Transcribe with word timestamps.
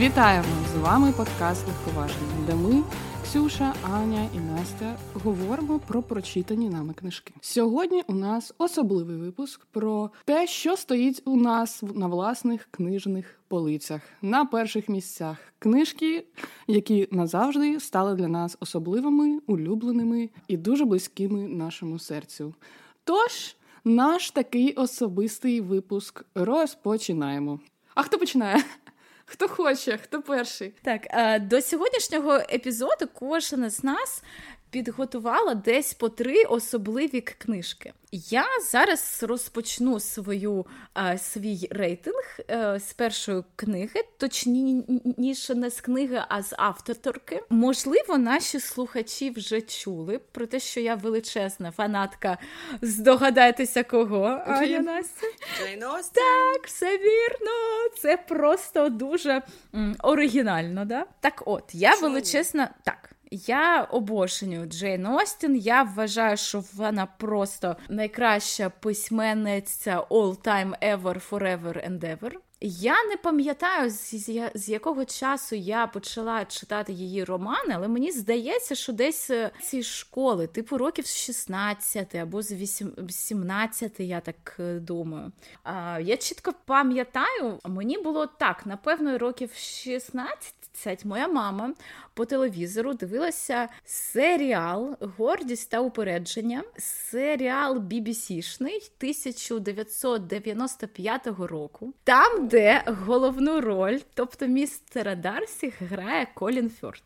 Вітаємо! 0.00 0.48
З 0.74 0.78
вами 0.78 1.12
подкаст 1.12 1.68
Легковаження, 1.68 2.46
де 2.46 2.54
ми, 2.54 2.82
Ксюша, 3.24 3.74
Аня 3.82 4.28
і 4.34 4.38
Настя, 4.38 4.96
говоримо 5.14 5.78
про 5.78 6.02
прочитані 6.02 6.68
нами 6.70 6.94
книжки. 6.94 7.34
Сьогодні 7.40 8.02
у 8.06 8.14
нас 8.14 8.54
особливий 8.58 9.16
випуск 9.16 9.64
про 9.64 10.10
те, 10.24 10.46
що 10.46 10.76
стоїть 10.76 11.22
у 11.24 11.36
нас 11.36 11.82
на 11.94 12.06
власних 12.06 12.68
книжних 12.70 13.40
полицях 13.48 14.00
на 14.22 14.44
перших 14.44 14.88
місцях. 14.88 15.36
Книжки, 15.58 16.26
які 16.66 17.08
назавжди 17.10 17.80
стали 17.80 18.14
для 18.14 18.28
нас 18.28 18.56
особливими, 18.60 19.40
улюбленими 19.46 20.30
і 20.48 20.56
дуже 20.56 20.84
близькими 20.84 21.48
нашому 21.48 21.98
серцю. 21.98 22.54
Тож. 23.04 23.56
Наш 23.84 24.30
такий 24.30 24.72
особистий 24.72 25.60
випуск 25.60 26.24
розпочинаємо. 26.34 27.60
А 27.94 28.02
хто 28.02 28.18
починає? 28.18 28.64
Хто 29.32 29.48
хоче, 29.48 29.98
хто 29.98 30.22
перший? 30.22 30.74
Так, 30.82 31.06
до 31.42 31.62
сьогоднішнього 31.62 32.32
епізоду 32.34 33.08
кожен 33.14 33.70
з 33.70 33.84
нас 33.84 34.22
підготувала 34.70 35.54
десь 35.54 35.94
по 35.94 36.08
три 36.08 36.44
особливі 36.44 37.20
книжки. 37.20 37.92
Я 38.12 38.44
зараз 38.70 39.24
розпочну 39.28 40.00
свою 40.00 40.66
а, 40.94 41.18
свій 41.18 41.68
рейтинг 41.70 42.38
а, 42.48 42.52
е, 42.52 42.80
з 42.80 42.92
першої 42.92 43.42
книги, 43.56 44.04
точніше, 44.16 45.54
не 45.54 45.70
з 45.70 45.80
книги, 45.80 46.22
а 46.28 46.42
з 46.42 46.54
авторки. 46.58 47.42
Можливо, 47.50 48.18
наші 48.18 48.60
слухачі 48.60 49.30
вже 49.30 49.60
чули 49.60 50.18
про 50.32 50.46
те, 50.46 50.60
що 50.60 50.80
я 50.80 50.94
величезна 50.94 51.70
фанатка. 51.70 52.38
Здогадайтеся, 52.82 53.82
кого 53.82 54.24
Аня 54.46 54.80
Настя? 54.80 55.26
Так, 56.20 56.66
все 56.66 56.98
вірно. 56.98 57.50
Це 57.98 58.16
просто 58.16 58.88
дуже 58.88 59.42
м, 59.74 59.96
оригінально. 60.02 60.84
Да? 60.84 61.06
Так, 61.20 61.42
от 61.46 61.64
я 61.72 61.94
величезна. 61.94 62.74
Так. 62.84 63.10
Я 63.30 63.82
обожнюю 63.82 64.66
Джейн 64.66 65.06
Остін. 65.06 65.56
Я 65.56 65.82
вважаю, 65.82 66.36
що 66.36 66.64
вона 66.74 67.06
просто 67.06 67.76
найкраща 67.88 68.70
письменниця 68.70 70.00
all 70.10 70.36
time 70.46 70.74
ever, 70.82 71.30
forever 71.30 71.90
and 71.90 72.00
ever. 72.00 72.32
Я 72.62 73.04
не 73.04 73.16
пам'ятаю, 73.16 73.90
з, 73.90 74.68
якого 74.68 75.04
часу 75.04 75.56
я 75.56 75.86
почала 75.86 76.44
читати 76.44 76.92
її 76.92 77.24
романи, 77.24 77.74
але 77.74 77.88
мені 77.88 78.12
здається, 78.12 78.74
що 78.74 78.92
десь 78.92 79.30
е, 79.30 79.50
ці 79.62 79.82
школи, 79.82 80.46
типу 80.46 80.78
років 80.78 81.06
з 81.06 81.16
16 81.16 82.14
або 82.14 82.42
з 82.42 82.66
17, 83.08 84.00
я 84.00 84.20
так 84.20 84.56
е, 84.60 84.74
думаю. 84.74 85.32
А, 85.62 86.00
Я 86.00 86.16
чітко 86.16 86.54
пам'ятаю, 86.64 87.58
мені 87.64 87.98
було 87.98 88.26
так, 88.26 88.66
напевно, 88.66 89.18
років 89.18 89.50
16 89.54 90.54
моя 91.04 91.28
мама 91.28 91.74
по 92.14 92.24
телевізору 92.24 92.94
дивилася 92.94 93.68
серіал 93.84 94.96
Гордість 95.00 95.70
та 95.70 95.80
упередження, 95.80 96.62
серіал 96.78 97.76
BBC-шний 97.76 98.90
1995 98.98 101.26
року, 101.26 101.94
там, 102.04 102.48
де 102.48 102.82
головну 102.86 103.60
роль, 103.60 103.98
тобто 104.14 104.46
містера 104.46 105.14
Дарсі, 105.14 105.72
грає 105.80 106.26
Колін 106.34 106.70
Фьорд. 106.70 107.02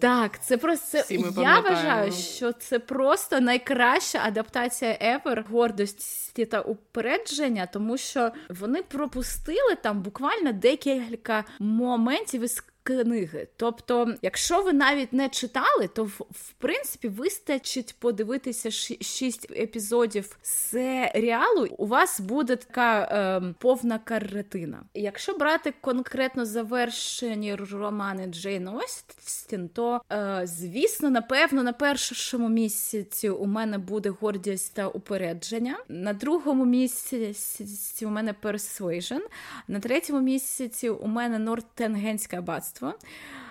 Так, 0.00 0.42
це 0.44 0.56
просто 0.56 0.98
я 1.36 1.60
вважаю, 1.60 2.12
що 2.12 2.52
це 2.52 2.78
просто 2.78 3.40
найкраща 3.40 4.20
адаптація 4.24 4.92
ever 4.92 5.44
гордості 5.50 6.44
та 6.44 6.60
упередження, 6.60 7.66
тому 7.72 7.96
що 7.96 8.30
вони 8.48 8.82
пропустили 8.82 9.74
там 9.82 10.02
буквально 10.02 10.52
декілька 10.52 11.44
моментів 11.58 12.42
із 12.42 12.64
книги. 12.86 13.48
Тобто, 13.56 14.14
якщо 14.22 14.62
ви 14.62 14.72
навіть 14.72 15.12
не 15.12 15.28
читали, 15.28 15.88
то 15.94 16.04
в, 16.04 16.52
принципі 16.58 17.08
вистачить 17.08 17.94
подивитися 17.98 18.70
шість 19.00 19.50
епізодів 19.50 20.36
серіалу. 20.42 21.66
У 21.78 21.86
вас 21.86 22.20
буде 22.20 22.56
така 22.56 23.00
е, 23.02 23.54
повна 23.58 23.98
картина. 23.98 24.82
Якщо 24.94 25.32
брати 25.32 25.74
конкретно 25.80 26.44
завершені 26.44 27.54
романи 27.54 28.26
Джейн 28.26 28.68
Остін, 28.68 29.68
то 29.68 30.00
е, 30.12 30.40
звісно, 30.44 31.10
напевно, 31.10 31.62
на 31.62 31.72
першому 31.72 32.48
місяці 32.48 33.28
у 33.28 33.46
мене 33.46 33.78
буде 33.78 34.10
гордість 34.20 34.74
та 34.74 34.88
упередження. 34.88 35.76
На 35.88 36.12
другому 36.12 36.64
місяці 36.64 38.06
у 38.06 38.10
мене 38.10 38.34
Persuasion, 38.42 39.20
на 39.68 39.80
третьому 39.80 40.20
місяці 40.20 40.88
у 40.88 41.06
мене 41.06 41.38
Нортенгерське 41.38 42.38
аббатство 42.38 42.75
аббатство. 42.82 43.08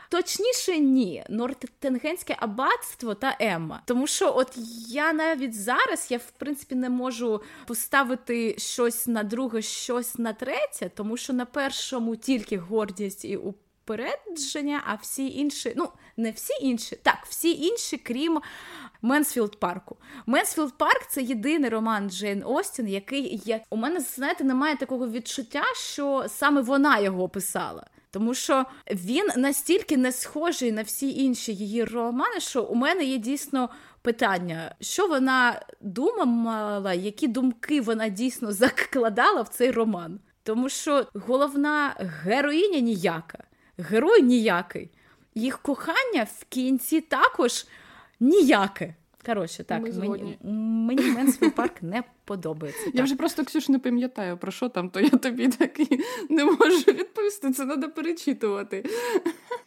Точніше, 0.10 0.80
ні, 0.80 1.24
Нортенгерське 1.30 2.36
аббатство 2.40 3.16
та 3.16 3.38
Емма. 3.40 3.82
Тому 3.86 4.08
що, 4.08 4.34
от 4.38 4.58
я 4.88 5.14
навіть 5.14 5.56
зараз 5.56 6.08
я 6.10 6.18
в 6.18 6.32
принципі 6.38 6.76
не 6.76 6.90
можу 6.90 7.42
поставити 7.68 8.56
щось 8.58 9.08
на 9.08 9.24
друге, 9.24 9.62
щось 9.62 10.18
на 10.18 10.34
третє, 10.34 10.92
тому 10.96 11.18
що 11.18 11.34
на 11.34 11.46
першому 11.46 12.16
тільки 12.16 12.58
гордість 12.58 13.26
і 13.26 13.38
упередження, 13.38 14.84
а 14.86 14.96
всі 14.96 15.28
інші, 15.40 15.74
ну 15.76 15.90
не 16.18 16.32
всі 16.32 16.54
інші, 16.62 16.96
так, 16.96 17.18
всі 17.30 17.52
інші, 17.62 17.98
крім. 17.98 18.42
Менсфілд 19.02 19.60
парку. 19.60 19.98
Менсфілд 20.26 20.78
парк 20.78 21.08
це 21.10 21.22
єдиний 21.22 21.70
роман 21.70 22.10
Джейн 22.10 22.44
Остін, 22.46 22.88
який 22.88 23.42
є. 23.46 23.64
У 23.70 23.78
мене, 23.78 24.00
знаєте, 24.00 24.44
немає 24.44 24.78
такого 24.78 25.10
відчуття, 25.10 25.64
що 25.76 26.26
саме 26.28 26.62
вона 26.62 27.00
його 27.00 27.30
писала. 27.30 27.88
Тому 28.16 28.34
що 28.34 28.66
він 28.92 29.28
настільки 29.38 29.98
не 29.98 30.12
схожий 30.12 30.72
на 30.72 30.82
всі 30.82 31.24
інші 31.24 31.54
її 31.54 31.84
романи, 31.84 32.40
що 32.40 32.64
у 32.64 32.76
мене 32.76 33.04
є 33.04 33.18
дійсно 33.18 33.70
питання, 34.02 34.76
що 34.82 35.08
вона 35.08 35.62
думала, 35.82 36.94
які 36.94 37.28
думки 37.28 37.82
вона 37.82 38.10
дійсно 38.10 38.52
закладала 38.52 39.42
в 39.42 39.48
цей 39.48 39.72
роман. 39.72 40.20
Тому 40.44 40.70
що 40.70 41.06
головна 41.14 41.96
героїня 42.00 42.80
ніяка, 42.80 43.44
герой 43.78 44.22
ніякий, 44.22 44.92
їх 45.34 45.58
кохання 45.58 46.28
в 46.40 46.46
кінці 46.50 47.02
також 47.02 47.66
ніяке. 48.20 48.96
Коротше, 49.26 49.64
так, 49.64 49.82
Ми 49.82 49.92
мені 49.92 50.38
мені 50.88 51.02
Менсфілд 51.02 51.56
парк 51.56 51.82
не 51.82 52.04
подобається. 52.26 52.86
Я 52.86 52.92
так. 52.92 53.04
вже 53.04 53.16
просто 53.16 53.46
Ксюш 53.46 53.70
не 53.70 53.80
пам'ятаю, 53.80 54.38
про 54.38 54.52
що 54.52 54.70
там, 54.70 54.90
то 54.90 55.00
я 55.00 55.10
тобі 55.10 55.48
так 55.48 55.80
і 55.80 56.00
не 56.30 56.46
можу 56.46 56.92
відповісти. 56.92 57.52
Це 57.52 57.66
треба 57.66 57.88
перечитувати. 57.88 58.86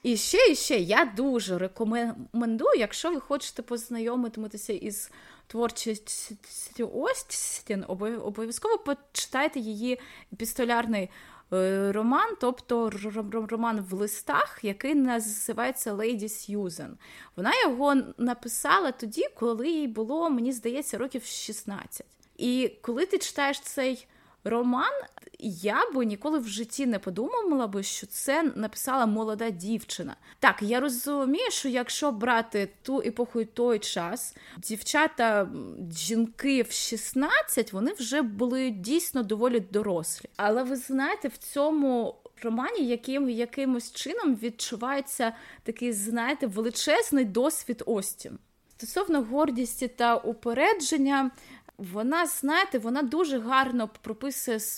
І 0.03 0.17
ще, 0.17 0.53
і 0.53 0.55
ще 0.55 0.77
я 0.77 1.13
дуже 1.17 1.59
рекомендую, 1.59 2.79
якщо 2.79 3.11
ви 3.11 3.21
хочете 3.21 3.63
познайомитися 3.63 4.73
із 4.73 5.11
творчістю 5.47 6.91
Остін, 6.95 7.85
обов'язково 7.89 8.79
почитайте 8.79 9.61
її 9.61 9.99
епістолярний 10.33 11.03
Е, 11.03 11.11
роман, 11.51 12.37
тобто 12.41 12.91
роман 13.33 13.81
в 13.91 13.93
листах, 13.93 14.59
який 14.63 14.95
називається 14.95 15.93
Лейді 15.93 16.29
Сьюзен. 16.29 16.99
Вона 17.37 17.53
його 17.63 17.95
написала 18.19 18.93
тоді, 18.93 19.25
коли 19.35 19.69
їй 19.69 19.89
було, 19.89 20.31
мені 20.31 20.53
здається, 20.53 20.99
років 20.99 21.25
16. 21.25 22.07
І 22.37 22.73
коли 22.83 23.07
ти 23.07 23.19
читаєш 23.19 23.61
цей 23.61 24.07
роман, 24.45 24.93
я 25.39 25.91
би 25.91 26.05
ніколи 26.05 26.39
в 26.39 26.49
житті 26.49 26.87
не 26.87 26.99
подумала 26.99 27.67
би, 27.67 27.83
що 27.83 28.07
це 28.07 28.43
написала 28.43 29.07
молода 29.07 29.51
дівчина. 29.51 30.17
Так, 30.39 30.63
я 30.63 30.81
розумію, 30.81 31.51
що 31.51 31.69
якщо 31.69 32.13
брати 32.13 32.69
ту 32.83 33.03
епоху 33.07 33.41
і 33.41 33.45
той 33.45 33.79
час, 33.79 34.37
дівчата, 34.59 35.49
жінки 35.93 36.63
в 36.63 36.71
16, 36.71 37.73
вони 37.73 37.93
вже 37.93 38.23
були 38.23 38.71
дійсно 38.71 39.23
доволі 39.23 39.61
дорослі. 39.61 40.29
Але 40.37 40.63
ви 40.63 40.77
знаєте, 40.77 41.29
в 41.29 41.37
цьому. 41.37 42.15
Романі, 42.43 42.87
яким 42.87 43.31
якимось 43.31 43.93
чином 43.93 44.35
відчувається 44.35 45.33
такий, 45.63 45.93
знаєте, 45.93 46.47
величезний 46.47 47.25
досвід 47.25 47.83
Остін. 47.87 48.39
Стосовно 48.77 49.23
гордісті 49.23 49.89
та 49.89 50.17
упередження, 50.17 51.31
вона, 51.79 52.27
знаєте, 52.27 52.79
вона 52.79 53.03
дуже 53.03 53.39
гарно 53.39 53.91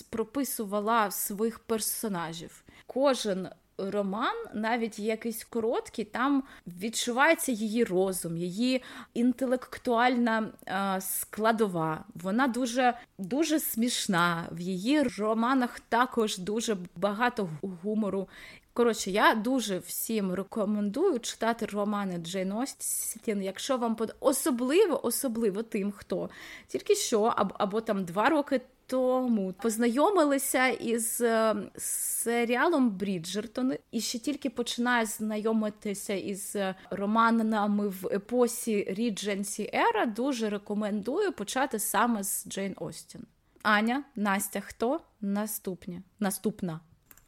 прописувала 0.09 1.11
своїх 1.11 1.59
персонажів. 1.59 2.63
Кожен 2.87 3.49
роман, 3.77 4.35
навіть 4.53 4.99
якийсь 4.99 5.43
короткий, 5.43 6.05
там 6.05 6.43
відчувається 6.67 7.51
її 7.51 7.83
розум, 7.83 8.37
її 8.37 8.83
інтелектуальна 9.13 10.49
е, 10.67 11.01
складова. 11.01 12.05
Вона 12.15 12.47
дуже 12.47 12.93
дуже 13.17 13.59
смішна. 13.59 14.47
В 14.51 14.59
її 14.59 15.03
романах 15.03 15.79
також 15.79 16.37
дуже 16.37 16.77
багато 16.95 17.49
гумору. 17.83 18.27
Коротше, 18.73 19.11
я 19.11 19.35
дуже 19.35 19.79
всім 19.79 20.33
рекомендую 20.33 21.19
читати 21.19 21.65
романи 21.65 22.17
Джейн 22.17 22.51
Остін, 22.51 23.43
якщо 23.43 23.77
вам 23.77 23.95
под... 23.95 24.15
особливо, 24.19 25.05
особливо 25.05 25.63
тим, 25.63 25.91
хто 25.91 26.29
тільки 26.67 26.95
що, 26.95 27.21
або, 27.23 27.55
або 27.57 27.81
там 27.81 28.05
два 28.05 28.29
роки 28.29 28.61
тому 28.87 29.53
познайомилися 29.53 30.67
із 30.67 31.21
е, 31.21 31.55
серіалом 31.77 32.89
Бріджертон 32.89 33.73
і 33.91 34.01
ще 34.01 34.19
тільки 34.19 34.49
починає 34.49 35.05
знайомитися 35.05 36.13
із 36.13 36.55
романами 36.89 37.87
в 37.87 38.07
епосі 38.07 38.85
Regency 38.89 39.69
Era. 39.73 40.05
Дуже 40.05 40.49
рекомендую 40.49 41.31
почати 41.31 41.79
саме 41.79 42.23
з 42.23 42.45
Джейн 42.47 42.75
Остін. 42.79 43.21
Аня, 43.63 44.03
Настя, 44.15 44.61
хто 44.61 44.99
наступні? 45.21 46.01
Наступна. 46.19 46.79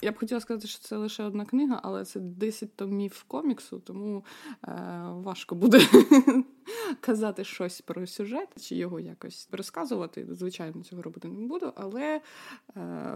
Я 0.04 0.12
б 0.12 0.18
хотіла 0.20 0.42
сказати, 0.42 0.68
що 0.68 0.80
це 0.80 0.98
лише 0.98 1.24
одна 1.24 1.46
книга, 1.46 1.80
але 1.84 2.06
це 2.06 2.20
10 2.20 2.76
томів 2.76 3.26
коміксу, 3.28 3.80
тому 3.80 4.26
е, 4.68 4.72
важко 5.10 5.56
буде 5.56 5.82
казати 7.02 7.44
щось 7.44 7.82
про 7.82 8.08
сюжет 8.08 8.50
чи 8.62 8.76
його 8.76 9.00
якось 9.00 9.50
розказувати. 9.52 10.28
Звичайно, 10.30 10.84
цього 10.84 11.02
робити 11.02 11.28
не 11.28 11.48
буду. 11.48 11.74
Але 11.76 12.16
е, 12.16 12.22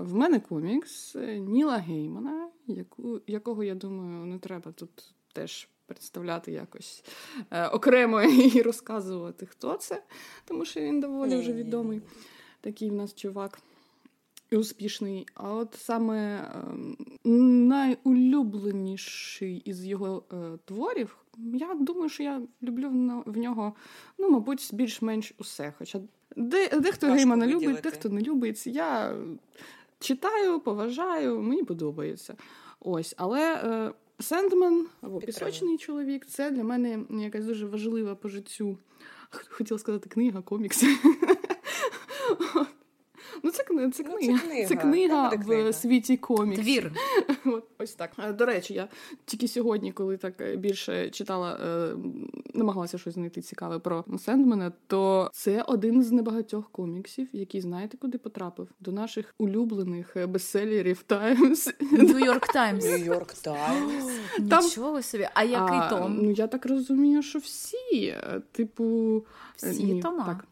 в 0.02 0.16
мене 0.16 0.40
комікс 0.40 1.16
Ніла 1.40 1.78
Геймана, 1.78 2.50
яку, 2.68 3.22
якого 3.28 3.64
я 3.64 3.76
думаю, 3.76 4.26
не 4.26 4.40
треба 4.40 4.72
тут 4.72 5.14
теж. 5.34 5.70
Представляти 5.88 6.52
якось 6.52 7.04
е, 7.52 7.68
окремо 7.68 8.22
і 8.56 8.62
розказувати, 8.62 9.46
хто 9.46 9.74
це, 9.74 10.04
тому 10.46 10.66
що 10.66 10.80
він 10.82 11.00
доволі 11.00 11.36
вже 11.36 11.54
відомий. 11.54 12.02
Такий 12.62 12.90
в 12.90 12.94
нас 12.94 13.16
чувак 13.16 13.60
і 14.50 14.58
успішний. 14.58 15.28
А 15.34 15.54
от 15.54 15.76
саме 15.78 16.50
ем, 16.56 16.98
найулюбленіший 17.68 19.62
із 19.66 19.86
його 19.86 20.24
е, 20.34 20.36
творів, 20.66 21.18
я 21.54 21.74
думаю, 21.74 22.10
що 22.10 22.24
я 22.24 22.42
люблю 22.64 22.90
в 23.26 23.38
нього, 23.38 23.74
ну, 24.18 24.30
мабуть, 24.30 24.70
більш-менш 24.74 25.34
усе. 25.38 25.74
Хоча 25.78 26.00
де, 26.36 26.80
дехто 26.80 27.08
Геймана 27.08 27.48
любить, 27.48 27.80
дехто 27.84 28.10
не 28.10 28.22
любить. 28.22 28.68
Я 28.68 29.18
читаю, 30.00 30.60
поважаю, 30.60 31.42
мені 31.42 31.64
подобається. 31.64 32.36
Ось, 32.80 33.14
але. 33.18 33.56
Е, 33.56 33.92
Сендмен 34.20 34.88
або 35.02 35.20
пісочний 35.20 35.78
чоловік 35.78 36.26
це 36.26 36.52
для 36.52 36.64
мене 36.64 37.00
якась 37.10 37.46
дуже 37.46 37.66
важлива 37.66 38.16
по 38.16 38.30
життю. 38.30 38.78
Хотіла 39.30 39.80
сказати 39.80 40.10
книга, 40.10 40.42
комікс. 40.42 40.84
Ну, 43.44 43.52
це 43.52 43.64
це, 43.64 43.92
це 43.92 44.04
книга. 44.04 44.32
Ну, 44.32 44.40
це 44.40 44.48
книга, 44.48 44.68
це 44.68 44.76
книга 44.76 45.30
в 45.30 45.46
книга. 45.46 45.74
світі 45.74 46.18
коміксів. 46.18 46.64
Твір. 46.64 46.92
От, 47.46 47.64
Ось 47.78 47.94
так. 47.94 48.12
Е, 48.20 48.34
до 48.34 48.46
речі, 48.46 48.74
я 48.74 48.88
тільки 49.26 49.48
сьогодні, 49.48 49.92
коли 49.92 50.18
так 50.18 50.42
е, 50.42 50.56
більше 50.56 51.10
читала, 51.10 51.60
е, 51.66 51.96
намагалася 52.54 52.98
щось 52.98 53.14
знайти 53.14 53.42
цікаве 53.42 53.80
про 53.80 54.06
Сендмена, 54.20 54.72
то 54.88 55.30
це 55.34 55.62
один 55.62 56.04
з 56.04 56.12
небагатьох 56.12 56.72
коміксів, 56.72 57.30
який 57.34 57.62
знаєте, 57.62 57.98
куди 57.98 58.18
потрапив? 58.18 58.68
До 58.80 58.92
наших 58.92 59.36
улюблених 59.38 60.28
бестселерів 60.28 61.04
Таймс. 61.04 61.68
Нью-Йорк 61.92 62.54
Таймс. 62.54 62.86
Нью-Йорк 62.86 63.42
Таймс. 63.44 64.06
Нічого 64.40 65.02
собі. 65.02 65.28
А 65.34 65.44
який 65.44 65.78
а, 65.78 65.90
том? 65.90 66.20
Ну 66.22 66.32
я 66.32 66.48
так 66.48 66.66
розумію, 66.66 67.22
що 67.22 67.40
всі, 67.40 68.16
типу, 68.52 69.26
всі 69.56 69.84
ні, 69.84 70.02
тома? 70.02 70.26
Так. 70.26 70.46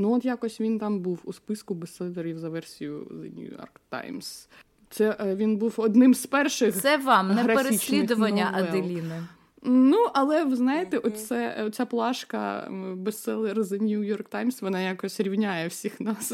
Ну, 0.00 0.12
от 0.12 0.24
якось 0.24 0.60
він 0.60 0.78
там 0.78 1.00
був 1.00 1.20
у 1.24 1.32
списку 1.32 1.74
бестселерів 1.74 2.38
за 2.38 2.48
версією 2.48 2.98
The 2.98 3.38
New 3.38 3.58
York 3.58 3.80
Times. 3.90 4.48
Це 4.90 5.16
е, 5.20 5.34
він 5.34 5.56
був 5.56 5.74
одним 5.76 6.14
з 6.14 6.26
перших. 6.26 6.74
Це 6.74 6.96
вам 6.96 7.34
не 7.34 7.44
переслідування 7.44 8.50
новел. 8.50 8.68
Аделіни. 8.68 9.22
Ну, 9.62 10.08
але 10.14 10.44
ви 10.44 10.56
знаєте, 10.56 10.98
оце, 10.98 11.64
оця 11.66 11.86
плашка 11.86 12.68
бестселер 12.96 13.58
The 13.58 13.82
New 13.82 14.16
York 14.16 14.30
Times, 14.30 14.62
вона 14.62 14.80
якось 14.80 15.20
рівняє 15.20 15.68
всіх 15.68 16.00
нас. 16.00 16.32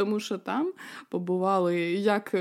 Тому 0.00 0.20
що 0.20 0.38
там 0.38 0.72
побували 1.08 1.76
як 1.92 2.34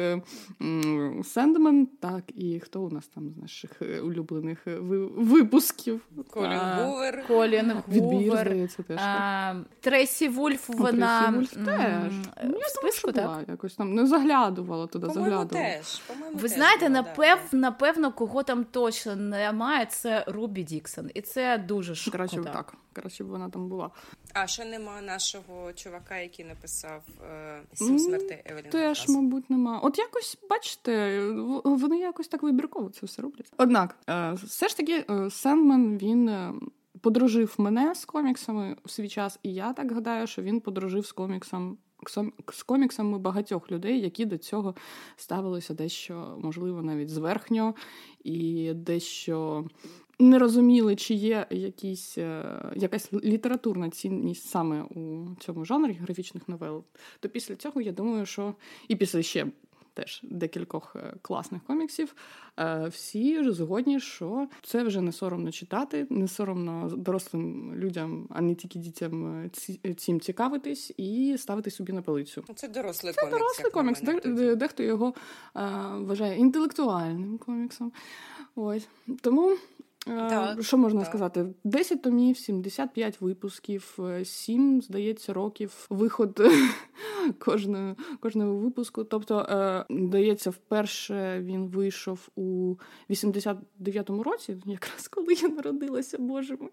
Сендмен, 1.24 1.86
так 1.86 2.24
і 2.36 2.60
хто 2.60 2.82
у 2.82 2.90
нас 2.90 3.08
там 3.08 3.30
з 3.30 3.38
наших 3.38 3.82
е, 3.82 4.00
улюблених 4.02 4.68
е, 4.68 4.78
випусків. 5.16 6.02
Колін 6.30 6.60
Гувер. 6.60 7.28
Колін 7.28 7.74
Відбір, 7.88 8.38
здається, 8.40 8.84
теж. 8.84 8.98
А, 9.02 9.56
Тресі 9.80 10.28
Вульф, 10.30 10.70
вона 10.70 11.22
Тресі 11.22 11.36
Вульф 11.38 11.50
теж. 11.66 12.14
Ну, 12.44 12.58
я 12.60 12.68
списку, 12.70 13.12
так? 13.12 13.24
Була, 13.26 13.44
якось 13.48 13.76
там 13.76 13.94
не 13.96 14.08
заглядувала 14.08 14.88
туди, 14.88 15.08
По-моєму, 15.08 15.32
заглядувала. 15.32 15.70
теж. 15.70 16.00
По-моєму, 16.00 16.38
Ви 16.38 16.50
теж 16.50 16.52
знаєте, 16.58 16.90
напев, 16.90 17.40
напевно, 17.52 18.12
кого 18.12 18.44
там 18.44 18.64
точно 18.64 19.16
немає, 19.16 19.86
це 19.86 20.24
Рубі 20.28 20.64
Діксон. 20.64 21.10
І 21.14 21.22
це 21.22 21.58
дуже 21.58 21.96
шкода. 21.96 22.18
Краще 22.18 22.42
так. 22.42 22.74
Краще 23.00 23.24
б 23.24 23.28
вона 23.28 23.50
там 23.50 23.70
була. 23.70 23.90
А 24.34 24.48
що 24.48 24.66
нема 24.66 25.02
нашого 25.02 25.74
чувака, 25.74 26.18
який 26.18 26.46
написав 26.46 27.04
Сім 27.74 28.00
смертей 28.00 28.44
Евелін. 28.46 28.70
Теж, 28.70 29.08
мабуть, 29.08 29.50
нема. 29.50 29.80
От 29.80 29.98
якось, 29.98 30.38
бачите, 30.50 31.22
вони 31.64 32.00
якось 32.00 32.28
так 32.28 32.44
вибірково 32.44 32.90
це 32.90 33.06
все 33.06 33.22
роблять. 33.22 33.54
Однак, 33.58 33.96
е, 34.10 34.34
все 34.34 34.68
ж 34.68 34.78
таки, 34.78 35.06
е, 35.10 35.30
Сендмен 35.30 35.98
він. 35.98 36.30
Е, 36.30 36.54
подружив 37.02 37.56
мене 37.58 37.96
з 37.96 38.06
коміксами 38.06 38.78
в 38.86 38.92
свій 38.92 39.10
час, 39.10 39.40
і 39.44 39.54
я 39.54 39.74
так 39.74 39.92
гадаю, 39.92 40.28
що 40.28 40.42
він 40.42 40.60
подружив 40.60 41.06
з 41.06 41.12
коміксом 41.12 41.78
з 42.54 42.64
коміксами 42.64 43.20
багатьох 43.20 43.72
людей, 43.72 44.02
які 44.02 44.26
до 44.26 44.38
цього 44.38 44.76
ставилися 45.16 45.74
дещо, 45.74 46.38
можливо, 46.42 46.82
навіть 46.82 47.10
зверхньо, 47.10 47.76
і 48.24 48.72
дещо 48.74 49.66
не 50.20 50.40
розуміли, 50.40 50.96
чи 50.96 51.14
є 51.14 51.46
якісь, 51.50 52.18
е, 52.18 52.62
якась 52.76 53.14
літературна 53.14 53.90
цінність 53.90 54.50
саме 54.50 54.82
у 54.82 55.28
цьому 55.40 55.66
жанрі 55.66 55.94
графічних 55.94 56.48
новел, 56.48 56.84
то 57.20 57.30
після 57.30 57.56
цього 57.56 57.82
я 57.82 57.92
думаю, 57.92 58.26
що 58.26 58.54
і 58.88 58.96
після 58.96 59.22
ще 59.24 59.48
теж 59.94 60.22
декількох 60.24 60.96
е, 60.96 61.14
класних 61.22 61.64
коміксів, 61.64 62.16
е, 62.60 62.88
всі 62.88 63.52
згодні, 63.52 64.00
що 64.00 64.48
це 64.64 64.84
вже 64.84 65.02
не 65.02 65.12
соромно 65.12 65.52
читати, 65.52 66.08
не 66.10 66.28
соромно 66.28 66.90
дорослим 66.98 67.76
людям, 67.76 68.28
а 68.30 68.42
не 68.42 68.56
тільки 68.56 68.80
дітям 68.80 69.50
цим 69.98 70.20
цікавитись 70.20 70.94
і 70.98 71.36
ставити 71.38 71.72
собі 71.72 71.94
на 71.94 72.02
полицю. 72.02 72.44
Це 72.56 72.68
дорослий 72.68 73.14
це 73.14 73.22
комікс. 73.22 73.32
Це 73.32 73.40
дорослий 73.40 73.72
комікс. 73.72 74.02
Де, 74.26 74.56
дехто 74.56 74.84
його 74.84 75.14
вважає 75.94 76.40
інтелектуальним 76.40 77.38
коміксом. 77.38 77.92
Ось 78.56 78.88
тому. 79.22 79.58
Так, 80.06 80.64
Що 80.64 80.78
можна 80.78 81.00
так. 81.00 81.10
сказати? 81.10 81.46
10 81.64 82.02
томів, 82.02 82.38
75 82.38 83.22
випусків, 83.22 84.00
7, 84.24 84.82
здається, 84.82 85.34
років 85.34 85.88
виход 85.90 86.42
кожного 87.40 87.96
кожного 88.20 88.56
випуску. 88.56 89.04
Тобто, 89.04 89.86
здається, 89.90 90.50
вперше 90.50 91.42
він 91.42 91.68
вийшов 91.68 92.30
у 92.36 92.76
89-му 93.10 94.24
році, 94.24 94.58
якраз 94.66 95.08
коли 95.08 95.34
я 95.34 95.50
народилася, 95.50 96.18
боже 96.18 96.58
мой. 96.60 96.72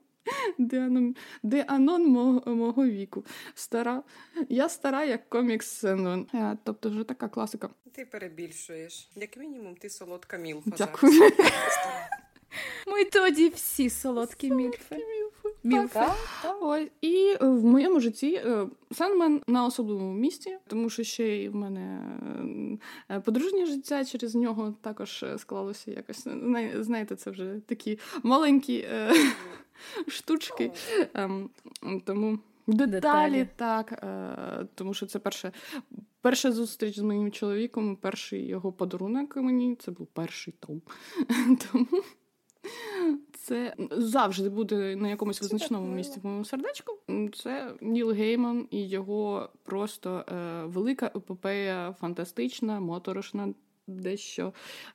Де 0.59 0.87
анон, 0.87 1.15
де 1.43 1.63
анон 1.63 2.07
мого, 2.07 2.55
мого 2.55 2.87
віку. 2.87 3.25
Стара. 3.55 4.03
Я 4.49 4.69
стара, 4.69 5.05
як 5.05 5.29
комікс 5.29 5.67
Сенон. 5.67 6.27
Тобто, 6.65 6.91
вже 6.91 7.05
така 7.05 7.29
класика. 7.29 7.71
Ти 7.93 8.05
перебільшуєш. 8.05 9.11
Як 9.17 9.37
мінімум, 9.37 9.75
ти 9.75 9.91
солодка 9.91 10.37
мілфа. 10.37 10.71
Дякую. 10.79 11.13
Ми 12.87 13.05
тоді 13.05 13.49
всі 13.49 13.91
солодкі 13.91 14.51
мільфи. 14.51 14.97
Мілфи. 15.65 16.01
Ось. 16.61 16.89
І 17.01 17.37
в 17.41 17.65
моєму 17.65 18.01
житті 18.01 18.43
Сенмен 18.93 19.43
на 19.47 19.67
особливому 19.67 20.13
місці, 20.13 20.59
тому 20.67 20.91
що 20.91 21.03
ще 21.03 21.29
й 21.29 21.49
в 21.49 21.55
мене 21.55 22.01
е, 23.11 23.21
подружнє 23.21 23.67
життя 23.67 24.05
через 24.05 24.35
нього 24.35 24.75
також 24.81 25.25
склалося 25.39 25.91
якось. 25.91 26.29
Знаєте, 26.81 27.17
це 27.17 27.31
вже 27.31 27.61
такі 27.67 27.99
маленькі 28.23 28.87
е, 28.91 29.13
штучки. 30.09 30.73
Ем, 31.15 31.51
тому. 32.05 32.39
Деталі, 32.69 33.49
так, 33.57 33.93
е, 33.93 34.67
тому 34.75 34.95
що 34.95 35.07
це 35.07 35.19
перше, 35.19 35.53
перша 36.21 36.53
зустріч 36.53 36.99
з 36.99 37.03
моїм 37.03 37.33
чоловіком, 37.33 37.97
перший 37.97 38.47
його 38.47 38.73
подарунок 38.73 39.37
мені 39.37 39.77
це 39.77 39.91
був 39.91 40.07
перший 40.07 40.55
том. 40.61 40.83
Тому 41.73 42.03
це 43.33 43.75
завжди 43.91 44.49
буде 44.49 44.97
на 44.97 45.09
якомусь 45.09 45.43
визначному 45.43 45.95
місці 45.95 46.21
в 46.21 46.27
моєму 46.27 46.45
сердечку. 46.45 46.99
Це 47.35 47.75
Ніл 47.81 48.11
Гейман 48.11 48.69
і 48.71 48.89
його 48.89 49.51
просто 49.65 50.25
е, 50.29 50.65
велика 50.65 51.07
епопея, 51.07 51.95
фантастична, 52.01 52.81
моторошна. 52.81 53.55
дещо 53.89 54.53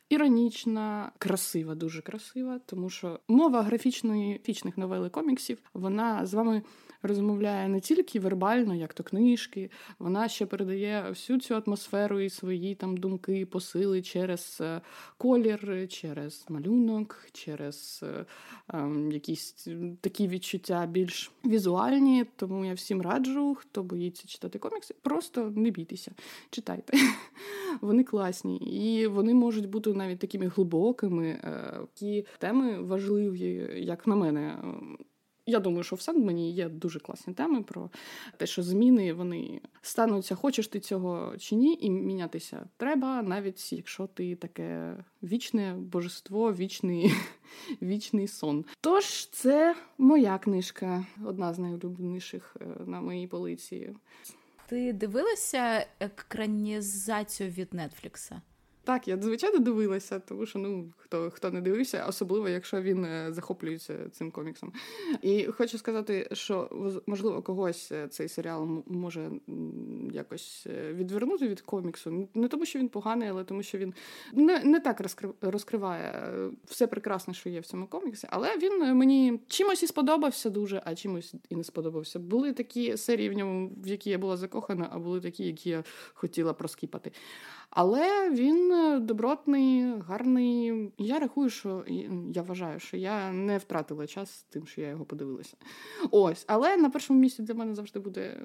іронічна, 0.09 1.11
красива, 1.17 1.75
дуже 1.75 2.01
красива, 2.01 2.59
тому 2.65 2.89
що 2.89 3.19
мова 3.27 3.61
графічної 3.61 4.41
фічних 4.43 4.77
новел 4.77 5.05
і 5.05 5.09
коміксів 5.09 5.57
вона 5.73 6.25
з 6.25 6.33
вами 6.33 6.61
розмовляє 7.03 7.67
не 7.67 7.79
тільки 7.79 8.19
вербально, 8.19 8.75
як 8.75 8.93
то 8.93 9.03
книжки, 9.03 9.69
вона 9.99 10.27
ще 10.27 10.45
передає 10.45 11.05
всю 11.09 11.39
цю 11.39 11.55
атмосферу 11.55 12.19
і 12.19 12.29
свої 12.29 12.75
там 12.75 12.97
думки, 12.97 13.45
посили 13.45 14.01
через 14.01 14.57
е, 14.61 14.81
колір, 15.17 15.87
через 15.89 16.45
малюнок, 16.49 17.27
через 17.31 17.99
е, 18.03 18.25
ем, 18.73 19.11
якісь 19.11 19.67
такі 20.01 20.27
відчуття 20.27 20.85
більш 20.85 21.31
візуальні. 21.45 22.25
Тому 22.35 22.65
я 22.65 22.73
всім 22.73 23.01
раджу, 23.01 23.55
хто 23.59 23.83
боїться 23.83 24.27
читати 24.27 24.59
комікси, 24.59 24.95
просто 25.01 25.53
не 25.55 25.69
бійтеся, 25.69 26.11
читайте. 26.49 26.97
Вони 27.81 28.03
класні, 28.03 28.57
і 28.57 29.07
вони 29.07 29.33
можуть 29.33 29.69
бути 29.69 29.93
навіть 29.93 30.19
такими 30.19 30.47
глибокими. 30.47 31.27
Е, 31.27 31.79
ті 31.93 32.25
теми 32.39 32.81
важливі, 32.81 33.69
як 33.75 34.07
на 34.07 34.15
мене. 34.15 34.57
Я 35.45 35.59
думаю, 35.59 35.83
що 35.83 35.95
в 35.95 36.01
Сандмені 36.01 36.51
є 36.51 36.69
дуже 36.69 36.99
класні 36.99 37.33
теми 37.33 37.63
про 37.63 37.89
те, 38.37 38.45
що 38.45 38.63
зміни 38.63 39.13
вони 39.13 39.61
стануться, 39.81 40.35
хочеш 40.35 40.67
ти 40.67 40.79
цього 40.79 41.37
чи 41.37 41.55
ні, 41.55 41.77
і 41.81 41.89
мінятися 41.89 42.69
треба, 42.77 43.21
навіть 43.21 43.73
якщо 43.73 44.07
ти 44.07 44.35
таке 44.35 44.97
вічне 45.23 45.75
божество, 45.77 46.53
вічний 46.53 47.13
вічний 47.81 48.27
сон. 48.27 48.65
Тож 48.81 49.29
це 49.29 49.75
моя 49.97 50.37
книжка, 50.37 51.05
одна 51.25 51.53
з 51.53 51.59
найулюбленіших 51.59 52.57
е, 52.61 52.65
на 52.85 53.01
моїй 53.01 53.27
полиці. 53.27 53.95
Ти 54.67 54.93
дивилася 54.93 55.85
екранізацію 55.99 57.49
від 57.49 57.73
Нетфлікса? 57.73 58.41
Так, 58.83 59.07
я 59.07 59.17
звичайно 59.17 59.59
дивилася, 59.59 60.19
тому 60.19 60.45
що 60.45 60.59
ну 60.59 60.93
хто 60.97 61.29
хто 61.29 61.51
не 61.51 61.61
дивився, 61.61 62.05
особливо 62.09 62.49
якщо 62.49 62.81
він 62.81 63.05
е, 63.05 63.33
захоплюється 63.33 64.09
цим 64.11 64.31
коміксом. 64.31 64.73
І 65.21 65.45
хочу 65.45 65.77
сказати, 65.77 66.29
що 66.31 66.69
можливо 67.07 67.41
когось 67.41 67.91
е, 67.91 68.07
цей 68.07 68.29
серіал 68.29 68.83
може 68.87 69.31
якось 70.11 70.67
е, 70.67 70.93
відвернути 70.93 71.47
від 71.47 71.61
коміксу. 71.61 72.29
Не 72.33 72.47
тому, 72.47 72.65
що 72.65 72.79
він 72.79 72.89
поганий, 72.89 73.29
але 73.29 73.43
тому, 73.43 73.63
що 73.63 73.77
він 73.77 73.93
не 74.33 74.59
не 74.63 74.79
так 74.79 75.01
розкриває 75.41 76.31
все 76.65 76.87
прекрасне, 76.87 77.33
що 77.33 77.49
є 77.49 77.59
в 77.59 77.65
цьому 77.65 77.87
коміксі. 77.87 78.27
Але 78.29 78.57
він 78.57 78.95
мені 78.95 79.39
чимось 79.47 79.83
і 79.83 79.87
сподобався 79.87 80.49
дуже, 80.49 80.81
а 80.85 80.95
чимось 80.95 81.33
і 81.49 81.55
не 81.55 81.63
сподобався. 81.63 82.19
Були 82.19 82.53
такі 82.53 82.97
серії 82.97 83.29
в 83.29 83.33
ньому, 83.33 83.71
в 83.83 83.87
які 83.87 84.09
я 84.09 84.17
була 84.17 84.37
закохана, 84.37 84.89
а 84.91 84.99
були 84.99 85.21
такі, 85.21 85.43
які 85.43 85.69
я 85.69 85.83
хотіла 86.13 86.53
проскіпати. 86.53 87.11
Але 87.71 88.29
він 88.29 88.71
е, 88.71 88.99
добротний, 88.99 89.99
гарний. 89.99 90.73
Я 90.97 91.19
рахую, 91.19 91.49
що 91.49 91.85
я 92.33 92.41
вважаю, 92.41 92.79
що 92.79 92.97
я 92.97 93.31
не 93.31 93.57
втратила 93.57 94.07
час 94.07 94.45
тим, 94.49 94.67
що 94.67 94.81
я 94.81 94.87
його 94.87 95.05
подивилася. 95.05 95.57
Ось, 96.11 96.45
але 96.47 96.77
на 96.77 96.89
першому 96.89 97.19
місці 97.19 97.41
для 97.41 97.53
мене 97.53 97.75
завжди 97.75 97.99
буде 97.99 98.37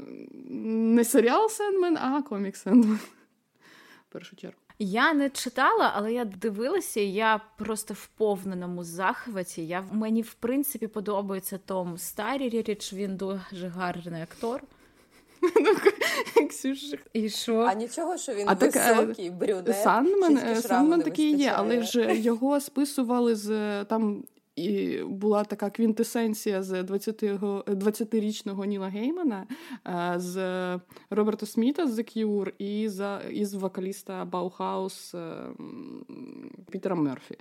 не 0.51 1.05
серіал 1.05 1.49
Сендмен, 1.49 1.97
а 1.97 2.23
комікс 2.23 2.57
Сендмен. 2.57 2.99
Першу 4.09 4.37
чергу. 4.37 4.57
Я 4.79 5.15
не 5.15 5.31
читала, 5.31 5.93
але 5.95 6.13
я 6.13 6.25
дивилася, 6.25 7.01
я 7.01 7.41
просто 7.59 7.95
в 7.95 8.07
повненому 8.07 8.85
захваті. 8.85 9.67
Я 9.67 9.85
Мені 9.93 10.23
в 10.23 10.35
принципі 10.35 10.87
подобається 10.87 11.59
Том 11.59 11.99
Старіріч, 11.99 12.93
він 12.93 13.17
дуже 13.17 13.69
гарний 13.69 14.23
актор. 14.23 14.63
Ксюша. 16.49 16.97
І 17.13 17.29
що? 17.29 17.57
А 17.57 17.75
нічого, 17.75 18.17
що 18.17 18.35
він 18.35 18.49
а 18.49 18.55
високий, 18.55 19.29
так, 19.29 19.39
брюнет. 19.39 19.77
Сандмен, 19.83 20.63
Сандмен 20.63 21.03
такий 21.03 21.37
є, 21.37 21.53
але 21.57 21.83
ж 21.83 22.15
його 22.15 22.61
списували 22.61 23.37
з 23.37 23.85
там. 23.85 24.23
І 24.57 24.99
була 25.03 25.45
така 25.45 25.71
квінтесенція 25.71 26.63
з 26.63 26.83
20-річного 26.83 28.65
Ніла 28.65 28.89
Геймана, 28.89 29.47
з 30.17 30.37
Роберта 31.11 31.47
Сміта 31.47 31.87
з 31.87 31.99
The 31.99 32.19
Cure 32.19 32.53
і 32.59 32.89
за 32.89 33.21
із 33.31 33.55
вокаліста 33.55 34.25
Баухаус 34.25 35.15
Пітера 36.71 36.95
Мерфі. 36.95 37.39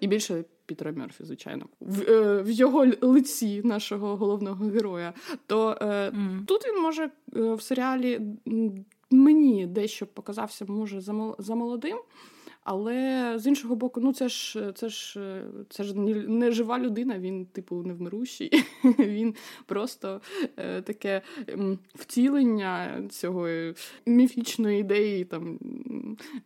І 0.00 0.06
більше 0.06 0.44
Пітера 0.66 0.92
Мерфі, 0.92 1.24
звичайно, 1.24 1.66
в, 1.80 2.00
е, 2.00 2.42
в 2.42 2.50
його 2.50 2.86
лиці 3.00 3.62
нашого 3.64 4.16
головного 4.16 4.66
героя. 4.66 5.12
То 5.46 5.78
е, 5.80 5.84
mm. 5.84 6.44
тут 6.44 6.66
він 6.66 6.82
може 6.82 7.10
е, 7.36 7.54
в 7.54 7.62
серіалі 7.62 8.20
мені 9.10 9.66
дещо 9.66 10.06
показався, 10.06 10.64
може, 10.68 11.00
за 11.38 11.54
молодим. 11.54 11.98
Але 12.60 13.34
з 13.38 13.46
іншого 13.46 13.76
боку, 13.76 14.00
ну 14.00 14.12
це 14.12 14.28
ж 14.28 14.72
це 14.74 14.88
ж 14.88 15.42
це 15.68 15.84
ж 15.84 15.98
не 15.98 16.52
жива 16.52 16.78
людина, 16.78 17.18
він, 17.18 17.46
типу, 17.46 17.82
невмирущий. 17.82 18.50
Він 18.98 19.34
просто 19.66 20.20
е, 20.56 20.82
таке 20.82 21.22
е, 21.48 21.78
втілення 21.94 23.02
цього 23.08 23.48
міфічної 24.06 24.80
ідеї 24.80 25.24
там 25.24 25.58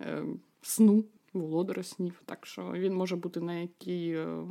е, 0.00 0.24
сну 0.62 1.04
володаря 1.32 1.82
снів. 1.82 2.22
Так 2.24 2.46
що 2.46 2.72
він 2.72 2.94
може 2.94 3.16
бути 3.16 3.40
на 3.40 3.54
який 3.54 4.10
е, 4.10 4.46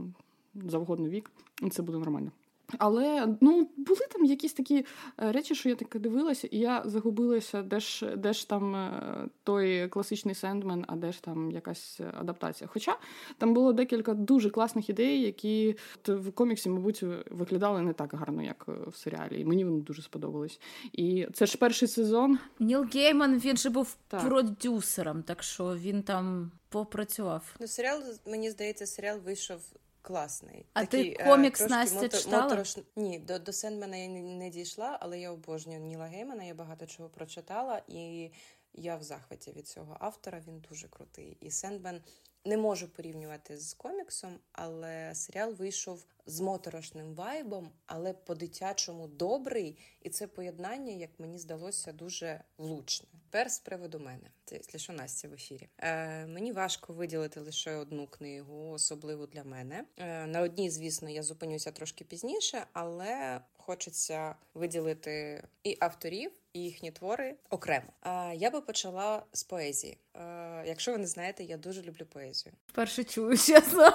завгодно 0.56 1.10
вік, 1.10 1.32
і 1.62 1.70
це 1.70 1.82
буде 1.82 1.98
нормально. 1.98 2.32
Але 2.78 3.36
ну 3.42 3.70
були 3.78 4.02
там 4.12 4.26
якісь 4.26 4.54
такі 4.54 4.86
е, 5.22 5.32
речі, 5.32 5.56
що 5.56 5.70
я 5.70 5.76
таке 5.76 6.00
дивилася, 6.00 6.48
і 6.52 6.60
я 6.60 6.84
загубилася, 6.86 7.62
де 7.62 7.80
ж 7.80 8.16
де 8.16 8.34
ж 8.34 8.50
там 8.50 8.76
е, 8.76 9.28
той 9.44 9.88
класичний 9.88 10.36
Сендмен, 10.36 10.86
а 10.88 10.96
де 10.96 11.12
ж 11.12 11.24
там 11.24 11.52
якась 11.52 12.00
адаптація. 12.20 12.70
Хоча 12.74 12.98
там 13.38 13.54
було 13.54 13.74
декілька 13.74 14.14
дуже 14.14 14.50
класних 14.50 14.90
ідей, 14.90 15.22
які 15.22 15.76
в 16.08 16.32
коміксі, 16.32 16.70
мабуть, 16.70 17.04
виглядали 17.32 17.82
не 17.82 17.94
так 17.94 18.14
гарно, 18.14 18.44
як 18.44 18.66
в 18.68 18.96
серіалі. 18.96 19.42
І 19.42 19.46
мені 19.46 19.66
вони 19.66 19.82
дуже 19.82 20.02
сподобались. 20.02 20.60
І 20.94 21.28
це 21.34 21.46
ж 21.46 21.58
перший 21.58 21.88
сезон. 21.88 22.40
Ніл 22.60 22.86
Гейман 22.94 23.40
він 23.40 23.58
же 23.58 23.70
був 23.70 23.98
так. 24.08 24.28
продюсером, 24.28 25.24
так 25.24 25.44
що 25.44 25.76
він 25.76 26.04
там 26.04 26.52
попрацював. 26.70 27.56
Ну, 27.60 27.68
серіал, 27.68 28.02
мені 28.26 28.52
здається, 28.52 28.86
серіал 28.86 29.20
вийшов 29.20 29.62
класний. 30.04 30.66
А 30.74 30.86
Такий, 30.86 31.16
ти 31.16 31.24
комікс 31.24 31.62
е, 31.62 31.68
Настя 31.68 32.02
мото, 32.02 32.18
читала? 32.18 32.44
Моторош... 32.44 32.78
Ні, 32.96 33.20
до 33.20 33.40
до 33.40 33.54
Сендмена 33.54 33.98
я 33.98 34.08
не, 34.08 34.22
не 34.22 34.50
дійшла, 34.50 34.98
але 35.02 35.20
я 35.20 35.32
обожнюю 35.32 35.80
Ніла 35.80 36.06
Геймана, 36.06 36.44
я 36.44 36.54
багато 36.54 36.86
чого 36.86 37.10
прочитала, 37.10 37.82
і 37.88 38.32
я 38.74 38.96
в 38.96 39.04
захваті 39.04 39.52
від 39.52 39.68
цього 39.68 39.98
автора. 40.00 40.42
Він 40.48 40.60
дуже 40.70 40.88
крутий. 40.88 41.38
І 41.42 41.52
Сендмен 41.52 42.02
не 42.46 42.58
можу 42.58 42.88
порівнювати 42.88 43.58
з 43.58 43.74
коміксом, 43.74 44.40
але 44.52 45.16
серіал 45.16 45.54
вийшов 45.54 46.06
з 46.26 46.40
моторошним 46.40 47.14
вайбом, 47.14 47.70
але 47.86 48.14
по-дитячому 48.14 49.08
добрий. 49.08 49.78
І 50.02 50.10
це 50.10 50.28
поєднання, 50.28 50.94
як 50.94 51.10
мені 51.20 51.38
здалося, 51.38 51.92
дуже 51.92 52.44
влучне. 52.58 53.08
Тепер 53.34 53.52
з 53.52 53.60
приводу 53.60 54.00
мене, 54.00 54.30
це 54.46 54.56
якщо 54.56 54.78
що 54.78 54.94
Настя 54.94 55.28
в 55.28 55.34
ефірі. 55.34 55.70
Е, 55.78 56.26
Мені 56.26 56.52
важко 56.52 56.94
виділити 56.94 57.40
лише 57.40 57.76
одну 57.76 58.08
книгу, 58.08 58.72
особливо 58.72 59.26
для 59.26 59.44
мене. 59.44 59.86
Е, 59.98 60.26
На 60.26 60.42
одній, 60.42 60.70
звісно, 60.70 61.10
я 61.10 61.24
зупинюся 61.24 61.72
трошки 61.72 62.06
пізніше, 62.06 62.66
але 62.74 63.42
хочеться 63.58 64.36
виділити 64.54 65.44
і 65.64 65.78
авторів, 65.80 66.32
і 66.54 66.60
їхні 66.60 66.92
твори 66.92 67.36
окремо. 67.50 67.86
Е, 68.06 68.36
я 68.36 68.50
би 68.50 68.62
почала 68.62 69.24
з 69.32 69.44
поезії. 69.44 69.98
Е, 70.16 70.64
Якщо 70.68 70.92
ви 70.92 70.98
не 70.98 71.08
знаєте, 71.08 71.44
я 71.44 71.58
дуже 71.58 71.82
люблю 71.82 72.06
поезію. 72.06 72.54
Перше 72.74 73.04
чую, 73.04 73.38
чесно. 73.38 73.94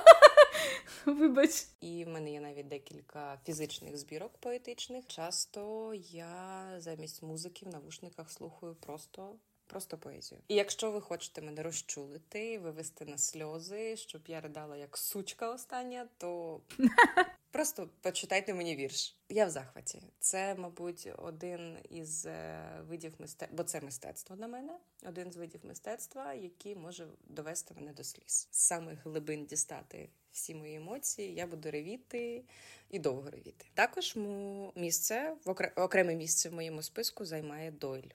Вибач. 1.07 1.67
І 1.81 2.05
в 2.05 2.09
мене 2.09 2.33
є 2.33 2.41
навіть 2.41 2.69
декілька 2.69 3.39
фізичних 3.47 3.97
збірок 3.97 4.39
поетичних. 4.39 5.07
Часто 5.07 5.93
я 6.11 6.65
замість 6.79 7.23
музики 7.23 7.67
в 7.67 7.69
навушниках 7.69 8.31
слухаю 8.31 8.75
просто. 8.75 9.35
Просто 9.67 9.99
поезію. 9.99 10.41
І 10.49 10.55
якщо 10.55 10.91
ви 10.91 11.01
хочете 11.01 11.43
мене 11.43 11.63
розчулити, 11.63 12.59
вивести 12.59 13.05
на 13.05 13.19
сльози, 13.19 13.97
щоб 13.97 14.23
я 14.27 14.41
ридала 14.41 14.77
як 14.77 14.97
сучка 14.99 15.53
остання, 15.53 16.09
то 16.19 16.61
просто 17.51 17.91
почитайте 18.01 18.55
мені 18.55 18.77
вірш. 18.77 19.17
Я 19.29 19.47
в 19.47 19.51
захваті. 19.51 20.03
Це, 20.19 20.55
мабуть, 20.55 21.09
один 21.19 21.79
із 21.91 22.27
е, 22.27 22.63
видів 22.89 23.15
мистецтва, 23.19 23.57
бо 23.57 23.65
це 23.65 23.81
мистецтво 23.81 24.37
на 24.37 24.49
мене, 24.49 24.79
один 25.03 25.33
з 25.33 25.37
видів 25.37 25.61
мистецтва, 25.65 26.35
який 26.35 26.77
може 26.77 27.07
довести 27.25 27.75
мене 27.75 27.93
до 27.93 28.05
сліз. 28.05 28.49
З 28.51 28.59
самих 28.59 29.07
глибин 29.07 29.47
дістати 29.47 30.09
всі 30.33 30.55
мої 30.55 30.75
емоції, 30.75 31.35
я 31.35 31.47
буду 31.47 31.71
ревіти 31.71 32.45
і 32.91 32.99
довго 32.99 33.31
ревіти. 33.31 33.67
Також 33.75 34.17
місце 34.75 35.37
окреме 35.77 36.15
місце 36.15 36.49
в 36.49 36.53
моєму 36.53 36.83
списку 36.83 37.25
займає 37.25 37.71
Дойль. 37.71 38.11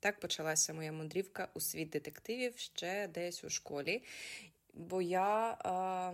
Так 0.00 0.20
почалася 0.20 0.74
моя 0.74 0.92
мандрівка 0.92 1.48
у 1.54 1.60
світ 1.60 1.90
детективів 1.90 2.58
ще 2.58 3.08
десь 3.08 3.44
у 3.44 3.50
школі, 3.50 4.02
бо 4.74 5.02
я. 5.02 5.56
А... 5.64 6.12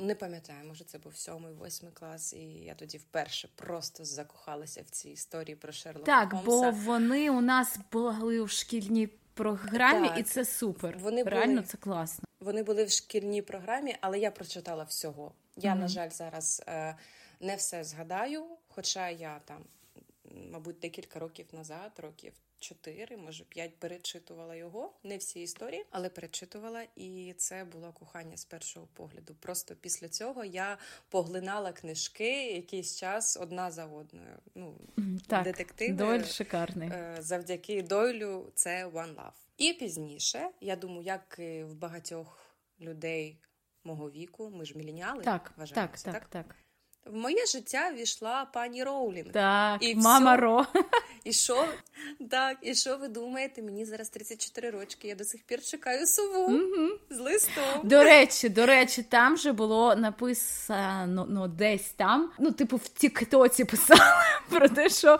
Не 0.00 0.14
пам'ятаю, 0.14 0.58
може, 0.68 0.84
це 0.84 0.98
був 0.98 1.16
сьомий, 1.16 1.52
восьмий 1.52 1.92
клас, 1.92 2.32
і 2.32 2.40
я 2.40 2.74
тоді 2.74 2.98
вперше 2.98 3.48
просто 3.54 4.04
закохалася 4.04 4.82
в 4.82 4.90
ці 4.90 5.10
історії 5.10 5.56
про 5.56 5.72
Шерлока 5.72 6.06
Так, 6.06 6.32
Холмса. 6.32 6.70
бо 6.70 6.92
вони 6.92 7.30
у 7.30 7.40
нас 7.40 7.78
були 7.92 8.42
в 8.42 8.50
шкільній 8.50 9.06
програмі, 9.34 10.08
так. 10.08 10.18
і 10.18 10.22
це 10.22 10.44
супер. 10.44 10.98
Вони 10.98 11.22
Реально 11.22 11.54
були, 11.54 11.66
це 11.66 11.76
класно. 11.76 12.24
Вони 12.40 12.62
були 12.62 12.84
в 12.84 12.90
шкільній 12.90 13.42
програмі, 13.42 13.96
але 14.00 14.18
я 14.18 14.30
прочитала 14.30 14.84
всього. 14.84 15.32
Я, 15.56 15.72
mm-hmm. 15.72 15.78
на 15.78 15.88
жаль, 15.88 16.10
зараз 16.10 16.62
е, 16.66 16.96
не 17.40 17.56
все 17.56 17.84
згадаю, 17.84 18.44
хоча 18.68 19.08
я 19.08 19.40
там, 19.44 19.64
мабуть, 20.30 20.78
декілька 20.78 21.18
років 21.18 21.46
назад, 21.52 21.92
років 21.96 22.32
чотири, 22.60 23.16
може 23.16 23.44
п'ять 23.44 23.76
перечитувала 23.78 24.54
його. 24.54 24.92
Не 25.02 25.16
всі 25.16 25.42
історії, 25.42 25.84
але 25.90 26.08
перечитувала, 26.08 26.86
і 26.96 27.34
це 27.36 27.64
було 27.64 27.92
кохання 27.92 28.36
з 28.36 28.44
першого 28.44 28.86
погляду. 28.86 29.34
Просто 29.40 29.74
після 29.76 30.08
цього 30.08 30.44
я 30.44 30.78
поглинала 31.08 31.72
книжки 31.72 32.52
якийсь 32.52 32.96
час 32.96 33.36
одна 33.36 33.70
за 33.70 33.86
одною. 33.86 34.38
Ну 34.54 34.76
так, 35.26 35.44
детективи 35.44 35.92
Дойль 35.92 36.22
шикарний. 36.22 36.88
Е, 36.88 37.16
завдяки 37.20 37.82
дойлю. 37.82 38.52
Це 38.54 38.86
One 38.86 39.14
Love. 39.14 39.32
І 39.56 39.72
пізніше, 39.72 40.50
я 40.60 40.76
думаю, 40.76 41.02
як 41.02 41.36
і 41.38 41.64
в 41.64 41.74
багатьох 41.74 42.56
людей 42.80 43.38
мого 43.84 44.10
віку, 44.10 44.50
ми 44.50 44.64
ж 44.64 44.78
міленіали, 44.78 45.22
так, 45.24 45.52
вважаємося, 45.56 46.12
так, 46.12 46.28
так, 46.28 46.28
так. 46.28 46.56
В 47.12 47.16
моє 47.16 47.46
життя 47.46 47.92
війшла 47.96 48.46
пані 48.52 48.84
Роулінг. 48.84 49.32
Так, 49.32 49.82
і 49.82 49.94
мама 49.94 50.34
все. 50.34 50.42
Ро. 50.42 50.66
І 51.24 51.32
що 51.32 51.66
так, 52.30 52.58
і 52.62 52.74
що 52.74 52.96
ви 52.96 53.08
думаєте? 53.08 53.62
Мені 53.62 53.84
зараз 53.84 54.08
34 54.08 54.70
рочки, 54.70 55.08
я 55.08 55.14
до 55.14 55.24
сих 55.24 55.42
пір 55.42 55.62
чекаю 55.62 56.06
сову 56.06 56.40
угу. 56.40 56.88
з 57.10 57.18
листом. 57.18 57.64
До 57.82 58.04
речі, 58.04 58.48
до 58.48 58.66
речі, 58.66 59.02
там 59.02 59.36
же 59.36 59.52
було 59.52 59.96
написано 59.96 61.26
ну, 61.30 61.48
десь 61.48 61.90
там, 61.90 62.30
ну, 62.38 62.50
типу, 62.50 62.76
в 62.76 62.88
Тіктоці 62.88 63.64
писали 63.64 64.00
про 64.50 64.68
те, 64.68 64.88
що 64.88 65.18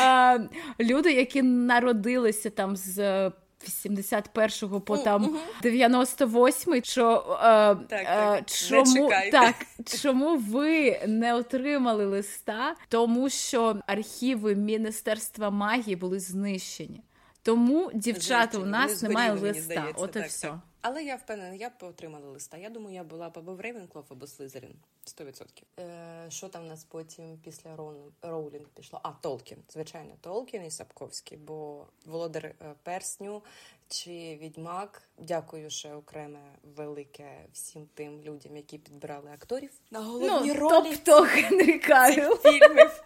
е, 0.00 0.48
люди, 0.80 1.12
які 1.12 1.42
народилися 1.42 2.50
там 2.50 2.76
з. 2.76 3.30
81-го 3.64 4.80
по 4.80 4.98
там 4.98 5.38
98-й, 5.62 6.82
що 6.84 7.38
е, 7.42 7.44
так, 7.44 7.88
так. 7.88 8.38
Е, 8.38 8.44
чому 8.46 9.10
так, 9.32 9.54
чому 10.02 10.36
ви 10.36 11.00
не 11.06 11.34
отримали 11.34 12.06
листа, 12.06 12.76
тому 12.88 13.28
що 13.28 13.80
архіви 13.86 14.54
Міністерства 14.54 15.50
магії 15.50 15.96
були 15.96 16.20
знищені. 16.20 17.02
Тому 17.46 17.90
дівчата 17.94 18.58
у 18.58 18.64
нас 18.64 19.02
немає 19.02 19.32
листа. 19.32 19.92
От 19.96 20.10
і 20.10 20.12
так, 20.12 20.28
все. 20.28 20.48
Так. 20.48 20.58
Але 20.80 21.04
я 21.04 21.16
впевнена, 21.16 21.54
я 21.54 21.68
б 21.68 21.72
отримала 21.80 22.28
листа. 22.28 22.56
Я 22.56 22.70
думаю, 22.70 22.94
я 22.94 23.04
була 23.04 23.28
б 23.28 23.38
або 23.38 23.54
в 23.54 23.60
Рейвенклоф, 23.60 24.12
або 24.12 24.26
Слизерін. 24.26 24.74
100%. 25.06 25.44
Е, 25.80 26.26
Що 26.30 26.48
там 26.48 26.64
у 26.64 26.68
нас 26.68 26.84
потім 26.84 27.38
після 27.44 27.76
Рон, 27.76 27.96
Роулінг 28.22 28.66
пішло? 28.68 29.00
А, 29.02 29.10
Толкін. 29.10 29.58
Звичайно, 29.68 30.14
Толкін 30.20 30.64
і 30.64 30.70
Сапковський, 30.70 31.38
бо 31.38 31.86
Володар 32.06 32.46
е, 32.46 32.54
Персню 32.82 33.42
чи 33.88 34.38
Відьмак. 34.42 35.02
Дякую 35.18 35.70
ще 35.70 35.94
окреме 35.94 36.40
велике 36.76 37.44
всім 37.52 37.88
тим 37.94 38.22
людям, 38.22 38.56
які 38.56 38.78
підбирали 38.78 39.30
акторів 39.30 39.70
на 39.90 40.00
головні 40.00 40.52
ну, 40.54 40.60
ролі. 40.60 40.96
Тобто 41.04 41.20
Генрі 41.20 41.78
Кавіл. 41.78 42.36
фільмів. 42.36 43.02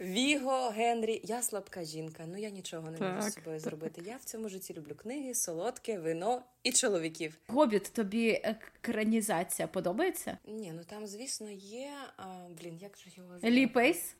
Віго, 0.00 0.68
Генрі, 0.68 1.20
я 1.24 1.42
слабка 1.42 1.84
жінка, 1.84 2.24
ну 2.26 2.38
я 2.38 2.50
нічого 2.50 2.90
не 2.90 2.98
так. 2.98 3.16
можу 3.16 3.30
з 3.30 3.34
собою 3.34 3.60
зробити. 3.60 4.02
Я 4.06 4.16
в 4.16 4.24
цьому 4.24 4.48
житті 4.48 4.74
люблю 4.74 4.94
книги, 4.94 5.34
солодке, 5.34 5.98
вино 5.98 6.42
і 6.62 6.72
чоловіків. 6.72 7.38
Гобіт, 7.46 7.92
тобі 7.92 8.40
екранізація 8.44 9.68
подобається? 9.68 10.38
Ні, 10.46 10.72
ну 10.76 10.82
там, 10.86 11.06
звісно, 11.06 11.50
є. 11.50 11.90
А, 12.16 12.24
Блін, 12.60 12.78
як 12.80 12.98
же 12.98 13.10
його 13.16 13.28
звати? 13.28 13.50
Лі 13.50 13.66
Пейс? 13.66 14.14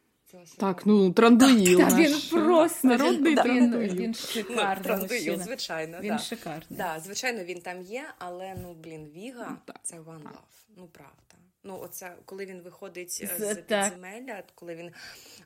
Так, 0.58 0.86
ну 0.86 1.12
трандуїл. 1.12 1.78
Так, 1.78 1.98
він 1.98 2.20
просто 2.30 2.88
народний 2.88 3.34
він, 3.34 3.42
трандуїл. 3.42 3.94
Він 3.94 4.14
шикарний. 4.14 4.76
Ну, 4.76 4.82
трандуїл, 4.82 5.40
звичайно. 5.40 6.00
Він 6.00 6.12
да. 6.12 6.18
шикарний. 6.18 6.66
Да, 6.78 7.00
Звичайно, 7.00 7.44
він 7.44 7.60
там 7.60 7.82
є, 7.82 8.04
але 8.18 8.54
ну 8.62 8.74
блін, 8.74 9.10
Віга 9.16 9.58
ну, 9.68 9.74
це 9.82 9.96
one 9.96 10.22
love. 10.22 10.76
Ну 10.76 10.88
правда. 10.92 11.14
Ну, 11.64 11.78
оце 11.82 12.16
коли 12.24 12.46
він 12.46 12.60
виходить 12.60 13.10
з, 13.10 13.38
з 13.38 13.54
підземелля, 13.54 14.42
коли 14.54 14.74
він 14.74 14.90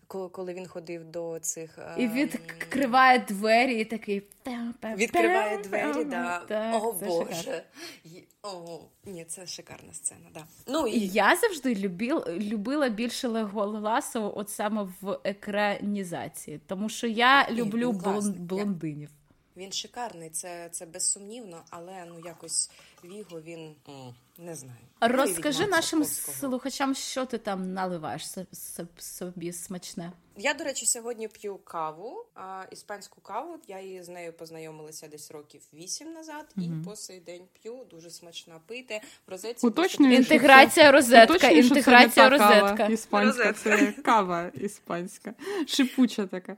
коли 0.06 0.54
він 0.54 0.66
ходив 0.66 1.04
до 1.04 1.38
цих 1.38 1.78
і 1.98 2.08
відкриває 2.08 3.18
двері, 3.18 3.80
і 3.80 3.84
такий 3.84 4.22
відкриває 4.96 5.58
двері, 5.58 6.04
да. 6.04 6.38
Так, 6.38 6.84
О 6.84 6.92
Боже. 6.92 7.64
О, 8.42 8.80
ні, 9.04 9.24
це 9.24 9.46
шикарна 9.46 9.92
сцена. 9.92 10.28
Да. 10.34 10.46
Ну 10.66 10.86
і 10.86 11.06
я 11.06 11.36
завжди 11.36 11.74
любил, 11.74 12.24
любила 12.28 12.88
більше 12.88 13.28
Леголасову 13.28 14.32
от 14.36 14.50
саме 14.50 14.88
в 15.00 15.18
екранізації, 15.24 16.60
тому 16.66 16.88
що 16.88 17.06
я 17.06 17.48
люблю 17.50 17.92
блон, 17.92 18.32
блондинів. 18.32 19.10
Він 19.56 19.72
шикарний, 19.72 20.30
це 20.30 20.68
це 20.72 20.86
безсумнівно, 20.86 21.62
але 21.70 22.04
ну 22.08 22.20
якось 22.24 22.70
Віго 23.04 23.40
він 23.40 23.74
не 24.38 24.54
знаю. 24.54 24.78
Розкажи 25.00 25.66
нашим 25.66 26.04
слухачам, 26.04 26.94
що 26.94 27.26
ти 27.26 27.38
там 27.38 27.72
наливаєш 27.72 28.26
собі 28.98 29.52
смачне. 29.52 30.12
Я, 30.36 30.54
до 30.54 30.64
речі, 30.64 30.86
сьогодні 30.86 31.28
п'ю 31.28 31.56
каву, 31.56 32.26
а, 32.34 32.64
іспанську 32.70 33.20
каву. 33.20 33.58
Я 33.68 33.80
її 33.80 34.02
з 34.02 34.08
нею 34.08 34.32
познайомилася 34.32 35.08
десь 35.08 35.30
років 35.30 35.60
вісім 35.74 36.12
назад, 36.12 36.46
угу. 36.56 36.66
і 36.66 36.84
по 36.84 36.96
сей 36.96 37.20
день 37.20 37.42
п'ю 37.62 37.86
дуже 37.90 38.10
смачна 38.10 38.60
пити. 38.66 39.00
В 39.26 39.30
розетці 39.30 39.66
Уточнюю, 39.66 40.14
інтеграція 40.14 40.92
розетка. 40.92 41.34
Уточнюю, 41.34 41.62
інтеграція 41.62 42.28
розетка. 42.28 42.76
Кава 42.76 42.88
іспанська, 42.88 43.52
це 43.52 43.92
кава 43.92 44.50
іспанська, 44.54 45.34
шипуча 45.66 46.26
така. 46.26 46.56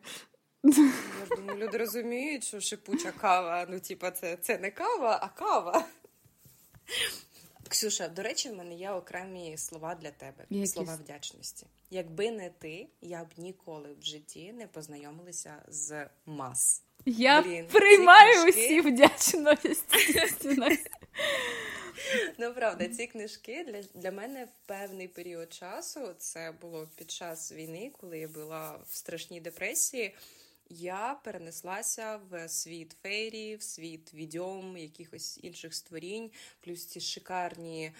Я 1.30 1.36
думаю, 1.36 1.58
люди 1.58 1.78
розуміють, 1.78 2.44
що 2.44 2.60
шипуча 2.60 3.12
кава, 3.12 3.66
ну, 3.68 3.80
типа, 3.80 4.10
це 4.10 4.36
це 4.36 4.58
не 4.58 4.70
кава, 4.70 5.18
а 5.22 5.28
кава. 5.38 5.86
Ксюша, 7.68 8.08
до 8.08 8.22
речі, 8.22 8.48
в 8.48 8.54
мене 8.54 8.74
є 8.74 8.90
окремі 8.90 9.58
слова 9.58 9.94
для 9.94 10.10
тебе, 10.10 10.44
Які? 10.50 10.66
слова 10.66 10.98
вдячності. 11.04 11.66
Якби 11.90 12.30
не 12.30 12.50
ти, 12.50 12.86
я 13.00 13.24
б 13.24 13.28
ніколи 13.36 13.88
в 14.00 14.04
житті 14.04 14.52
не 14.52 14.66
познайомилася 14.66 15.62
з 15.68 16.06
мас. 16.26 16.82
Я 17.04 17.42
Блін, 17.42 17.66
приймаю 17.66 18.48
усі 18.48 18.80
вдячності. 18.80 20.56
Ну, 22.38 22.54
правда, 22.54 22.88
ці 22.88 23.06
книжки 23.06 23.64
для 23.64 24.00
для 24.00 24.10
мене 24.10 24.44
в 24.44 24.66
певний 24.66 25.08
період 25.08 25.52
часу 25.52 26.14
це 26.18 26.52
було 26.60 26.88
під 26.96 27.10
час 27.10 27.52
війни, 27.52 27.92
коли 28.00 28.18
я 28.18 28.28
була 28.28 28.78
в 28.88 28.96
страшній 28.96 29.40
депресії 29.40 30.14
я 30.68 31.20
перенеслася 31.24 32.20
в 32.30 32.48
світ 32.48 32.96
фейрі, 33.02 33.56
в 33.56 33.62
світ 33.62 34.14
відьом, 34.14 34.76
якихось 34.76 35.40
інших 35.42 35.74
створінь, 35.74 36.30
плюс 36.60 36.86
ці 36.86 37.00
шикарні 37.00 37.92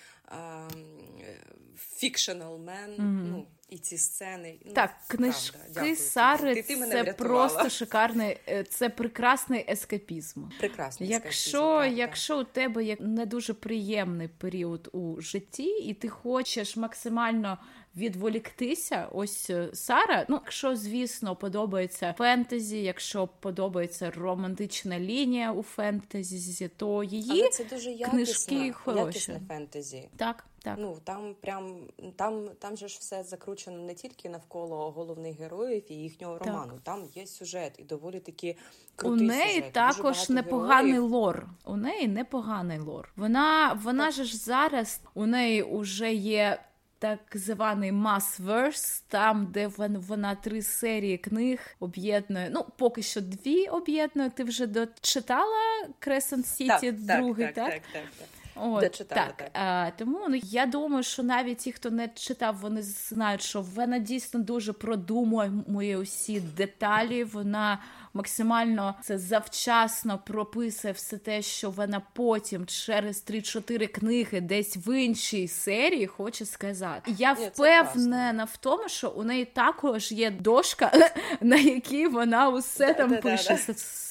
фікшенал 1.76 2.58
мен. 2.58 2.90
Mm-hmm. 2.90 3.26
Ну, 3.30 3.46
і 3.68 3.78
ці 3.78 3.98
сцени. 3.98 4.58
Ну, 4.64 4.72
так, 4.72 4.90
книжки 5.06 5.58
правда, 5.74 5.96
Сари 5.96 6.54
ти, 6.54 6.62
ти, 6.62 6.76
ти 6.76 6.90
це 6.90 7.04
просто 7.04 7.70
шикарний, 7.70 8.38
е, 8.48 8.64
це 8.64 8.88
прекрасний 8.88 9.64
ескапізм. 9.68 10.44
Прекрасний 10.58 11.08
якщо, 11.08 11.78
ескапізм, 11.78 11.98
якщо 11.98 12.40
у 12.40 12.44
тебе 12.44 12.84
є 12.84 12.96
не 13.00 13.26
дуже 13.26 13.54
приємний 13.54 14.28
період 14.28 14.88
у 14.92 15.20
житті, 15.20 15.68
і 15.68 15.94
ти 15.94 16.08
хочеш 16.08 16.76
максимально 16.76 17.58
відволіктися. 17.96 19.08
Ось 19.12 19.50
е, 19.50 19.68
Сара. 19.72 20.26
Ну, 20.28 20.40
якщо, 20.44 20.76
звісно, 20.76 21.36
подобається 21.36 22.14
фентезі, 22.18 22.82
якщо 22.82 23.26
подобається 23.40 24.10
романтична 24.10 25.00
лінія 25.00 25.52
у 25.52 25.62
фентезі, 25.62 26.68
то 26.68 27.04
її 27.04 27.40
Але 27.40 27.48
це 27.50 27.64
дуже 27.64 27.90
якісна, 27.90 28.10
книжки 28.10 28.72
хороші. 28.72 29.06
якісне 29.06 29.40
фентезі. 29.48 30.08
Так. 30.16 30.44
Так. 30.62 30.76
Ну 30.78 30.98
там 31.04 31.34
прям 31.40 31.80
там 32.16 32.48
там 32.58 32.76
же 32.76 32.88
ж 32.88 32.98
все 33.00 33.22
закручено 33.22 33.78
не 33.78 33.94
тільки 33.94 34.28
навколо 34.28 34.90
головних 34.90 35.38
героїв 35.38 35.82
і 35.88 35.94
їхнього 35.94 36.38
так. 36.38 36.46
роману. 36.46 36.72
Там 36.82 37.04
є 37.14 37.26
сюжет 37.26 37.72
і 37.78 37.82
доволі 37.82 38.20
таки 38.20 38.56
крутий 38.96 39.26
У 39.26 39.28
неї 39.30 39.54
сюжет. 39.54 39.72
також 39.72 40.30
непоганий 40.30 40.92
героїв. 40.92 41.12
лор. 41.12 41.46
У 41.64 41.76
неї 41.76 42.08
непоганий 42.08 42.78
лор. 42.78 43.12
Вона 43.16 43.80
вона 43.82 44.10
ж 44.10 44.36
зараз 44.36 45.00
у 45.14 45.26
неї 45.26 45.62
вже 45.72 46.14
є 46.14 46.58
так 46.98 47.20
званий 47.34 47.92
Mass-Verse, 47.92 49.02
там, 49.08 49.46
де 49.46 49.66
вона 49.76 50.34
три 50.34 50.62
серії 50.62 51.18
книг 51.18 51.60
об'єднує. 51.80 52.50
Ну, 52.54 52.66
поки 52.78 53.02
що 53.02 53.20
дві 53.20 53.66
об'єднує. 53.66 54.30
Ти 54.30 54.44
вже 54.44 54.66
дочитала 54.66 55.88
Crescent 56.00 56.60
City 56.60 56.92
другий, 56.92 57.46
так? 57.46 57.54
Так, 57.54 57.72
так, 57.72 57.82
так. 57.92 58.02
так. 58.18 58.28
От, 58.56 58.80
Дочитала, 58.80 59.26
так. 59.26 59.36
так. 59.36 59.50
А, 59.54 59.90
Тому 59.98 60.26
ну, 60.28 60.40
я 60.42 60.66
думаю, 60.66 61.02
що 61.02 61.22
навіть 61.22 61.58
ті, 61.58 61.72
хто 61.72 61.90
не 61.90 62.08
читав, 62.14 62.56
вони 62.60 62.82
знають, 62.82 63.42
що 63.42 63.60
вона 63.60 63.98
дійсно 63.98 64.40
дуже 64.40 64.72
продумує 64.72 65.98
усі 65.98 66.40
деталі. 66.40 67.24
Вона 67.24 67.78
максимально 68.14 68.94
це 69.02 69.18
завчасно 69.18 70.18
прописує 70.26 70.92
все 70.92 71.18
те, 71.18 71.42
що 71.42 71.70
вона 71.70 72.02
потім 72.12 72.66
через 72.66 73.24
3-4 73.30 73.86
книги 73.86 74.40
десь 74.40 74.76
в 74.76 74.98
іншій 74.98 75.48
серії 75.48 76.06
хоче 76.06 76.44
сказати. 76.44 77.14
Я 77.18 77.32
впевнена 77.32 78.44
в 78.44 78.56
тому, 78.56 78.88
що 78.88 79.10
у 79.10 79.24
неї 79.24 79.44
також 79.44 80.12
є 80.12 80.30
дошка, 80.30 81.10
на 81.40 81.56
якій 81.56 82.06
вона 82.06 82.48
усе 82.48 82.94
там 82.94 83.16
пише 83.16 83.58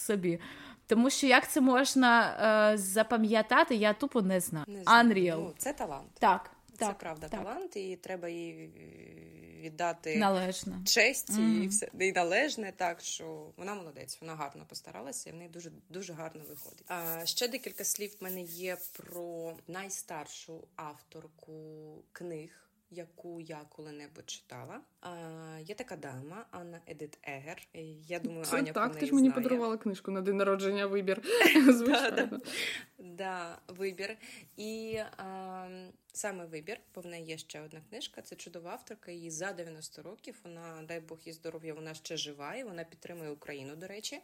собі. 0.05 0.39
Тому 0.87 1.09
що 1.09 1.27
як 1.27 1.51
це 1.51 1.61
можна 1.61 2.37
е, 2.73 2.77
запам'ятати, 2.77 3.75
я 3.75 3.93
тупо 3.93 4.21
не 4.21 4.39
знаю. 4.39 4.65
Не 4.67 4.83
знаю. 4.83 5.09
Unreal. 5.09 5.37
Ну, 5.37 5.53
Це 5.57 5.73
талант. 5.73 6.11
Так. 6.19 6.51
Це 6.79 6.85
так, 6.85 6.97
правда 6.97 7.27
так. 7.27 7.39
талант, 7.39 7.77
і 7.77 7.95
треба 7.95 8.29
їй 8.29 8.71
віддати 9.65 10.17
належне. 10.17 10.79
честь 10.85 11.31
mm. 11.31 11.63
і 11.63 11.67
все 11.67 11.89
і 11.99 12.11
належне. 12.11 12.73
Так 12.75 13.01
що 13.01 13.53
вона 13.57 13.75
молодець, 13.75 14.17
вона 14.21 14.35
гарно 14.35 14.65
постаралася, 14.69 15.29
і 15.29 15.33
в 15.33 15.35
неї 15.35 15.49
дуже 15.49 15.71
дуже 15.89 16.13
гарно 16.13 16.43
виходить. 16.49 16.85
А 16.87 17.25
ще 17.25 17.47
декілька 17.47 17.83
слів 17.83 18.17
в 18.19 18.23
мене 18.23 18.41
є 18.41 18.77
про 18.93 19.53
найстаршу 19.67 20.67
авторку 20.75 21.53
книг 22.11 22.64
яку 22.91 23.41
я 23.41 23.65
коли-небудь 23.69 24.29
читала. 24.29 24.81
А, 25.01 25.59
Є 25.65 25.75
така 25.75 25.95
дама 25.95 26.45
Анна 26.51 26.81
Едит 26.87 27.17
Егер. 27.23 27.67
Я 28.07 28.19
думаю, 28.19 28.45
Це 28.45 28.57
Аня 28.57 28.71
так, 28.73 28.91
про 28.91 28.99
ти 28.99 29.05
ж 29.05 29.13
мені 29.13 29.27
знає. 29.29 29.43
подарувала 29.43 29.77
книжку 29.77 30.11
на 30.11 30.21
день 30.21 30.37
народження 30.37 30.85
вибір. 30.95 31.21
Звичайно. 31.69 32.39
Да, 32.99 33.57
вибір. 33.67 34.17
І 34.57 34.99
а, 35.17 35.67
саме 36.13 36.45
вибір, 36.45 36.79
бо 36.95 37.01
в 37.01 37.05
неї 37.05 37.25
є 37.25 37.37
ще 37.37 37.61
одна 37.61 37.81
книжка. 37.89 38.21
Це 38.21 38.35
чудова 38.35 38.71
авторка. 38.71 39.11
Їй 39.11 39.31
за 39.31 39.53
90 39.53 40.01
років. 40.01 40.39
Вона, 40.43 40.83
дай 40.87 40.99
Бог 40.99 41.19
їй 41.25 41.33
здоров'я, 41.33 41.73
вона 41.73 41.93
ще 41.93 42.17
жива 42.17 42.55
і 42.55 42.63
вона 42.63 42.83
підтримує 42.83 43.29
Україну, 43.29 43.75
до 43.75 43.87
речі. 43.87 44.19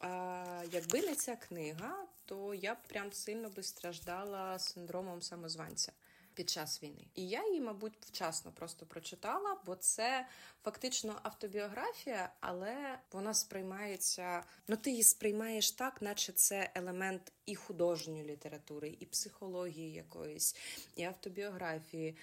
А, 0.00 0.62
Якби 0.72 1.00
не 1.02 1.14
ця 1.14 1.36
книга, 1.36 1.96
то 2.24 2.54
я 2.54 2.74
б 2.74 2.78
прям 2.88 3.12
сильно 3.12 3.50
би 3.50 3.62
страждала 3.62 4.58
синдромом 4.58 5.22
самозванця 5.22 5.92
під 6.36 6.50
час 6.50 6.82
війни. 6.82 7.06
І 7.14 7.28
я 7.28 7.46
її, 7.46 7.60
мабуть, 7.60 7.92
вчасно 8.00 8.52
просто 8.52 8.86
прочитала, 8.86 9.56
бо 9.66 9.76
це 9.76 10.26
фактично 10.64 11.20
автобіографія, 11.22 12.32
але 12.40 12.98
вона 13.12 13.34
сприймається. 13.34 14.44
Ну, 14.68 14.76
ти 14.76 14.90
її 14.90 15.02
сприймаєш 15.02 15.70
так, 15.70 16.02
наче 16.02 16.32
це 16.32 16.70
елемент 16.74 17.32
і 17.46 17.54
художньої 17.54 18.24
літератури, 18.24 18.96
і 19.00 19.06
психології 19.06 19.92
якоїсь, 19.92 20.56
і 20.96 21.02
автобіографії. 21.02 22.16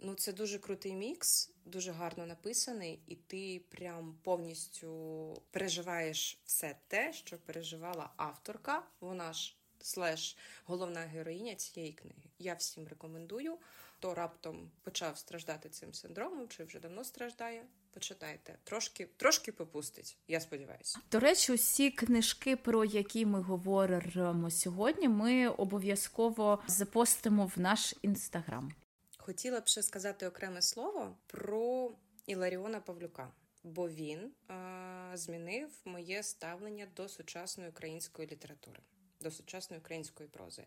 Ну, 0.00 0.14
це 0.14 0.32
дуже 0.32 0.58
крутий 0.58 0.94
мікс, 0.94 1.50
дуже 1.64 1.92
гарно 1.92 2.26
написаний, 2.26 3.00
і 3.06 3.16
ти 3.16 3.60
прям 3.68 4.18
повністю 4.22 5.42
переживаєш 5.50 6.38
все 6.44 6.76
те, 6.88 7.12
що 7.12 7.38
переживала 7.38 8.10
авторка. 8.16 8.82
Вона 9.00 9.32
ж 9.32 9.56
слеш 9.80 10.36
головна 10.64 11.00
героїня 11.00 11.54
цієї 11.54 11.92
книги. 11.92 12.22
Я 12.38 12.54
всім 12.54 12.88
рекомендую. 12.88 13.58
Хто 14.00 14.14
раптом 14.14 14.70
почав 14.82 15.18
страждати 15.18 15.68
цим 15.68 15.94
синдромом, 15.94 16.48
чи 16.48 16.64
вже 16.64 16.80
давно 16.80 17.04
страждає. 17.04 17.66
Почитайте 17.90 18.58
трошки, 18.64 19.08
трошки 19.16 19.52
попустить. 19.52 20.18
Я 20.28 20.40
сподіваюся. 20.40 20.98
До 21.10 21.20
речі, 21.20 21.52
усі 21.52 21.90
книжки, 21.90 22.56
про 22.56 22.84
які 22.84 23.26
ми 23.26 23.40
говоримо 23.40 24.50
сьогодні, 24.50 25.08
ми 25.08 25.48
обов'язково 25.48 26.62
запостимо 26.66 27.46
в 27.46 27.60
наш 27.60 27.94
інстаграм. 28.02 28.72
Хотіла 29.18 29.60
б 29.60 29.68
ще 29.68 29.82
сказати 29.82 30.26
окреме 30.26 30.62
слово 30.62 31.16
про 31.26 31.92
Іларіона 32.26 32.80
Павлюка, 32.80 33.32
бо 33.64 33.88
він 33.88 34.32
а, 34.48 35.12
змінив 35.14 35.70
моє 35.84 36.22
ставлення 36.22 36.86
до 36.96 37.08
сучасної 37.08 37.70
української 37.70 38.28
літератури 38.28 38.80
до 39.20 39.30
сучасної 39.30 39.80
української 39.80 40.28
прози. 40.28 40.64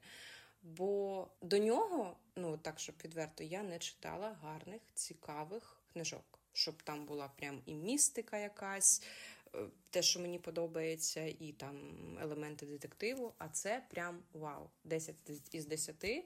Бо 0.64 1.28
до 1.42 1.58
нього, 1.58 2.18
ну 2.36 2.58
так 2.58 2.80
щоб 2.80 2.96
відверто, 3.04 3.44
я 3.44 3.64
не 3.64 3.80
читала 3.80 4.38
гарних, 4.42 4.82
цікавих 4.94 5.78
книжок, 5.94 6.40
щоб 6.54 6.84
там 6.84 7.06
була 7.06 7.28
прям 7.28 7.62
і 7.66 7.74
містика 7.74 8.38
якась, 8.38 9.04
е, 9.56 9.60
те, 9.90 10.02
що 10.02 10.20
мені 10.20 10.40
подобається, 10.40 11.26
і 11.40 11.52
там 11.58 11.78
елементи 12.22 12.66
детективу. 12.66 13.34
А 13.38 13.48
це 13.50 13.84
прям 13.90 14.20
вау! 14.34 14.70
10 14.84 15.16
із 15.52 15.66
10. 15.66 16.26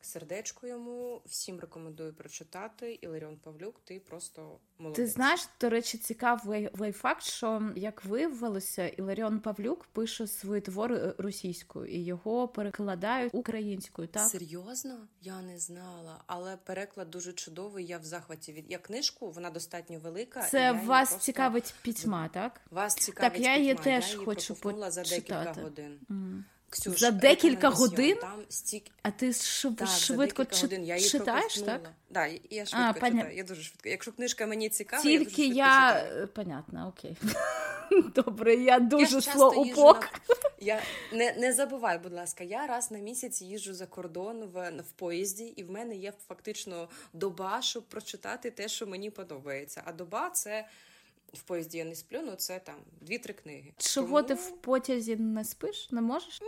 Сердечко 0.00 0.66
йому 0.66 1.22
всім 1.26 1.60
рекомендую 1.60 2.14
прочитати. 2.14 2.98
Іларіон 3.02 3.36
Павлюк, 3.36 3.80
ти 3.84 4.00
просто 4.00 4.58
молодець. 4.78 4.96
Ти 4.96 5.06
знаєш, 5.06 5.48
до 5.60 5.70
речі, 5.70 5.98
цікавий 5.98 6.68
лайфакт, 6.78 7.22
що 7.22 7.72
як 7.76 8.04
виявилося, 8.04 8.88
Іларіон 8.88 9.40
Павлюк 9.40 9.84
пише 9.84 10.26
свої 10.26 10.60
твори 10.60 11.14
російською 11.18 11.86
і 11.86 12.04
його 12.04 12.48
перекладають 12.48 13.34
українською. 13.34 14.08
Так 14.08 14.28
серйозно? 14.28 15.08
Я 15.20 15.42
не 15.42 15.58
знала, 15.58 16.22
але 16.26 16.56
переклад 16.56 17.10
дуже 17.10 17.32
чудовий. 17.32 17.86
Я 17.86 17.98
в 17.98 18.04
захваті 18.04 18.52
від 18.52 18.70
я 18.70 18.78
книжку, 18.78 19.30
вона 19.30 19.50
достатньо 19.50 19.98
велика. 19.98 20.42
Це 20.42 20.72
вас 20.72 21.08
просто... 21.08 21.24
цікавить 21.24 21.74
пітьма, 21.82 22.28
так? 22.28 22.60
Вас 22.70 22.94
цікавить 22.94 23.32
так, 23.32 23.42
я 23.42 23.56
її 23.56 23.74
теж 23.74 24.04
я 24.04 24.12
її 24.12 24.24
хочу 24.24 24.54
почитати. 24.54 24.90
за 24.90 25.02
декілька 25.02 25.52
годин. 25.52 26.00
Mm. 26.10 26.42
Ксюш, 26.70 26.98
за 26.98 27.10
декілька 27.10 27.68
годин? 27.68 28.18
Там 28.20 28.42
стік... 28.48 28.84
А 29.02 29.10
ти 29.10 29.32
шв... 29.32 29.76
так, 29.76 29.88
швидко 29.88 30.46
за 30.50 30.60
годин. 30.60 30.84
Я 30.84 30.96
її 30.96 31.08
читаєш, 31.08 31.60
так? 31.60 31.92
Да, 32.10 32.26
я 32.26 32.66
швидко 32.66 32.90
а, 32.90 32.94
читаю. 32.94 33.12
Поня... 33.12 33.30
Я 33.30 33.44
дуже 33.44 33.62
швидко. 33.62 33.88
Якщо 33.88 34.12
книжка 34.12 34.46
мені 34.46 34.68
цікава, 34.68 35.02
Тільки 35.02 35.42
я 35.42 35.48
дуже 35.48 35.58
я... 35.58 35.92
читаю. 35.92 36.28
Понятно, 36.28 36.94
окей. 36.96 37.16
Добре, 38.14 38.54
я 38.54 38.78
дуже 38.78 39.20
слоупок. 39.20 40.00
На... 40.02 40.34
Я 40.60 40.82
не 41.12 41.32
не 41.32 41.52
забувай, 41.52 41.98
будь 41.98 42.12
ласка, 42.12 42.44
я 42.44 42.66
раз 42.66 42.90
на 42.90 42.98
місяць 42.98 43.42
їжджу 43.42 43.74
за 43.74 43.86
кордон 43.86 44.44
в, 44.44 44.70
в 44.70 44.92
поїзді, 44.96 45.44
і 45.44 45.62
в 45.62 45.70
мене 45.70 45.96
є 45.96 46.12
фактично 46.28 46.88
доба, 47.12 47.62
щоб 47.62 47.82
прочитати 47.82 48.50
те, 48.50 48.68
що 48.68 48.86
мені 48.86 49.10
подобається. 49.10 49.82
А 49.84 49.92
доба 49.92 50.30
це. 50.30 50.68
В 51.32 51.42
поїзді 51.42 51.78
я 51.78 51.84
не 51.84 51.94
сплю, 51.94 52.20
ну 52.22 52.34
це 52.34 52.58
там 52.58 52.76
дві-три 53.00 53.34
книги. 53.34 53.72
Чого 53.76 54.22
Тому... 54.22 54.22
ти 54.22 54.34
в 54.34 54.56
потязі 54.56 55.16
не 55.16 55.44
спиш? 55.44 55.90
Не 55.90 56.00
можеш? 56.00 56.40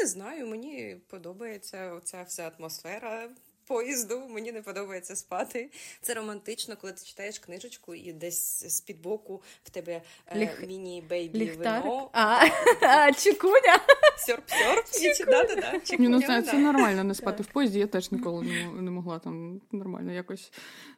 Не 0.00 0.06
знаю, 0.06 0.46
мені 0.46 0.96
подобається 1.06 1.92
оця 1.92 2.22
вся 2.22 2.52
атмосфера 2.58 3.30
поїзду. 3.66 4.28
Мені 4.28 4.52
не 4.52 4.62
подобається 4.62 5.16
спати. 5.16 5.70
Це 6.00 6.14
романтично, 6.14 6.76
коли 6.76 6.92
ти 6.92 7.04
читаєш 7.04 7.38
книжечку 7.38 7.94
і 7.94 8.12
десь 8.12 8.64
з 8.66 8.80
під 8.80 9.02
боку 9.02 9.42
в 9.64 9.70
тебе 9.70 10.02
е, 10.26 10.38
Ліх... 10.38 10.66
міні-бейбі 10.66 11.50
вино. 11.50 12.10
А, 12.12 12.46
а 12.80 13.12
чекуня. 13.12 13.80
Сьорп-сьорп. 14.28 15.26
Да, 15.26 15.44
да, 15.44 15.54
да. 15.54 15.96
Ні, 15.98 16.08
ну, 16.08 16.22
це, 16.22 16.42
це 16.42 16.58
нормально 16.58 17.04
не 17.04 17.14
спати 17.14 17.42
в 17.42 17.46
поїзді. 17.46 17.78
Я 17.78 17.86
теж 17.86 18.12
ніколи 18.12 18.44
не, 18.44 18.82
не 18.82 18.90
могла 18.90 19.18
там 19.18 19.60
нормально 19.72 20.12
якось 20.12 20.52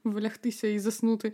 влягтися 0.04 0.66
і 0.66 0.78
заснути. 0.78 1.32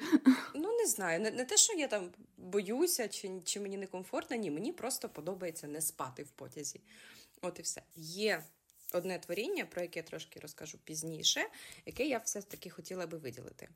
Ну, 0.55 0.77
не 0.77 0.87
знаю. 0.87 1.21
Не, 1.21 1.31
не 1.31 1.45
те, 1.45 1.57
що 1.57 1.73
я 1.73 1.89
там 1.89 2.11
боюся, 2.37 3.09
чи, 3.09 3.31
чи 3.45 3.61
мені 3.61 3.77
некомфортно, 3.77 4.37
ні, 4.37 4.51
мені 4.51 4.73
просто 4.73 5.09
подобається 5.09 5.67
не 5.67 5.81
спати 5.81 6.23
в 6.23 6.31
потязі. 6.31 6.81
От 7.43 7.59
і 7.59 7.63
все. 7.63 7.83
Є 7.97 8.43
одне 8.95 9.19
творіння, 9.19 9.67
про 9.67 9.83
яке 9.83 9.99
я 9.99 10.03
трошки 10.03 10.41
розкажу 10.41 10.79
пізніше, 10.85 11.41
яке 11.87 12.07
я 12.07 12.19
все 12.19 12.41
ж 12.41 12.51
таки 12.51 12.71
хотіла 12.71 13.07
би 13.07 13.19
виділити. 13.19 13.69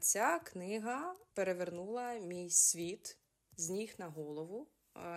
Ця 0.00 0.38
книга 0.44 1.14
перевернула 1.34 2.14
мій 2.14 2.50
світ 2.50 3.18
з 3.56 3.70
ніг 3.70 3.94
на 3.98 4.06
голову. 4.06 4.68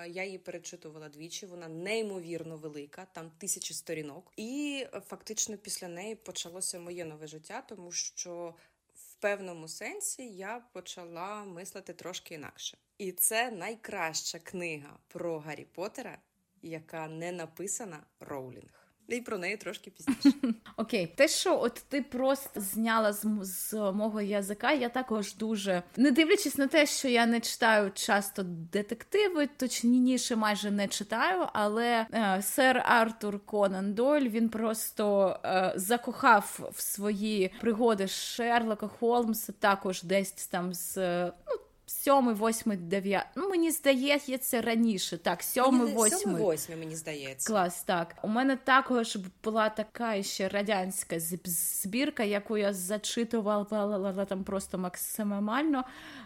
Я 0.07 0.23
її 0.23 0.37
перечитувала 0.37 1.09
двічі, 1.09 1.45
вона 1.45 1.67
неймовірно 1.67 2.57
велика, 2.57 3.07
там 3.13 3.31
тисячі 3.37 3.73
сторінок. 3.73 4.31
І 4.37 4.85
фактично 5.07 5.57
після 5.57 5.87
неї 5.87 6.15
почалося 6.15 6.79
моє 6.79 7.05
нове 7.05 7.27
життя, 7.27 7.61
тому 7.61 7.91
що 7.91 8.55
в 8.93 9.15
певному 9.15 9.67
сенсі 9.67 10.23
я 10.23 10.63
почала 10.73 11.43
мислити 11.43 11.93
трошки 11.93 12.35
інакше. 12.35 12.77
І 12.97 13.11
це 13.11 13.51
найкраща 13.51 14.39
книга 14.39 14.99
про 15.07 15.39
Гаррі 15.39 15.65
Поттера, 15.65 16.17
яка 16.61 17.07
не 17.07 17.31
написана 17.31 18.03
Роулінг. 18.19 18.76
І 19.07 19.21
про 19.21 19.37
неї 19.37 19.57
трошки 19.57 19.91
пізніше. 19.91 20.37
Окей, 20.77 21.13
те, 21.15 21.27
що 21.27 21.59
от 21.61 21.73
ти 21.89 22.01
просто 22.01 22.61
зняла 22.61 23.13
з, 23.13 23.25
з 23.41 23.73
мого 23.73 24.21
язика, 24.21 24.71
я 24.71 24.89
також 24.89 25.35
дуже 25.35 25.83
не 25.97 26.11
дивлячись 26.11 26.57
на 26.57 26.67
те, 26.67 26.85
що 26.85 27.07
я 27.07 27.25
не 27.25 27.39
читаю 27.39 27.91
часто 27.93 28.43
детективи, 28.43 29.49
точніше 29.57 30.35
майже 30.35 30.71
не 30.71 30.87
читаю, 30.87 31.47
але 31.53 32.05
е, 32.13 32.41
сер 32.41 32.83
Артур 32.85 33.39
Конан 33.45 33.93
Дойль 33.93 34.29
він 34.29 34.49
просто 34.49 35.35
е, 35.45 35.73
закохав 35.75 36.71
в 36.73 36.81
свої 36.81 37.53
пригоди 37.61 38.07
Шерлока 38.07 38.87
Холмса, 38.87 39.53
також 39.59 40.03
десь 40.03 40.31
там 40.31 40.73
з 40.73 40.97
сьомий, 41.87 42.35
восьмий, 42.35 42.77
дев'ятий. 42.77 43.31
Ну, 43.35 43.49
мені 43.49 43.71
здається, 43.71 44.61
раніше. 44.61 45.17
Так, 45.17 45.43
сьомий, 45.43 45.93
восьмий. 45.93 46.43
Восьмий, 46.43 46.77
мені 46.77 46.95
здається. 46.95 47.47
Клас, 47.47 47.83
так. 47.83 48.15
У 48.21 48.27
мене 48.27 48.55
також 48.55 49.17
була 49.43 49.69
така 49.69 50.23
ще 50.23 50.49
радянська 50.49 51.19
збірка, 51.45 52.23
яку 52.23 52.57
я 52.57 52.73
зачитувала 52.73 54.25
там 54.25 54.43
просто 54.43 54.77
максимально. 54.77 55.83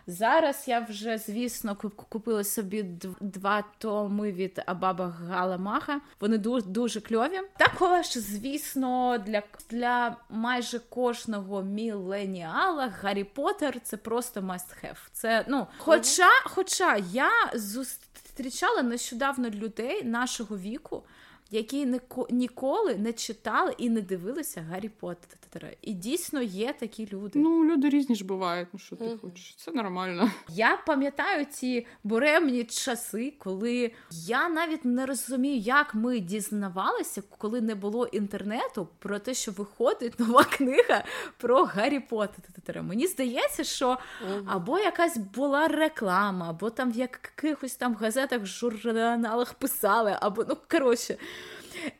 Зараз 0.07 0.63
я 0.67 0.79
вже, 0.79 1.17
звісно, 1.17 1.75
купила 2.09 2.43
собі 2.43 2.83
два 3.21 3.63
томи 3.77 4.31
від 4.31 4.61
Абаба 4.65 5.07
Галамаха. 5.07 6.01
Вони 6.19 6.37
дуже 6.37 6.65
дуже 6.65 7.01
кльові. 7.01 7.39
Також, 7.57 8.17
звісно, 8.17 9.17
для 9.25 9.43
для 9.69 10.17
майже 10.29 10.79
кожного 10.79 11.63
міленіала 11.63 12.87
Гаррі 13.01 13.23
Поттер 13.23 13.79
це 13.83 13.97
просто 13.97 14.41
must 14.41 14.67
have. 14.83 14.97
Це 15.21 15.45
ну, 15.47 15.67
хоча, 15.77 16.29
хоча 16.45 16.97
я 17.11 17.31
зустрічала 17.53 18.81
нещодавно 18.81 19.49
людей 19.49 20.03
нашого 20.03 20.57
віку, 20.57 21.03
які 21.51 21.99
ніколи 22.29 22.95
не 22.95 23.13
читали 23.13 23.75
і 23.77 23.89
не 23.89 24.01
дивилися 24.01 24.61
Гаррі 24.61 24.89
Поттера. 24.89 25.69
І 25.81 25.93
дійсно 25.93 26.41
є 26.41 26.73
такі 26.73 27.09
люди. 27.13 27.39
Ну, 27.39 27.65
люди 27.65 27.89
різні 27.89 28.15
ж 28.15 28.25
бувають. 28.25 28.67
Ну 28.73 28.79
що 28.79 28.95
ти 28.95 29.17
хочеш? 29.21 29.55
Це 29.57 29.71
нормально. 29.71 30.31
Я 30.49 30.77
пам'ятаю 30.77 31.45
ці 31.45 31.87
буремні 32.03 32.63
часи, 32.63 33.33
коли 33.39 33.91
я 34.11 34.49
навіть 34.49 34.85
не 34.85 35.05
розумію, 35.05 35.57
як 35.57 35.95
ми 35.95 36.19
дізнавалися, 36.19 37.23
коли 37.37 37.61
не 37.61 37.75
було 37.75 38.05
інтернету, 38.05 38.87
про 38.99 39.19
те, 39.19 39.33
що 39.33 39.51
виходить 39.51 40.19
нова 40.19 40.43
книга 40.43 41.03
про 41.37 41.63
Гаррі 41.63 41.99
Поттера. 41.99 42.81
Мені 42.81 43.07
здається, 43.07 43.63
що 43.63 43.97
або 44.45 44.79
якась 44.79 45.17
була 45.17 45.67
реклама, 45.67 46.49
або 46.49 46.69
там 46.69 46.91
в 46.91 46.95
якихось 46.95 47.75
там 47.75 47.95
газетах, 47.95 48.45
журналах 48.45 49.53
писали, 49.53 50.17
або 50.21 50.45
ну 50.49 50.57
коротше. 50.71 51.17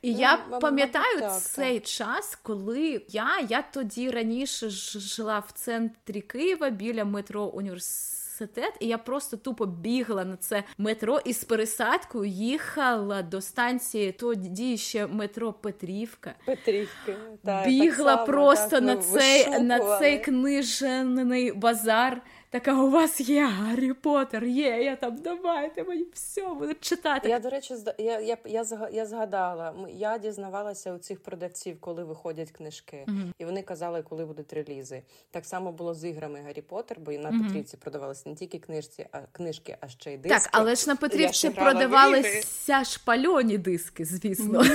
І 0.02 0.12
ну, 0.12 0.20
я 0.20 0.38
пам'ятаю 0.38 1.30
цей 1.39 1.80
час, 1.80 2.39
коли 2.44 3.02
я 3.10 3.39
я 3.50 3.62
тоді 3.62 4.10
раніше 4.10 4.70
жила 4.70 5.39
в 5.39 5.52
центрі 5.52 6.22
Києва 6.22 6.70
біля 6.70 7.06
метро 7.06 7.44
університет, 7.44 8.74
і 8.80 8.88
я 8.88 8.98
просто 8.98 9.38
тупо 9.38 9.65
бігла 9.65 10.26
на 10.26 10.36
це 10.38 10.63
метро 10.78 11.20
і 11.26 11.34
з 11.34 11.44
пересадкою 11.44 12.26
їхала 12.32 13.22
до 13.22 13.41
станції 13.41 14.12
тоді 14.12 14.78
ще 14.78 15.08
метро 15.08 15.54
Петрівка. 15.54 16.36
Петрівка. 16.46 17.15
Так, 17.46 17.67
бігла 17.67 18.15
так 18.15 18.26
само, 18.26 18.26
просто 18.26 18.70
так, 18.70 18.84
на 18.84 18.98
цей 18.98 19.60
на 19.60 20.00
цей 20.00 20.20
книжний 20.20 21.52
базар. 21.52 22.22
Така, 22.52 22.84
у 22.84 22.90
вас 22.90 23.22
є 23.22 23.46
Гаррі 23.46 23.94
Поттер, 23.94 24.44
є, 24.44 24.84
я 24.84 24.96
там 24.96 25.18
давайте 25.24 25.84
мені 25.84 26.06
все, 26.14 26.48
буду 26.48 26.74
читати. 26.80 27.30
Я, 27.30 27.40
до 27.40 27.50
речі, 27.50 27.74
я 27.98 28.20
я, 28.20 28.38
я, 28.46 28.66
я 28.92 29.06
згадала, 29.06 29.74
я 29.94 30.18
дізнавалася 30.18 30.94
у 30.94 30.98
цих 30.98 31.24
продавців, 31.24 31.78
коли 31.80 32.04
виходять 32.04 32.52
книжки, 32.52 33.06
mm-hmm. 33.08 33.32
і 33.38 33.46
вони 33.46 33.62
казали, 33.62 34.04
коли 34.10 34.26
будуть 34.26 34.54
релізи. 34.54 35.02
Так 35.32 35.46
само 35.46 35.72
було 35.72 35.94
з 35.94 36.06
іграми 36.06 36.42
Гаррі 36.46 36.62
Поттер, 36.62 37.00
бо 37.00 37.12
і 37.12 37.18
на 37.18 37.32
mm-hmm. 37.32 37.48
Петрівці 37.48 37.78
продавалися 37.78 38.30
не 38.30 38.36
тільки 38.36 38.60
книжці, 38.60 39.08
а 39.12 39.20
книжки, 39.32 39.78
а 39.80 39.88
ще 39.88 40.14
й 40.14 40.18
диски. 40.18 40.40
Так, 40.40 40.50
але 40.52 40.76
ж 40.76 40.88
на 40.88 40.96
Петрівці 40.96 41.50
продавалися 41.50 42.84
шпальоні 42.84 43.58
диски, 43.58 44.06
звісно. 44.06 44.64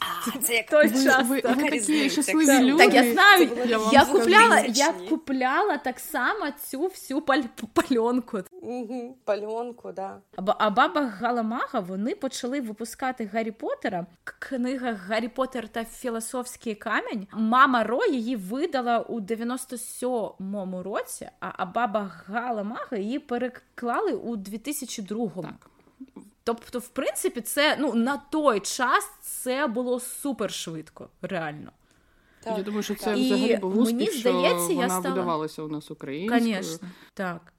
А, 0.00 0.38
це 0.38 0.54
як 0.54 0.70
той 0.70 0.90
час. 0.90 1.28
Ви, 1.28 1.40
ви 1.44 1.70
такі 1.70 2.10
щасливі 2.10 2.64
люди. 2.64 2.84
Так, 2.84 2.94
я 2.94 3.12
знаю, 3.12 3.50
я 3.92 4.04
купляла, 4.04 4.60
я 4.68 4.92
купляла 4.92 5.78
так 5.78 6.00
само 6.00 6.50
цю 6.70 6.88
всю 6.94 7.20
паль- 7.20 7.48
пальонку. 7.74 8.38
Угу, 8.62 9.18
Пальонку, 9.24 9.92
да. 9.92 10.20
А 10.36 10.70
баба 10.70 11.00
Галамага 11.00 11.80
вони 11.80 12.14
почали 12.14 12.60
випускати 12.60 13.30
Гаррі 13.32 13.50
Поттера. 13.50 14.06
Книга 14.24 14.92
Гаррі 14.92 15.28
Поттер 15.28 15.68
та 15.68 15.84
Філософський 15.84 16.74
камінь. 16.74 17.26
Мама 17.32 17.84
Ро 17.84 18.04
її 18.06 18.36
видала 18.36 18.98
у 18.98 19.20
97-му 19.20 20.82
році, 20.82 21.28
а, 21.40 21.50
а 21.56 21.64
баба 21.66 22.10
Галамага 22.26 22.96
її 22.96 23.18
переклали 23.18 24.12
у 24.12 24.36
2002-му. 24.36 25.42
Так. 25.42 25.70
Тобто, 26.44 26.78
в 26.78 26.88
принципі, 26.88 27.40
це 27.40 27.76
ну 27.80 27.94
на 27.94 28.16
той 28.16 28.60
час 28.60 29.10
це 29.22 29.66
було 29.66 30.00
супер 30.00 30.52
швидко, 30.52 31.08
реально. 31.22 31.72
Так. 32.44 32.58
Я 32.58 32.64
думаю, 32.64 32.82
що 32.82 32.94
це 32.94 33.18
і 33.18 33.24
взагалі 33.26 33.56
був 33.56 33.78
успіх, 33.78 33.98
мені 33.98 34.10
здається, 34.10 34.64
що 34.64 34.74
вона 34.74 34.88
стала... 34.88 35.14
видавалася 35.14 35.62
у 35.62 35.68
нас 35.68 35.90
українською. 35.90 36.40
Звісно, 36.40 36.88
так. 37.14 37.52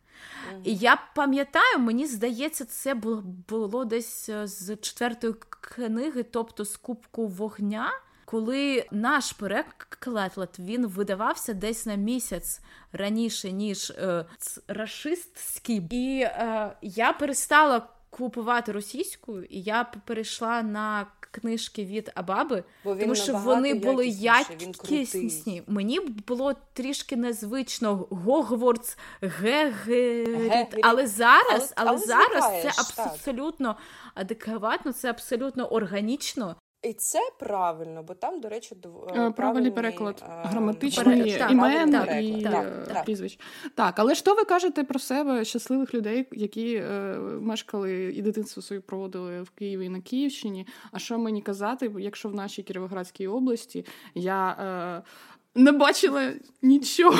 І 0.63 0.75
я 0.75 1.01
пам'ятаю, 1.15 1.79
мені 1.79 2.07
здається, 2.07 2.65
це 2.65 2.93
було 2.93 3.23
було 3.47 3.85
десь 3.85 4.29
е, 4.29 4.47
з 4.47 4.75
четвертої 4.75 5.33
книги, 5.61 6.23
тобто 6.23 6.65
з 6.65 6.77
Кубку 6.77 7.27
вогня, 7.27 7.91
коли 8.25 8.85
наш 8.91 9.33
переклад 9.33 10.55
він 10.59 10.87
видавався 10.87 11.53
десь 11.53 11.85
на 11.85 11.95
місяць 11.95 12.61
раніше, 12.91 13.51
ніж 13.51 13.89
е, 13.89 14.25
рашистський. 14.67 15.87
І 15.89 16.21
е, 16.21 16.77
я 16.81 17.13
перестала 17.13 17.87
купувати 18.09 18.71
російською, 18.71 19.43
і 19.43 19.61
я 19.61 19.83
перейшла 19.83 20.61
на 20.61 21.07
книжки 21.35 21.85
від 21.85 22.11
Абаби, 22.15 22.63
Бо 22.83 22.95
тому 22.95 23.15
що 23.15 23.37
вони 23.37 23.73
були 23.73 24.07
якісні. 24.07 25.63
Мені 25.67 25.99
було 25.99 26.53
трішки 26.73 27.15
незвично 27.15 28.07
Гогвордс, 28.09 28.97
Гегеріт, 29.21 30.67
але 30.83 31.07
зараз, 31.07 31.73
але, 31.75 31.89
але 31.89 31.99
зараз 31.99 32.61
це 32.61 32.69
абсолютно 33.07 33.73
так. 33.73 33.81
адекватно, 34.15 34.93
це 34.93 35.09
абсолютно 35.09 35.67
органічно. 35.67 36.55
І 36.85 36.93
це 36.93 37.19
правильно, 37.39 38.03
бо 38.03 38.13
там, 38.13 38.39
до 38.39 38.49
речі, 38.49 38.75
е, 39.15 39.31
правильний 39.31 39.71
переклад 39.71 40.23
граматичний 40.27 41.37
імен 41.51 42.07
і 42.21 42.43
так, 42.43 43.03
прізвищ. 43.05 43.39
Так, 43.75 43.99
але 43.99 44.15
що 44.15 44.35
ви 44.35 44.43
кажете 44.43 44.83
про 44.83 44.99
себе, 44.99 45.45
щасливих 45.45 45.93
людей, 45.93 46.27
які 46.31 46.75
е, 46.75 47.17
мешкали 47.41 48.13
і 48.15 48.21
дитинство 48.21 48.61
своє 48.61 48.81
проводили 48.81 49.41
в 49.41 49.49
Києві 49.49 49.85
і 49.85 49.89
на 49.89 50.01
Київщині? 50.01 50.67
А 50.91 50.99
що 50.99 51.17
мені 51.17 51.41
казати, 51.41 51.91
якщо 51.99 52.29
в 52.29 52.35
нашій 52.35 52.63
Кіровоградській 52.63 53.27
області 53.27 53.85
я 54.15 54.49
е, 54.49 55.03
не 55.55 55.71
бачила 55.71 56.33
нічого? 56.61 57.17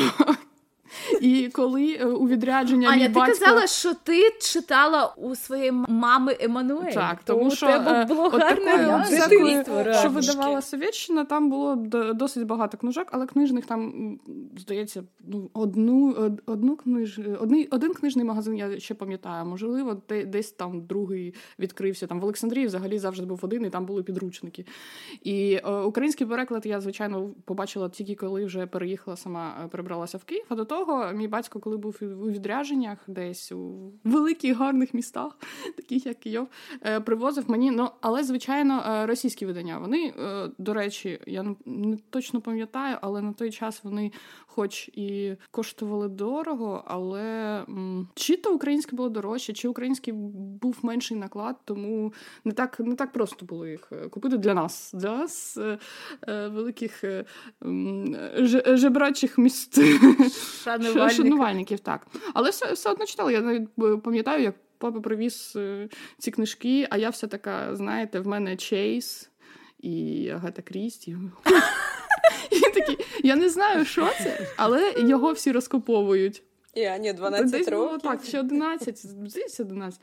І 1.21 1.49
коли 1.53 1.97
е, 1.99 2.05
у 2.05 2.27
відрядження 2.27 2.89
Аня, 2.89 2.97
мій 2.97 3.13
ти 3.13 3.19
батько... 3.19 3.39
казала, 3.39 3.67
що 3.67 3.93
ти 3.93 4.31
читала 4.41 5.13
у 5.17 5.35
своєї 5.35 5.71
мами 5.71 6.37
Еммануель. 6.39 6.91
Так, 6.91 7.23
тому 7.23 7.51
що 7.51 7.67
тебе 7.67 8.01
е, 8.01 8.05
було 8.05 8.29
гарне 8.29 9.05
дитинство, 9.09 9.83
що 9.93 10.09
видавала 10.09 10.61
Совєтщина, 10.61 11.25
там 11.25 11.49
було 11.49 11.75
досить 12.13 12.45
багато 12.45 12.77
книжок, 12.77 13.07
але 13.11 13.25
книжних 13.25 13.65
там, 13.65 13.93
здається, 14.57 15.03
ну, 15.27 15.49
одну, 15.53 16.31
одну 16.45 16.75
книж... 16.75 17.19
Одний, 17.39 17.67
один 17.67 17.93
книжний 17.93 18.25
магазин 18.25 18.55
я 18.55 18.79
ще 18.79 18.93
пам'ятаю. 18.93 19.45
Можливо, 19.45 20.01
десь 20.25 20.51
там 20.51 20.85
другий 20.85 21.33
відкрився. 21.59 22.07
Там 22.07 22.19
в 22.19 22.23
Олександрії 22.23 22.65
взагалі 22.65 22.99
завжди 22.99 23.25
був 23.25 23.39
один, 23.41 23.65
і 23.65 23.69
там 23.69 23.85
були 23.85 24.03
підручники. 24.03 24.65
І 25.23 25.57
о, 25.57 25.71
е, 25.71 25.83
український 25.83 26.27
переклад 26.27 26.65
я, 26.65 26.81
звичайно, 26.81 27.29
побачила 27.45 27.89
тільки 27.89 28.15
коли 28.15 28.45
вже 28.45 28.67
переїхала 28.67 29.17
сама, 29.17 29.69
перебралася 29.71 30.17
в 30.17 30.23
Київ. 30.23 30.45
А 30.49 30.55
до 30.55 30.65
того 30.65 30.74
мій 31.15 31.27
батько, 31.27 31.59
коли 31.59 31.77
був 31.77 31.97
у 32.01 32.29
відрядженнях, 32.29 32.97
десь 33.07 33.51
у 33.51 33.91
великих 34.03 34.57
гарних 34.57 34.93
містах, 34.93 35.37
таких 35.77 36.05
як 36.05 36.19
Київ, 36.19 36.47
е, 36.85 36.99
привозив 36.99 37.49
мені. 37.49 37.71
Ну 37.71 37.89
але 38.01 38.23
звичайно, 38.23 38.83
е, 38.87 39.05
російські 39.05 39.45
видання. 39.45 39.77
Вони 39.77 40.13
е, 40.19 40.49
до 40.57 40.73
речі, 40.73 41.19
я 41.27 41.55
не 41.65 41.97
точно 42.09 42.41
пам'ятаю, 42.41 42.97
але 43.01 43.21
на 43.21 43.33
той 43.33 43.51
час 43.51 43.83
вони, 43.83 44.11
хоч 44.45 44.87
і 44.87 45.35
коштували 45.51 46.09
дорого, 46.09 46.83
але 46.87 47.61
чи 48.15 48.37
то 48.37 48.53
українське 48.53 48.95
було 48.95 49.09
дорожче, 49.09 49.53
чи 49.53 49.67
український 49.67 50.13
був 50.13 50.77
менший 50.81 51.17
наклад, 51.17 51.55
тому 51.65 52.13
не 52.45 52.51
так 52.51 52.79
не 52.79 52.95
так 52.95 53.11
просто 53.11 53.45
було 53.45 53.67
їх 53.67 53.91
купити 54.09 54.37
для 54.37 54.53
нас, 54.53 54.91
для 54.93 55.17
нас 55.17 55.57
великих 56.27 57.03
жебрачих 58.73 59.37
міст 59.37 59.79
шанувальників. 60.65 61.17
шанувальників, 61.17 61.79
так. 61.79 62.07
Але 62.33 62.49
все 62.49 62.73
все 62.73 62.91
одно 62.91 63.05
читала. 63.05 63.31
Я 63.31 63.41
навіть 63.41 63.69
е, 63.79 63.97
пам'ятаю, 63.97 64.43
як 64.43 64.55
папа 64.77 64.99
привіз 65.01 65.53
е, 65.55 65.89
ці 66.17 66.31
книжки, 66.31 66.87
а 66.89 66.97
я 66.97 67.09
вся 67.09 67.27
така, 67.27 67.75
знаєте, 67.75 68.19
в 68.19 68.27
мене 68.27 68.55
Чейз 68.57 69.29
і 69.79 70.29
Агата 70.29 70.61
Крісті. 70.61 71.17
І 72.51 72.59
такі, 72.59 72.97
Я 73.23 73.35
не 73.35 73.49
знаю, 73.49 73.85
що 73.85 74.09
це, 74.23 74.47
але 74.57 74.93
його 74.97 75.31
всі 75.31 75.51
розкуповують. 75.51 76.43
Я, 76.75 76.97
ні, 76.97 77.13
12 77.13 77.51
Десь 77.51 77.67
років. 77.67 77.87
Було, 77.87 77.97
так, 77.97 78.23
ще 78.23 78.39
11, 78.39 79.07
здається, 79.07 79.63
11. 79.63 79.99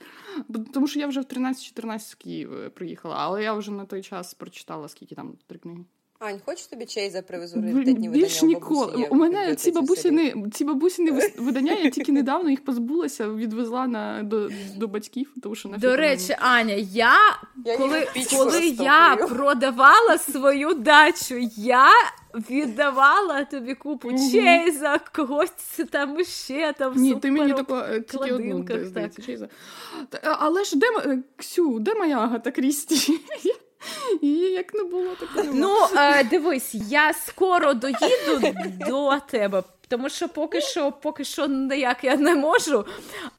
Тому 0.72 0.86
що 0.86 1.00
я 1.00 1.06
вже 1.06 1.20
в 1.20 1.24
13-14 1.24 2.12
в 2.12 2.14
Київ 2.14 2.52
е, 2.52 2.70
приїхала, 2.70 3.16
але 3.18 3.42
я 3.42 3.52
вже 3.52 3.70
на 3.70 3.84
той 3.84 4.02
час 4.02 4.34
прочитала, 4.34 4.88
скільки 4.88 5.14
там 5.14 5.36
три 5.46 5.58
книги. 5.58 5.84
Ань, 6.24 6.40
хочеш 6.44 6.66
тобі 6.66 6.86
Чейза 6.86 7.22
привезу 7.22 7.60
раритетні 7.60 8.08
Більш 8.08 8.42
ніколи. 8.42 9.08
У 9.10 9.14
мене 9.14 9.54
ці 9.54 9.70
бабусіни, 9.70 10.34
ці 10.52 10.64
бабусіни 10.64 11.10
видання, 11.38 11.72
я 11.72 11.90
тільки 11.90 12.12
недавно 12.12 12.50
їх 12.50 12.64
позбулася, 12.64 13.28
відвезла 13.28 13.86
на 13.86 14.22
до 14.22 14.48
до 14.76 14.88
батьків, 14.88 15.32
тому 15.42 15.54
що 15.54 15.68
на 15.68 15.78
До 15.78 15.96
речі, 15.96 16.36
Аня, 16.38 16.74
я, 16.74 17.16
я 17.64 17.76
коли 17.76 18.06
коли 18.36 18.66
я 18.66 19.16
продавала 19.16 20.18
свою 20.18 20.74
дачу, 20.74 21.34
я 21.56 21.88
віддавала 22.50 23.44
тобі 23.44 23.74
купу 23.74 24.10
mm-hmm. 24.10 24.30
Чейза, 24.32 25.00
когось 25.12 25.52
там 25.90 26.24
ще 26.24 26.74
там. 26.78 26.94
Ні, 26.96 27.14
ти 27.14 27.30
мені 27.30 27.52
тако, 27.52 27.76
е, 27.76 28.00
тільки 28.00 28.32
одну 28.32 28.66
здається, 28.84 29.22
Чейза. 29.22 29.48
Але 30.22 30.64
ж 30.64 30.78
де 30.78 30.86
Ксю, 31.36 31.78
де 31.78 31.94
моя 31.94 32.18
Агата 32.18 32.50
Крісті? 32.50 33.20
І 34.20 34.30
як 34.32 34.74
не 34.74 34.84
було, 34.84 35.10
так 35.20 35.44
і 35.44 35.48
Ну, 35.52 35.76
е, 35.96 36.24
дивись, 36.24 36.74
я 36.74 37.12
скоро 37.12 37.74
доїду 37.74 38.54
до 38.88 39.20
тебе. 39.20 39.62
Тому 39.88 40.08
що 40.08 40.28
поки 40.28 40.60
що 40.60 40.92
поки 40.92 41.24
що 41.24 41.46
ніяк 41.46 42.04
я 42.04 42.16
не 42.16 42.34
можу. 42.34 42.86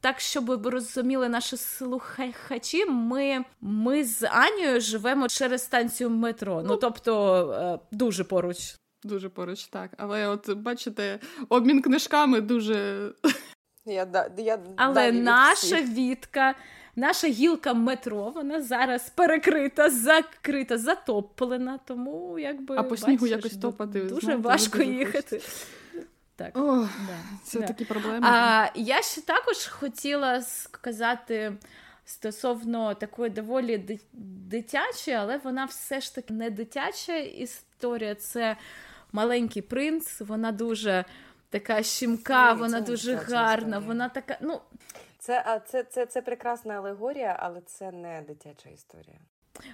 Так, 0.00 0.20
щоб 0.20 0.46
ви 0.46 0.70
розуміли 0.70 1.28
наші 1.28 1.56
слухачі, 1.56 2.86
ми 2.86 3.44
ми 3.60 4.04
з 4.04 4.28
Анією 4.28 4.80
живемо 4.80 5.28
через 5.28 5.64
станцію 5.64 6.10
метро. 6.10 6.62
Ну, 6.62 6.68
ну 6.68 6.76
тобто 6.76 7.82
е, 7.82 7.96
дуже 7.96 8.24
поруч. 8.24 8.76
Дуже 9.04 9.28
поруч, 9.28 9.64
так. 9.64 9.90
Але 9.96 10.26
от 10.28 10.50
бачите, 10.50 11.18
обмін 11.48 11.82
книжками 11.82 12.40
дуже. 12.40 13.08
Я, 13.86 14.30
я 14.36 14.58
Але 14.76 15.12
наша 15.12 15.82
Вітка, 15.82 16.54
наша 16.96 17.28
гілка 17.28 17.74
метро, 17.74 18.30
вона 18.30 18.62
зараз 18.62 19.10
перекрита, 19.10 19.90
закрита, 19.90 20.78
затоплена, 20.78 21.78
тому 21.84 22.38
якби. 22.38 22.76
А 22.76 22.82
по 22.82 22.96
снігу 22.96 23.26
якось 23.26 23.56
топати. 23.56 24.00
Дуже 24.00 24.20
знаєте, 24.20 24.42
важко 24.42 24.78
дуже 24.78 24.90
їхати. 24.90 25.40
Так, 26.36 26.56
О, 26.56 26.76
да, 26.80 27.18
Це 27.44 27.60
да. 27.60 27.66
такі 27.66 27.84
проблеми. 27.84 28.26
А, 28.30 28.66
Я 28.74 29.02
ще 29.02 29.20
також 29.20 29.66
хотіла 29.66 30.42
сказати 30.42 31.52
стосовно 32.04 32.94
такої 32.94 33.30
доволі 33.30 33.98
дитячої, 34.12 35.16
але 35.16 35.36
вона 35.36 35.64
все 35.64 36.00
ж 36.00 36.14
таки 36.14 36.34
не 36.34 36.50
дитяча 36.50 37.16
історія. 37.16 38.14
Це 38.14 38.56
маленький 39.12 39.62
принц, 39.62 40.20
вона 40.20 40.52
дуже 40.52 41.04
така 41.50 41.82
щімка, 41.82 42.52
вона 42.52 42.80
дуже 42.80 43.14
гарна. 43.14 43.78
Вона 43.78 44.08
така. 44.08 44.38
ну... 44.40 44.60
Це, 45.24 45.42
а, 45.46 45.60
це, 45.60 45.84
це, 45.84 46.06
Це 46.06 46.22
прекрасна 46.22 46.74
алегорія, 46.74 47.36
але 47.40 47.60
це 47.60 47.92
не 47.92 48.24
дитяча 48.28 48.68
історія. 48.68 49.18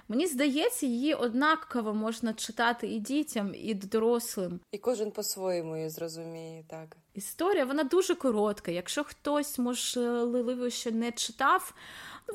Мені 0.07 0.27
здається, 0.27 0.85
її 0.85 1.13
однаково 1.13 1.93
можна 1.93 2.33
читати 2.33 2.87
і 2.87 2.99
дітям, 2.99 3.55
і 3.55 3.73
дорослим. 3.73 4.59
І 4.71 4.77
кожен 4.77 5.11
по-своєму 5.11 5.77
її 5.77 5.89
зрозуміє, 5.89 6.63
так. 6.67 6.97
Історія 7.13 7.65
вона 7.65 7.83
дуже 7.83 8.15
коротка. 8.15 8.71
Якщо 8.71 9.03
хтось, 9.03 9.59
можливо, 9.59 10.69
ще 10.69 10.91
не 10.91 11.11
читав, 11.11 11.73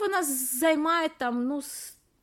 вона 0.00 0.22
займає 0.60 1.08
там 1.18 1.46
ну, 1.46 1.62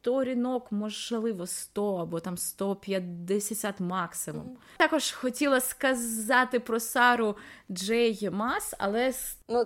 сторінок, 0.03 0.71
можливо, 0.71 1.47
100 1.47 1.95
або 1.95 2.19
там 2.19 2.37
150 2.37 3.79
максимум. 3.79 4.43
Mm-hmm. 4.43 4.77
Також 4.77 5.11
хотіла 5.11 5.59
сказати 5.59 6.59
про 6.59 6.79
Сару 6.79 7.37
Джей 7.71 8.29
Мас, 8.31 8.73
але 8.77 9.13
ну 9.47 9.65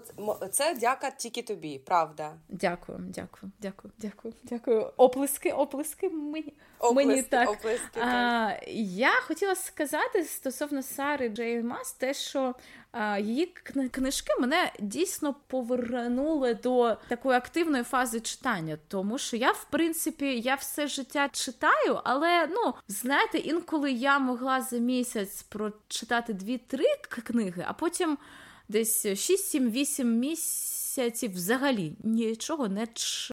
це 0.52 0.76
дяка 0.76 1.12
тільки 1.12 1.42
тобі, 1.42 1.80
правда. 1.86 2.34
Дякую, 2.50 3.00
дякую, 3.00 3.52
дякую, 3.60 3.94
дякую, 3.98 4.34
дякую. 4.44 4.92
Оплески, 4.98 5.52
оплески 5.52 6.10
мені. 6.10 6.54
Оплески, 6.80 7.08
мені 7.08 7.24
так. 7.24 7.50
Оплески, 7.50 7.88
так. 7.94 8.04
А, 8.04 8.58
Я 8.72 9.12
хотіла 9.12 9.56
сказати 9.56 10.24
стосовно 10.24 10.84
Сари 10.84 11.30
Джей 11.30 11.64
Мас, 11.64 11.94
те, 11.94 12.14
що 12.14 12.56
її 13.20 13.46
книжки 13.92 14.34
мене 14.40 14.72
дійсно 14.80 15.36
повернули 15.48 16.54
до 16.54 16.98
такої 17.08 17.38
активної 17.38 17.84
фази 17.84 18.20
читання, 18.20 18.78
тому 18.88 19.18
що 19.18 19.38
я, 19.38 19.52
в 19.52 19.66
принципі, 19.70 20.40
я 20.40 20.56
все 20.56 20.88
життя 20.88 21.30
читаю, 21.32 22.00
але 22.04 22.48
ну 22.48 22.74
знаєте, 22.88 23.38
інколи 23.38 23.92
я 23.92 24.20
могла 24.20 24.62
за 24.62 24.78
місяць 24.78 25.44
прочитати 25.44 26.34
дві-три 26.34 26.86
книги, 27.10 27.66
а 27.68 27.74
потім 27.74 28.18
десь 28.70 29.06
6-7-8 29.06 30.04
місяців 30.04 30.87
взагалі 31.34 31.94
нічого 32.04 32.68
не 32.68 32.88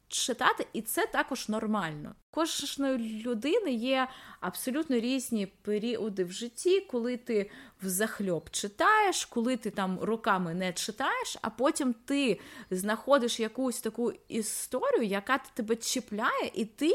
читати, 0.09 0.67
і 0.73 0.83
це 0.83 1.07
також 1.07 1.49
нормально. 1.49 2.15
Кожної 2.31 3.23
людини 3.23 3.73
є 3.73 4.09
абсолютно 4.41 4.97
різні 4.97 5.47
періоди 5.47 6.25
в 6.25 6.33
житті, 6.33 6.81
коли 6.81 7.17
ти 7.17 7.51
взахльоб 7.83 8.51
читаєш, 8.51 9.25
коли 9.25 9.57
ти 9.57 9.71
там 9.71 9.99
роками 10.01 10.55
не 10.55 10.73
читаєш, 10.73 11.39
а 11.43 11.51
потім 11.51 11.95
ти 12.05 12.41
знаходиш 12.71 13.41
якусь 13.41 13.81
таку 13.81 14.13
історію, 14.29 15.03
яка 15.03 15.39
тебе 15.55 15.77
чіпляє, 15.77 16.51
і 16.55 16.65
ти 16.65 16.93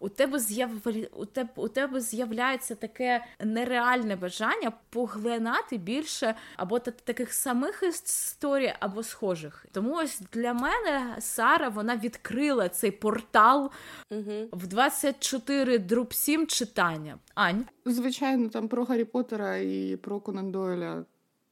у 0.00 0.08
тебе 0.08 0.38
з'яв... 0.38 0.70
у 1.12 1.24
тебе, 1.24 1.48
у 1.56 1.68
тебе 1.68 2.00
з'являється 2.00 2.74
таке 2.74 3.24
нереальне 3.44 4.16
бажання 4.16 4.72
поглинати 4.90 5.76
більше 5.76 6.34
або 6.56 6.78
таких 6.78 7.32
самих 7.32 7.82
історій, 7.82 8.74
або 8.80 9.02
схожих. 9.02 9.66
Тому 9.72 9.94
ось 9.94 10.20
для 10.32 10.52
мене 10.52 11.16
Сара 11.18 11.68
вона 11.68 11.96
відкрила 11.96 12.68
цей 12.68 12.90
портал 12.90 13.70
угу. 14.10 14.48
в 14.52 14.66
24 14.66 15.78
друб 15.78 16.14
7 16.14 16.46
читання. 16.46 17.18
Ань, 17.34 17.64
звичайно, 17.84 18.48
там 18.48 18.68
про 18.68 18.84
Гаррі 18.84 19.04
Поттера 19.04 19.56
і 19.56 19.98
про 20.02 20.20
Конан 20.20 20.50
Дойля 20.50 21.04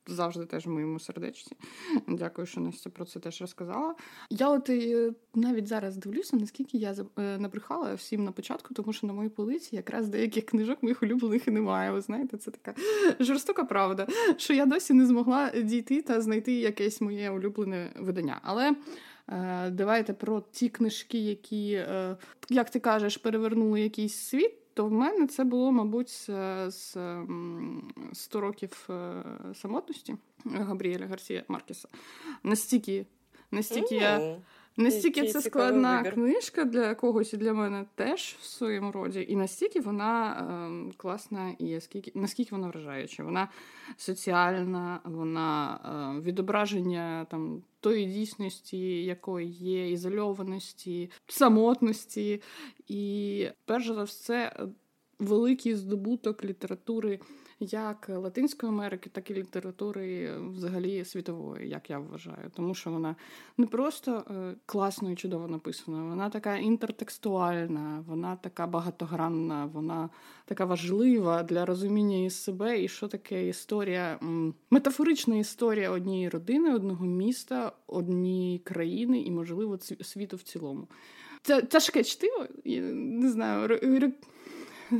завжди 0.06 0.46
теж 0.46 0.66
в 0.66 0.70
моєму 0.70 1.00
сердечці. 1.00 1.56
Дякую, 2.08 2.46
що 2.46 2.60
Настя 2.60 2.90
про 2.90 3.04
це 3.04 3.20
теж 3.20 3.40
розказала. 3.40 3.94
Я 4.30 4.48
от 4.48 4.70
е, 4.70 5.12
навіть 5.34 5.66
зараз 5.66 5.96
дивлюся, 5.96 6.36
наскільки 6.36 6.78
я 6.78 6.94
е, 7.18 7.38
набрехала 7.38 7.94
всім 7.94 8.24
на 8.24 8.32
початку, 8.32 8.74
тому 8.74 8.92
що 8.92 9.06
на 9.06 9.12
моїй 9.12 9.28
полиці 9.28 9.76
якраз 9.76 10.08
деяких 10.08 10.46
книжок 10.46 10.82
моїх 10.82 11.02
улюблених 11.02 11.48
і 11.48 11.50
немає. 11.50 11.90
Ви 11.90 12.00
знаєте, 12.00 12.36
це 12.36 12.50
така 12.50 12.74
жорстока 13.20 13.64
правда, 13.64 14.06
що 14.36 14.54
я 14.54 14.66
досі 14.66 14.94
не 14.94 15.06
змогла 15.06 15.50
дійти 15.62 16.02
та 16.02 16.20
знайти 16.20 16.52
якесь 16.52 17.00
моє 17.00 17.30
улюблене 17.30 17.92
видання. 17.96 18.40
Але. 18.42 18.76
Е, 19.28 19.70
давайте 19.70 20.12
про 20.12 20.42
ті 20.52 20.68
книжки, 20.68 21.18
які, 21.18 21.84
як 22.48 22.70
ти 22.70 22.80
кажеш, 22.80 23.16
перевернули 23.16 23.80
якийсь 23.80 24.14
світ 24.14 24.52
то 24.76 24.86
в 24.86 24.92
мене 24.92 25.26
це 25.26 25.44
було, 25.44 25.72
мабуть, 25.72 26.30
з 26.68 26.96
100 28.12 28.40
років 28.40 28.86
е, 28.90 29.22
самотності 29.54 30.16
Габріеля 30.44 31.06
Гарсія 31.06 31.44
Маркеса. 31.48 31.88
Настільки, 32.42 33.06
настільки 33.50 33.94
я. 33.94 34.36
Настільки 34.76 35.28
це 35.28 35.42
складна 35.42 35.96
вибір. 35.96 36.14
книжка 36.14 36.64
для 36.64 36.94
когось 36.94 37.32
і 37.32 37.36
для 37.36 37.52
мене 37.52 37.84
теж 37.94 38.36
в 38.40 38.44
своєму 38.44 38.92
роді, 38.92 39.26
і 39.28 39.36
настільки 39.36 39.80
вона 39.80 40.32
е, 40.90 40.92
класна, 40.96 41.50
і 41.58 41.80
скільки 41.80 42.12
наскільки 42.14 42.54
вона 42.54 42.68
вражаюча. 42.68 43.24
Вона 43.24 43.48
соціальна, 43.96 45.00
вона 45.04 45.80
е, 46.18 46.20
відображення 46.20 47.26
там 47.30 47.62
тої 47.80 48.06
дійсності, 48.06 49.04
якої 49.04 49.48
є 49.48 49.90
ізольованості, 49.90 51.10
самотності, 51.26 52.42
і 52.88 53.48
перш 53.64 53.86
за 53.86 54.02
все 54.02 54.66
великий 55.18 55.74
здобуток 55.74 56.44
літератури 56.44 57.20
як 57.60 58.08
Латинської 58.08 58.72
Америки, 58.72 59.10
так 59.12 59.30
і 59.30 59.34
літератури 59.34 60.36
взагалі 60.38 61.04
світової, 61.04 61.68
як 61.68 61.90
я 61.90 61.98
вважаю. 61.98 62.50
Тому 62.54 62.74
що 62.74 62.90
вона 62.90 63.16
не 63.56 63.66
просто 63.66 64.24
е, 64.30 64.54
класно 64.66 65.10
і 65.10 65.16
чудово 65.16 65.48
написана, 65.48 66.02
вона 66.02 66.30
така 66.30 66.56
інтертекстуальна, 66.56 68.04
вона 68.06 68.36
така 68.36 68.66
багатогранна, 68.66 69.66
вона 69.66 70.10
така 70.44 70.64
важлива 70.64 71.42
для 71.42 71.64
розуміння 71.64 72.18
і 72.18 72.30
себе, 72.30 72.82
і 72.82 72.88
що 72.88 73.08
таке 73.08 73.48
історія, 73.48 74.18
метафорична 74.70 75.36
історія 75.36 75.90
однієї 75.90 76.28
родини, 76.28 76.74
одного 76.74 77.06
міста, 77.06 77.72
однієї 77.86 78.58
країни 78.58 79.20
і, 79.20 79.30
можливо, 79.30 79.78
світу 79.78 80.36
в 80.36 80.42
цілому. 80.42 80.88
Це 81.42 81.62
тяжке 81.62 82.04
чтиво, 82.04 82.46
я 82.64 82.82
не 82.82 83.30
знаю, 83.30 83.68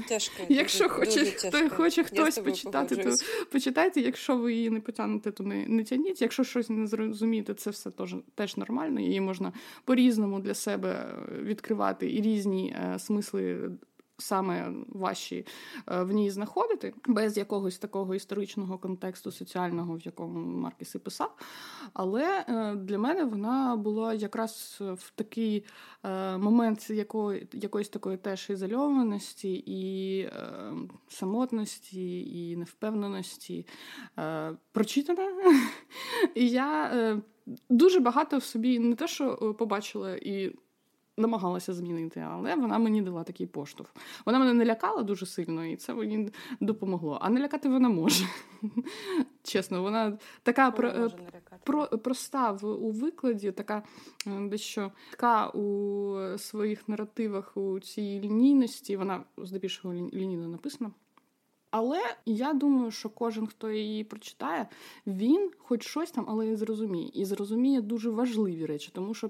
Тяжко. 0.09 0.43
Якщо 0.49 0.89
хоче, 0.89 1.25
хто 1.25 1.71
хоче 1.71 2.05
хтось 2.05 2.39
почитати, 2.39 2.97
то 2.97 3.11
почитайте. 3.53 4.01
Якщо 4.01 4.37
ви 4.37 4.53
її 4.53 4.71
не 4.71 4.81
потягнете, 4.81 5.31
то 5.31 5.45
не 5.45 5.67
не 5.67 5.85
тягніть. 5.85 6.23
Якщо 6.23 6.45
щось 6.45 6.71
не 6.71 6.87
зрозумієте, 6.87 7.55
це 7.55 7.71
все 7.71 7.91
теж, 7.91 8.15
теж 8.35 8.57
нормально. 8.57 9.01
Її 9.01 9.21
можна 9.21 9.53
по-різному 9.85 10.41
для 10.41 10.55
себе 10.55 11.15
відкривати 11.43 12.13
і 12.13 12.23
різні 12.23 12.77
е, 12.95 12.99
смисли 12.99 13.71
саме 14.19 14.73
важчі 14.89 15.47
е, 15.87 16.03
в 16.03 16.13
ній 16.13 16.31
знаходити, 16.31 16.95
без 17.07 17.37
якогось 17.37 17.79
такого 17.79 18.15
історичного 18.15 18.79
контексту 18.79 19.33
соціального, 19.33 19.97
в 19.97 20.01
якому 20.01 20.61
Маркіс 20.61 20.95
і 20.95 20.99
писав. 20.99 21.37
Але 21.93 22.45
е, 22.49 22.75
для 22.75 22.99
мене 22.99 23.25
вона 23.25 23.77
була 23.77 24.15
якраз 24.15 24.79
в 24.81 25.11
такий 25.15 25.65
е, 26.05 26.39
момент 26.39 26.91
якої, 26.91 27.49
якоїсь 27.53 27.89
такої 27.89 28.17
теж 28.17 28.51
ізольованості 28.51 29.65
і 29.67 30.29
самотності, 31.09 32.21
і 32.41 32.57
невпевненості 32.57 33.67
прочитана. 34.73 35.33
І 36.35 36.49
я 36.49 36.91
дуже 37.69 38.01
багато 38.01 38.39
в 38.39 38.43
собі 38.43 38.79
не 38.79 38.95
те, 38.95 39.09
що 39.09 39.55
побачила 39.59 40.17
і 40.17 40.57
намагалася 41.17 41.73
змінити, 41.73 42.21
але 42.21 42.55
вона 42.55 42.79
мені 42.79 43.03
дала 43.03 43.25
такий 43.25 43.47
поштовх. 43.47 43.91
Вона 44.27 44.39
мене 44.39 44.53
не 44.53 44.65
лякала 44.65 45.03
дуже 45.03 45.27
сильно, 45.27 45.67
і 45.67 45.77
це 45.77 45.95
мені 45.95 46.31
допомогло. 46.61 47.19
А 47.21 47.31
не 47.31 47.41
лякати 47.41 47.69
вона 47.69 47.89
може. 47.89 48.25
Чесно, 49.43 49.83
вона 49.83 50.19
така 50.43 50.71
про, 50.71 51.11
про, 51.65 51.87
проста 51.87 52.53
в, 52.53 52.65
у 52.65 52.91
викладі, 52.91 53.53
така 53.53 53.83
дещо 54.27 54.93
така 55.11 55.49
у 55.49 56.39
своїх 56.39 56.89
наративах 56.89 57.57
у 57.57 57.81
цій 57.81 58.21
лінійності. 58.21 58.97
Вона 58.97 59.25
здебільшого 59.37 59.95
лінійно 59.95 60.49
написана. 60.49 60.91
Але 61.71 62.01
я 62.27 62.53
думаю, 62.53 62.91
що 62.91 63.09
кожен, 63.09 63.47
хто 63.47 63.71
її 63.71 64.05
прочитає, 64.05 64.69
він 65.07 65.51
хоч 65.59 65.87
щось 65.87 66.11
там, 66.11 66.25
але 66.29 66.47
і 66.47 66.57
зрозуміє. 66.57 67.11
І 67.15 67.25
зрозуміє 67.25 67.81
дуже 67.81 68.11
важливі 68.11 68.67
речі, 68.67 68.91
тому 68.95 69.15
що 69.15 69.29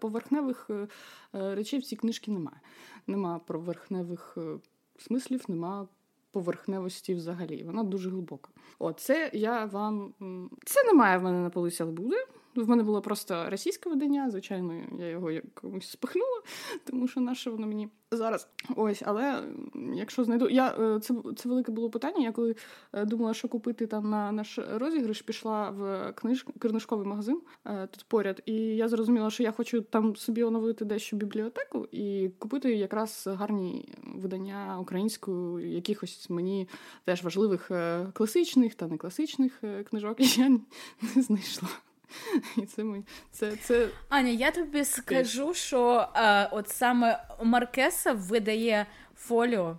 поверхневих 0.00 0.66
е, 0.70 0.88
е, 1.34 1.54
речей 1.54 1.78
в 1.78 1.82
цій 1.82 1.96
книжці 1.96 2.30
немає. 2.30 2.60
Нема 3.06 3.38
поверхневих 3.38 4.34
е, 4.36 4.58
смислів, 4.98 5.44
нема 5.48 5.88
поверхневості 6.30 7.14
взагалі. 7.14 7.62
Вона 7.62 7.82
дуже 7.82 8.10
глибока. 8.10 8.50
О, 8.78 8.92
це 8.92 9.30
я 9.34 9.64
вам. 9.64 10.14
Це 10.64 10.84
немає 10.84 11.18
в 11.18 11.22
мене 11.22 11.38
на 11.38 11.50
полиці, 11.50 11.82
але 11.82 11.92
буде. 11.92 12.26
В 12.64 12.68
мене 12.68 12.82
було 12.82 13.02
просто 13.02 13.50
російське 13.50 13.90
видання, 13.90 14.30
звичайно, 14.30 14.74
я 14.98 15.08
його 15.08 15.30
якомусь 15.30 15.90
спихнула, 15.90 16.42
тому 16.84 17.08
що 17.08 17.20
наше 17.20 17.50
воно 17.50 17.66
мені 17.66 17.88
зараз. 18.10 18.48
Ось, 18.76 19.02
але 19.06 19.42
якщо 19.94 20.24
знайду. 20.24 20.48
Я 20.48 20.76
е, 20.80 21.00
Це 21.00 21.14
це 21.36 21.48
велике 21.48 21.72
було 21.72 21.90
питання. 21.90 22.24
Я 22.24 22.32
коли 22.32 22.56
е, 22.92 23.04
думала, 23.04 23.34
що 23.34 23.48
купити 23.48 23.86
там 23.86 24.10
на 24.10 24.32
наш 24.32 24.58
розіграш, 24.58 25.22
пішла 25.22 25.70
в 25.70 26.12
книж, 26.12 26.46
книжковий 26.58 27.06
магазин 27.06 27.40
е, 27.66 27.86
тут 27.86 28.04
поряд, 28.08 28.42
і 28.46 28.54
я 28.54 28.88
зрозуміла, 28.88 29.30
що 29.30 29.42
я 29.42 29.52
хочу 29.52 29.80
там 29.80 30.16
собі 30.16 30.42
оновити 30.42 30.84
дещо 30.84 31.16
бібліотеку 31.16 31.88
і 31.92 32.30
купити 32.38 32.74
якраз 32.74 33.28
гарні 33.30 33.94
видання 34.14 34.78
українською, 34.80 35.58
якихось 35.74 36.30
мені 36.30 36.68
теж 37.04 37.22
важливих 37.22 37.70
класичних 38.12 38.74
та 38.74 38.86
не 38.86 38.96
класичних 38.96 39.62
книжок. 39.90 40.20
Я 40.38 40.48
не 40.48 41.22
знайшла. 41.22 41.68
І 42.56 42.66
це 42.66 42.84
ми 42.84 43.02
це, 43.30 43.56
це... 43.56 43.88
Аня, 44.08 44.30
я 44.30 44.50
тобі 44.50 44.84
скажу, 44.84 45.54
що 45.54 46.08
е, 46.16 46.48
от 46.52 46.68
саме 46.68 47.24
Маркеса 47.42 48.12
видає 48.12 48.86
фоліо, 49.16 49.78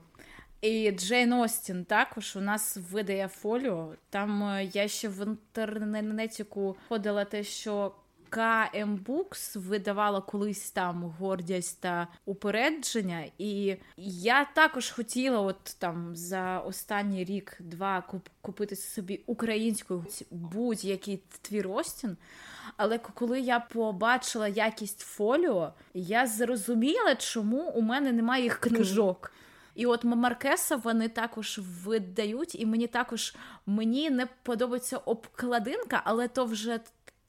і 0.61 0.91
Джейн 0.91 1.33
Остін 1.33 1.85
також 1.85 2.35
у 2.35 2.41
нас 2.41 2.77
видає 2.91 3.27
фоліо. 3.27 3.93
Там 4.09 4.43
е, 4.43 4.69
я 4.73 4.87
ще 4.87 5.09
в 5.09 5.27
інтернеті 5.27 6.45
ходила 6.87 7.25
те, 7.25 7.43
що 7.43 7.91
КМ 8.29 8.95
Букс 8.95 9.55
видавала 9.55 10.21
колись 10.21 10.71
там 10.71 11.03
гордість 11.19 11.81
та 11.81 12.07
упередження, 12.25 13.25
і 13.37 13.75
я 13.97 14.45
також 14.45 14.91
хотіла, 14.91 15.39
от 15.39 15.75
там 15.79 16.15
за 16.15 16.59
останній 16.59 17.23
рік-два 17.23 18.03
купити 18.41 18.75
собі 18.75 19.23
українською 19.25 20.05
будь-який 20.31 21.23
твір 21.41 21.67
Остін. 21.67 22.17
Але 22.77 22.97
коли 22.97 23.39
я 23.39 23.59
побачила 23.59 24.47
якість 24.47 24.99
фоліо, 24.99 25.73
я 25.93 26.27
зрозуміла, 26.27 27.15
чому 27.15 27.69
у 27.69 27.81
мене 27.81 28.11
немає 28.11 28.43
їх 28.43 28.59
книжок. 28.59 29.31
І 29.75 29.85
от 29.85 30.03
Маркеса 30.03 30.75
вони 30.75 31.07
також 31.09 31.59
видають, 31.85 32.55
і 32.55 32.65
мені 32.65 32.87
також 32.87 33.35
мені 33.65 34.09
не 34.09 34.27
подобається 34.43 34.97
обкладинка, 34.97 36.01
але 36.05 36.27
то 36.27 36.45
вже 36.45 36.79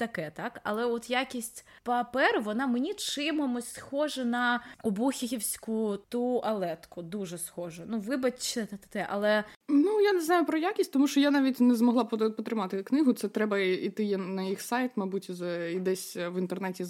таке, 0.01 0.33
так? 0.37 0.61
Але 0.65 0.85
от 0.85 1.11
якість 1.11 1.67
паперу, 1.83 2.41
вона 2.41 2.67
мені 2.67 2.95
чимось 2.95 3.73
схожа 3.73 4.25
на 4.25 4.61
обухівську 4.83 5.99
туалетку. 6.09 7.03
Дуже 7.03 7.39
схожа. 7.39 7.83
Ну, 7.87 8.01
вибачте, 8.01 8.69
але. 9.11 9.45
Ну, 9.69 10.01
я 10.01 10.13
не 10.13 10.21
знаю 10.21 10.45
про 10.45 10.59
якість, 10.59 10.93
тому 10.93 11.09
що 11.09 11.21
я 11.21 11.31
навіть 11.31 11.61
не 11.61 11.75
змогла 11.75 12.05
потримати 12.05 12.83
книгу. 12.83 13.13
Це 13.13 13.29
треба 13.29 13.59
йти 13.59 14.17
на 14.17 14.43
їх 14.43 14.61
сайт, 14.61 14.91
мабуть, 14.97 15.31
і 15.73 15.81
десь 15.81 16.17
в 16.17 16.39
інтернеті 16.39 16.83
е, 16.83 16.87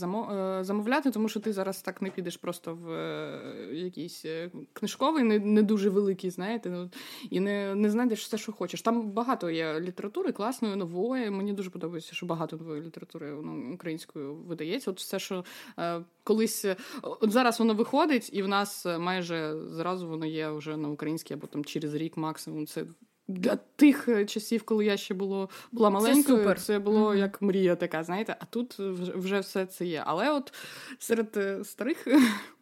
замовляти, 0.65 1.11
тому 1.11 1.29
що 1.29 1.41
ти 1.41 1.53
зараз 1.53 1.83
так 1.83 2.03
не 2.03 2.11
підеш 2.11 2.37
просто 2.37 2.75
в 2.75 2.93
е, 2.93 3.69
якийсь 3.73 4.25
е, 4.25 4.51
книжковий, 4.73 5.25
не 5.25 5.63
дуже 5.63 5.91
великий, 5.91 6.31
знаєте, 6.31 6.71
ну, 6.71 6.91
і 7.31 7.41
не 7.41 7.75
не 7.75 7.91
знайдеш 7.91 8.25
все, 8.25 8.39
що 8.39 8.53
хочеш. 8.53 8.83
Там 8.83 9.11
багато 9.11 9.51
є 9.51 9.81
літератури, 9.81 10.33
класної, 10.33 10.77
нової. 10.77 11.31
Мені 11.31 11.53
дуже 11.53 11.71
подобається, 11.71 12.15
що 12.15 12.27
багато 12.27 12.57
нової 12.57 12.83
літератури 12.83 13.00
літератури 13.01 13.31
ну, 13.45 13.75
українською 13.75 14.35
видається. 14.35 14.91
От 14.91 14.99
все, 14.99 15.19
що 15.19 15.45
е, 15.79 16.05
колись 16.25 16.65
е, 16.65 16.77
от 17.03 17.31
зараз 17.31 17.59
воно 17.59 17.75
виходить, 17.75 18.31
і 18.33 18.43
в 18.43 18.49
нас 18.49 18.87
е, 18.87 18.99
майже 18.99 19.55
зразу 19.69 20.09
воно 20.09 20.27
є 20.27 20.51
вже 20.51 20.77
на 20.77 20.89
українській 20.89 21.35
або 21.35 21.47
там 21.47 21.65
через 21.65 21.95
рік 21.95 22.17
максимум. 22.17 22.67
Це 22.67 22.85
для 23.31 23.57
тих 23.57 24.09
е, 24.09 24.27
часів, 24.27 24.63
коли 24.63 24.85
я 24.85 24.97
ще 24.97 25.15
було 25.15 25.49
була 25.73 25.91
маленькою, 25.91 26.45
це, 26.45 26.55
це 26.55 26.79
було 26.79 27.11
mm-hmm. 27.11 27.19
як 27.19 27.43
мрія 27.43 27.77
така, 27.77 28.05
знаєте, 28.05 28.37
а 28.41 28.45
тут 28.45 28.79
вже 29.15 29.41
все 29.41 29.67
це 29.67 29.87
є. 29.87 30.03
Але 30.07 30.31
от 30.31 30.53
серед 30.99 31.39
старих 31.63 32.07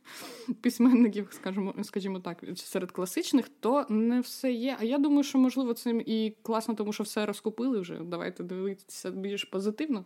письменників, 0.60 1.28
скажімо, 1.30 1.74
скажімо 1.82 2.20
так, 2.20 2.44
серед 2.56 2.92
класичних, 2.92 3.48
то 3.60 3.86
не 3.88 4.20
все 4.20 4.52
є. 4.52 4.76
А 4.80 4.84
я 4.84 4.98
думаю, 4.98 5.22
що 5.22 5.38
можливо 5.38 5.74
цим 5.74 6.02
і 6.06 6.36
класно, 6.42 6.74
тому 6.74 6.92
що 6.92 7.04
все 7.04 7.26
розкупили 7.26 7.80
вже. 7.80 7.98
Давайте 8.04 8.42
дивитися 8.42 9.10
більш 9.10 9.44
позитивно. 9.44 10.04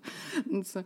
Це 0.64 0.84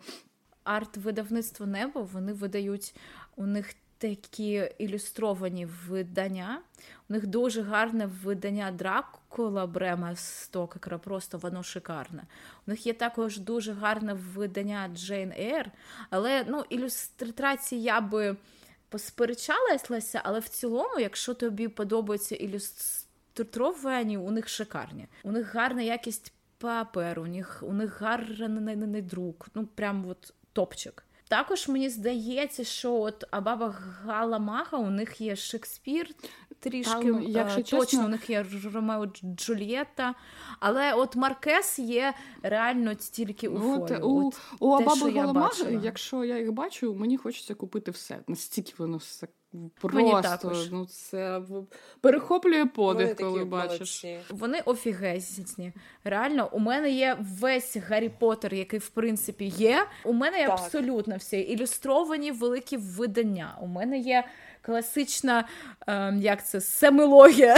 арт-видавництво 0.65 1.67
небо 1.67 2.09
вони 2.13 2.33
видають 2.33 2.95
у 3.37 3.47
них. 3.47 3.75
Такі 3.99 4.71
ілюстровані 4.79 5.67
видання. 5.67 6.63
У 7.09 7.13
них 7.13 7.27
дуже 7.27 7.63
гарне 7.63 8.07
видання 8.07 8.71
Дракула 8.71 9.67
Брема 9.67 10.17
Стокера, 10.17 10.99
просто 10.99 11.39
воно 11.39 11.63
шикарне. 11.63 12.23
У 12.67 12.71
них 12.71 12.87
є 12.87 12.93
також 12.93 13.39
дуже 13.39 13.73
гарне 13.73 14.15
видання 14.15 14.91
Джейн 14.95 15.33
Ейр, 15.33 15.71
але 16.11 16.45
ну, 16.49 16.65
ілюстрації 16.69 17.83
я 17.83 18.01
би 18.01 18.37
посперечалася, 18.89 20.21
але 20.25 20.39
в 20.39 20.49
цілому, 20.49 21.01
якщо 21.01 21.35
тобі 21.35 21.69
подобаються 21.69 22.37
ілюстровані, 22.37 24.19
у 24.19 24.31
них 24.31 24.49
шикарні. 24.49 25.07
У 25.23 25.33
них 25.33 25.55
гарна 25.55 25.83
якість 25.83 26.33
паперу, 26.59 27.23
у 27.23 27.27
них 27.27 27.63
у 27.67 27.73
них 27.73 28.01
гарний 28.01 29.03
друк. 29.03 29.49
Ну 29.55 29.67
прям 29.67 30.07
от 30.09 30.35
топчик. 30.53 31.06
Також 31.29 31.69
мені 31.69 31.89
здається, 31.89 32.65
що 32.65 32.95
от 32.95 33.25
Абаба 33.31 33.75
Галамага 34.05 34.79
у 34.79 34.91
них 34.91 35.21
є 35.21 35.37
Шекспір 35.37 36.09
трішки 36.61 37.13
Там, 37.13 37.23
якщо 37.23 37.63
точно 37.63 37.85
чесно... 37.85 38.05
у 38.05 38.09
них 38.09 38.31
є 38.31 38.47
Ромео 38.75 39.07
Джульєта, 39.37 40.15
але 40.61 40.95
от 40.95 41.17
Маркес 41.17 41.79
є 41.79 42.15
реально 42.43 42.95
тільки 42.95 43.49
у 43.49 43.57
от, 43.57 43.89
фолі. 43.89 44.01
У, 44.03 44.29
от 44.29 44.35
у 44.61 44.71
Абаби 44.71 45.11
Галамага, 45.11 45.71
якщо 45.83 46.25
я 46.25 46.39
їх 46.39 46.53
бачу, 46.53 46.95
мені 46.95 47.17
хочеться 47.17 47.55
купити 47.55 47.91
все. 47.91 48.21
Настільки 48.29 48.73
воно 48.79 48.97
все 48.97 49.29
Просто 49.81 50.69
ну 50.73 50.87
це 50.87 51.41
перехоплює 52.01 52.67
подих, 52.67 53.17
коли 53.17 53.45
бачиш. 53.45 54.05
Молодці. 54.05 54.19
Вони 54.31 54.61
офігезні. 54.61 55.73
Реально, 56.05 56.49
у 56.53 56.59
мене 56.59 56.91
є 56.91 57.17
весь 57.41 57.77
Гаррі 57.77 58.09
Поттер, 58.09 58.55
який 58.55 58.79
в 58.79 58.89
принципі 58.89 59.45
є. 59.45 59.87
У 60.05 60.13
мене 60.13 60.39
є 60.39 60.47
так. 60.47 60.59
абсолютно 60.59 61.17
всі 61.17 61.37
ілюстровані 61.37 62.33
великі 62.33 62.77
видання. 62.77 63.59
У 63.61 63.67
мене 63.67 63.99
є 63.99 64.25
класична, 64.63 65.49
е, 65.89 66.15
як 66.21 66.47
це 66.47 66.61
семилогія. 66.61 67.57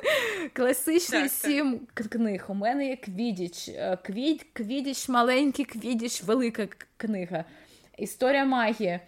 Класичний 0.52 1.28
сім 1.28 1.80
книг. 1.94 2.44
У 2.48 2.54
мене 2.54 2.88
є 2.88 2.96
Квідіч. 2.96 3.68
Е, 3.68 3.98
Квід, 4.02 4.46
Квідіч, 4.52 5.08
маленький 5.08 5.64
Квідіч, 5.64 6.22
велика 6.22 6.68
книга. 6.96 7.44
Історія 7.98 8.44
магії 8.44 9.00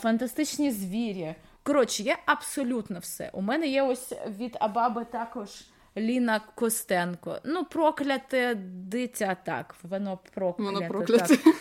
фантастичні 0.00 0.70
звірі. 0.70 1.34
Коротше, 1.62 2.02
є 2.02 2.16
абсолютно 2.26 2.98
все. 2.98 3.30
У 3.32 3.40
мене 3.40 3.66
є 3.66 3.82
ось 3.82 4.12
від 4.38 4.56
А-ба-би 4.60 5.04
також 5.04 5.50
Ліна 5.96 6.40
Костенко. 6.54 7.38
Ну, 7.44 7.64
прокляте 7.64 8.54
дитя 8.64 9.36
так. 9.44 9.74
Воно 9.82 10.18
прокляте. 10.34 10.72
Воно 10.72 10.88
прокляте. 10.88 11.36
Так. 11.36 11.54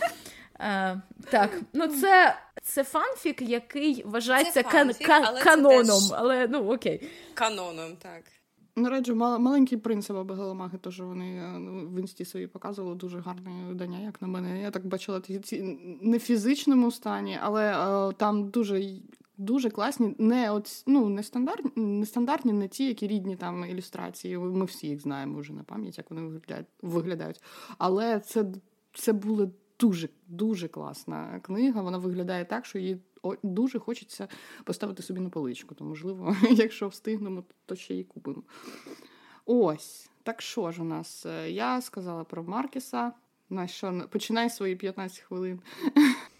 А, 0.63 0.95
так, 1.32 1.49
ну 1.73 1.88
це 1.88 2.36
це 2.61 2.84
фанфік, 2.84 3.41
який 3.41 4.03
вважається 4.05 4.63
це 4.63 4.69
фанфік, 4.69 5.07
кан- 5.07 5.23
але 5.25 5.41
каноном. 5.41 5.86
Теж... 5.86 6.11
Але 6.13 6.47
ну 6.47 6.73
окей. 6.73 7.09
Каноном, 7.34 7.95
так. 7.95 8.23
Ну, 8.76 8.89
раджу, 8.89 9.15
маленький 9.15 9.78
принцип 9.78 10.17
або 10.17 10.34
Галамаги, 10.34 10.78
теж 10.78 11.01
вони 11.01 11.26
е, 11.26 11.59
в 11.86 11.99
інсті 11.99 12.26
свої 12.26 12.47
показували 12.47 12.95
дуже 12.95 13.19
гарне 13.19 13.51
видання, 13.67 13.99
як 13.99 14.22
на 14.22 14.28
мене. 14.28 14.61
Я 14.61 14.72
так 14.72 14.86
бачила 14.86 15.22
ці 15.22 15.61
не 16.01 16.17
в 16.17 16.22
фізичному 16.22 16.91
стані, 16.91 17.39
але 17.41 17.74
е, 18.09 18.13
там 18.13 18.49
дуже 18.49 18.84
дуже 19.38 19.69
класні, 19.69 20.15
не 20.17 20.51
от, 20.51 20.84
ну, 20.88 21.09
не 21.09 21.24
стандартні, 21.24 21.84
не 21.84 22.05
стандартні, 22.05 22.53
не 22.53 22.67
ті, 22.67 22.88
які 22.88 23.07
рідні 23.07 23.36
там 23.36 23.65
ілюстрації. 23.65 24.38
Ми 24.38 24.65
всі 24.65 24.88
їх 24.88 25.01
знаємо 25.01 25.39
вже 25.39 25.53
на 25.53 25.63
пам'ять, 25.63 25.97
як 25.97 26.11
вони 26.11 26.41
виглядають. 26.82 27.41
Але 27.78 28.19
це 28.19 28.45
це 28.93 29.13
були 29.13 29.51
дуже 29.80 30.09
дуже 30.28 30.67
класна 30.67 31.39
книга. 31.39 31.82
Вона 31.82 31.97
виглядає 31.97 32.45
так, 32.45 32.65
що 32.65 32.80
її 32.80 33.01
дуже 33.43 33.80
хочеться 33.80 34.28
поставити 34.63 35.03
собі 35.03 35.19
на 35.19 35.30
поличку. 35.30 35.76
То, 35.76 35.84
можливо, 35.84 36.36
якщо 36.51 36.88
встигнемо, 36.88 37.43
то 37.65 37.76
ще 37.76 37.93
й 37.93 38.03
купимо. 38.03 38.43
Ось, 39.45 40.09
так 40.24 40.41
що 40.41 40.72
ж 40.72 40.82
у 40.82 40.86
нас? 40.86 41.26
Е, 41.26 41.51
я 41.51 41.82
сказала 41.82 42.24
про 42.24 42.43
Маркіса. 42.43 43.11
На 43.49 43.67
що 43.67 44.07
починай 44.11 44.49
свої 44.49 44.76
15 44.76 45.19
хвилин. 45.19 45.61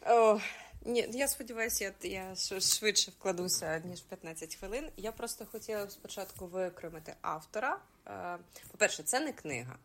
О, 0.08 0.40
ні, 0.86 1.10
я 1.12 1.28
сподіваюся, 1.28 1.94
я 2.02 2.36
швидше 2.60 3.12
вкладуся 3.12 3.82
ніж 3.86 4.02
15 4.02 4.56
хвилин. 4.56 4.90
Я 4.98 5.12
просто 5.12 5.46
хотіла 5.46 5.90
спочатку 5.90 6.48
виокремити 6.48 7.14
автора. 7.22 7.80
Е, 8.08 8.38
по-перше, 8.72 9.04
це 9.04 9.20
не 9.20 9.34
книга, 9.34 9.76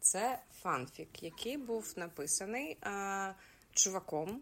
це 0.00 0.38
фанфік, 0.62 1.22
який 1.22 1.56
був 1.56 1.92
написаний 1.96 2.78
е, 2.82 3.34
чуваком. 3.72 4.40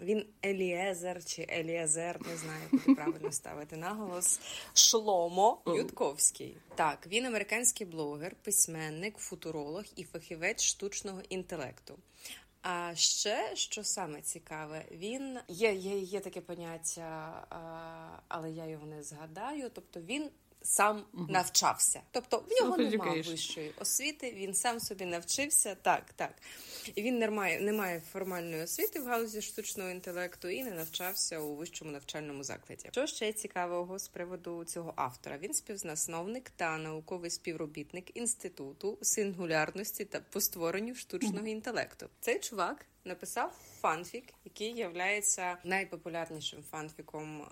Він 0.00 0.26
Еліезер 0.44 1.24
чи 1.24 1.46
Еліезер, 1.50 2.20
не 2.28 2.36
знаю, 2.36 2.62
як 2.72 2.96
правильно 2.96 3.32
ставити 3.32 3.76
наголос. 3.76 4.40
Шломо 4.74 5.62
Ютковський. 5.66 6.56
Так, 6.74 7.06
він 7.06 7.26
американський 7.26 7.86
блогер, 7.86 8.36
письменник, 8.42 9.18
футуролог 9.18 9.84
і 9.96 10.04
фахівець 10.04 10.62
штучного 10.62 11.20
інтелекту. 11.28 11.98
А 12.62 12.94
ще 12.94 13.56
що 13.56 13.84
саме 13.84 14.20
цікаве, 14.22 14.84
він 14.90 15.38
є 15.48 15.72
є, 15.72 15.98
є 15.98 16.20
таке 16.20 16.40
поняття, 16.40 17.46
але 18.28 18.50
я 18.50 18.66
його 18.66 18.86
не 18.86 19.02
згадаю. 19.02 19.70
Тобто 19.74 20.00
він 20.00 20.30
сам 20.64 21.04
угу. 21.14 21.26
навчався. 21.28 22.02
Тобто 22.10 22.38
в 22.38 22.62
нього 22.62 22.76
немає 22.76 23.22
вищої 23.22 23.72
освіти, 23.78 24.32
він 24.36 24.54
сам 24.54 24.80
собі 24.80 25.04
навчився. 25.04 25.74
Так, 25.82 26.12
так. 26.16 26.34
І 26.94 27.02
він 27.02 27.18
не 27.18 27.30
має, 27.30 27.60
не 27.60 27.72
має 27.72 28.00
формальної 28.12 28.62
освіти 28.62 29.00
в 29.00 29.06
галузі 29.06 29.42
штучного 29.42 29.90
інтелекту 29.90 30.48
і 30.48 30.64
не 30.64 30.70
навчався 30.70 31.38
у 31.38 31.54
вищому 31.54 31.90
навчальному 31.90 32.42
закладі. 32.42 32.88
Що 32.92 33.06
ще 33.06 33.32
цікавого 33.32 33.98
з 33.98 34.08
приводу 34.08 34.64
цього 34.64 34.92
автора? 34.96 35.38
Він 35.38 35.54
співзасновник 35.54 36.50
та 36.50 36.78
науковий 36.78 37.30
співробітник 37.30 38.16
інституту 38.16 38.98
сингулярності 39.02 40.04
та 40.04 40.20
по 40.20 40.40
створенню 40.40 40.94
штучного 40.94 41.46
інтелекту. 41.46 42.06
Цей 42.20 42.38
чувак 42.38 42.86
написав 43.04 43.56
фанфік, 43.80 44.24
який 44.44 44.72
є 44.72 44.88
найпопулярнішим 45.64 46.62
фанфіком 46.70 47.42
е, 47.42 47.46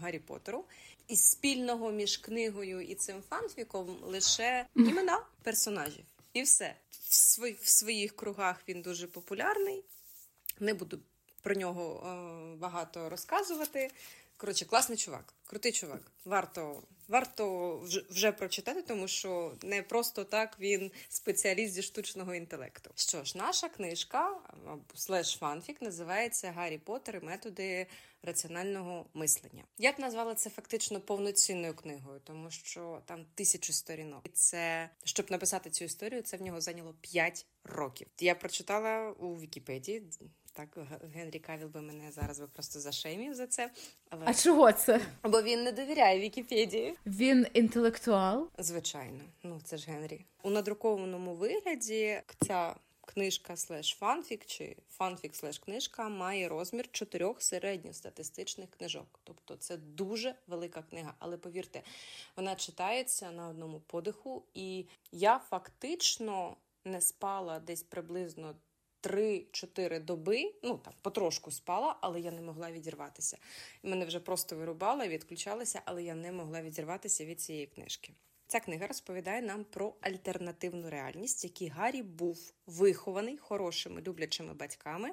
Гаррі 0.00 0.18
Поттеру. 0.18 0.64
І 1.08 1.16
спільного 1.16 1.90
між 1.90 2.16
книгою 2.16 2.80
і 2.80 2.94
цим 2.94 3.22
фанфіком 3.22 3.98
лише 4.02 4.66
імена 4.76 5.22
персонажів. 5.42 6.04
І 6.32 6.42
все. 6.42 6.74
В, 6.90 7.14
свої, 7.14 7.52
в 7.52 7.68
своїх 7.68 8.16
кругах 8.16 8.62
він 8.68 8.82
дуже 8.82 9.06
популярний. 9.06 9.84
Не 10.60 10.74
буду 10.74 10.98
про 11.42 11.54
нього 11.54 12.06
е, 12.06 12.56
багато 12.56 13.08
розказувати. 13.08 13.90
Коротше, 14.36 14.64
класний 14.64 14.98
чувак, 14.98 15.34
крутий 15.46 15.72
чувак. 15.72 16.12
Варто 16.24 16.82
варто 17.10 17.78
вже, 18.10 18.32
прочитати, 18.32 18.82
тому 18.82 19.08
що 19.08 19.52
не 19.62 19.82
просто 19.82 20.24
так 20.24 20.56
він 20.60 20.90
спеціаліст 21.08 21.74
зі 21.74 21.82
штучного 21.82 22.34
інтелекту. 22.34 22.90
Що 22.94 23.24
ж, 23.24 23.38
наша 23.38 23.68
книжка 23.68 24.40
слеш 24.94 25.36
фанфік 25.40 25.82
називається 25.82 26.52
Гаррі 26.52 26.78
Поттер 26.78 27.16
і 27.16 27.24
методи 27.24 27.86
раціонального 28.22 29.06
мислення. 29.14 29.64
Я 29.78 29.92
б 29.92 29.94
назвала 29.98 30.34
це 30.34 30.50
фактично 30.50 31.00
повноцінною 31.00 31.74
книгою, 31.74 32.20
тому 32.24 32.50
що 32.50 33.02
там 33.06 33.26
тисячі 33.34 33.72
сторінок. 33.72 34.20
І 34.26 34.28
це 34.28 34.90
щоб 35.04 35.30
написати 35.30 35.70
цю 35.70 35.84
історію, 35.84 36.22
це 36.22 36.36
в 36.36 36.42
нього 36.42 36.60
зайняло 36.60 36.94
5 37.00 37.46
років. 37.64 38.06
Я 38.18 38.34
прочитала 38.34 39.10
у 39.10 39.40
Вікіпедії. 39.40 40.02
Так, 40.52 40.78
Генрі 41.14 41.38
Кавіл 41.38 41.68
би 41.68 41.82
мене 41.82 42.12
зараз 42.12 42.40
би 42.40 42.46
просто 42.46 42.80
зашеймів 42.80 43.34
за 43.34 43.46
це. 43.46 43.70
Але... 44.10 44.24
А 44.26 44.34
чого 44.34 44.72
це? 44.72 45.00
Бо 45.22 45.42
він 45.42 45.62
не 45.62 45.72
довіряє 45.72 46.20
Вікіпедії. 46.20 46.96
Він 47.06 47.46
інтелектуал? 47.54 48.48
Звичайно, 48.58 49.20
ну 49.42 49.60
це 49.64 49.76
ж 49.76 49.90
Генрі. 49.90 50.24
У 50.42 50.50
надрукованому 50.50 51.34
вигляді 51.34 52.22
ця 52.46 52.74
книжка 53.14 53.56
слеш 53.56 53.96
фанфік 53.98 54.46
чи 54.46 54.76
фанфік 54.90 55.36
слеш 55.36 55.58
книжка 55.58 56.08
має 56.08 56.48
розмір 56.48 56.88
чотирьох 56.92 57.42
середньостатистичних 57.42 58.70
книжок. 58.70 59.20
Тобто 59.24 59.56
це 59.56 59.76
дуже 59.76 60.34
велика 60.46 60.82
книга. 60.82 61.14
Але 61.18 61.36
повірте, 61.36 61.82
вона 62.36 62.54
читається 62.54 63.30
на 63.30 63.48
одному 63.48 63.80
подиху, 63.80 64.42
і 64.54 64.86
я 65.12 65.38
фактично 65.38 66.56
не 66.84 67.00
спала 67.00 67.58
десь 67.58 67.82
приблизно. 67.82 68.54
Три-чотири 69.00 69.98
доби, 69.98 70.54
ну 70.62 70.78
там 70.78 70.94
потрошку 71.02 71.50
спала, 71.50 71.96
але 72.00 72.20
я 72.20 72.30
не 72.30 72.40
могла 72.40 72.72
відірватися. 72.72 73.38
Мене 73.82 74.04
вже 74.04 74.20
просто 74.20 74.56
вирубала, 74.56 75.08
відключалася, 75.08 75.82
але 75.84 76.02
я 76.02 76.14
не 76.14 76.32
могла 76.32 76.62
відірватися 76.62 77.24
від 77.24 77.40
цієї 77.40 77.66
книжки. 77.66 78.12
Ця 78.46 78.60
книга 78.60 78.86
розповідає 78.86 79.42
нам 79.42 79.64
про 79.64 79.94
альтернативну 80.00 80.90
реальність, 80.90 81.44
якій 81.44 81.68
Гаррі 81.68 82.02
був 82.02 82.52
вихований 82.66 83.36
хорошими 83.36 84.02
люблячими 84.02 84.54
батьками. 84.54 85.10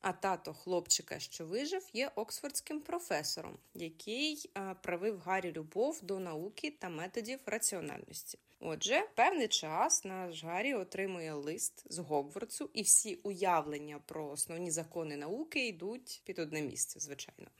А 0.00 0.12
тато 0.12 0.54
хлопчика, 0.54 1.18
що 1.18 1.46
вижив, 1.46 1.88
є 1.92 2.10
оксфордським 2.14 2.80
професором, 2.80 3.58
який 3.74 4.50
правив 4.82 5.20
Гаррі 5.24 5.52
любов 5.52 6.00
до 6.02 6.18
науки 6.18 6.70
та 6.70 6.88
методів 6.88 7.40
раціональності. 7.46 8.38
Отже, 8.60 9.02
певний 9.14 9.48
час 9.48 10.04
наш 10.04 10.44
Гаррі 10.44 10.74
отримує 10.74 11.32
лист 11.34 11.84
з 11.92 11.98
Гогвардсу, 11.98 12.70
і 12.72 12.82
всі 12.82 13.14
уявлення 13.14 14.00
про 14.06 14.30
основні 14.30 14.70
закони 14.70 15.16
науки 15.16 15.66
йдуть 15.66 16.22
під 16.24 16.38
одне 16.38 16.62
місце, 16.62 17.00
звичайно. 17.00 17.50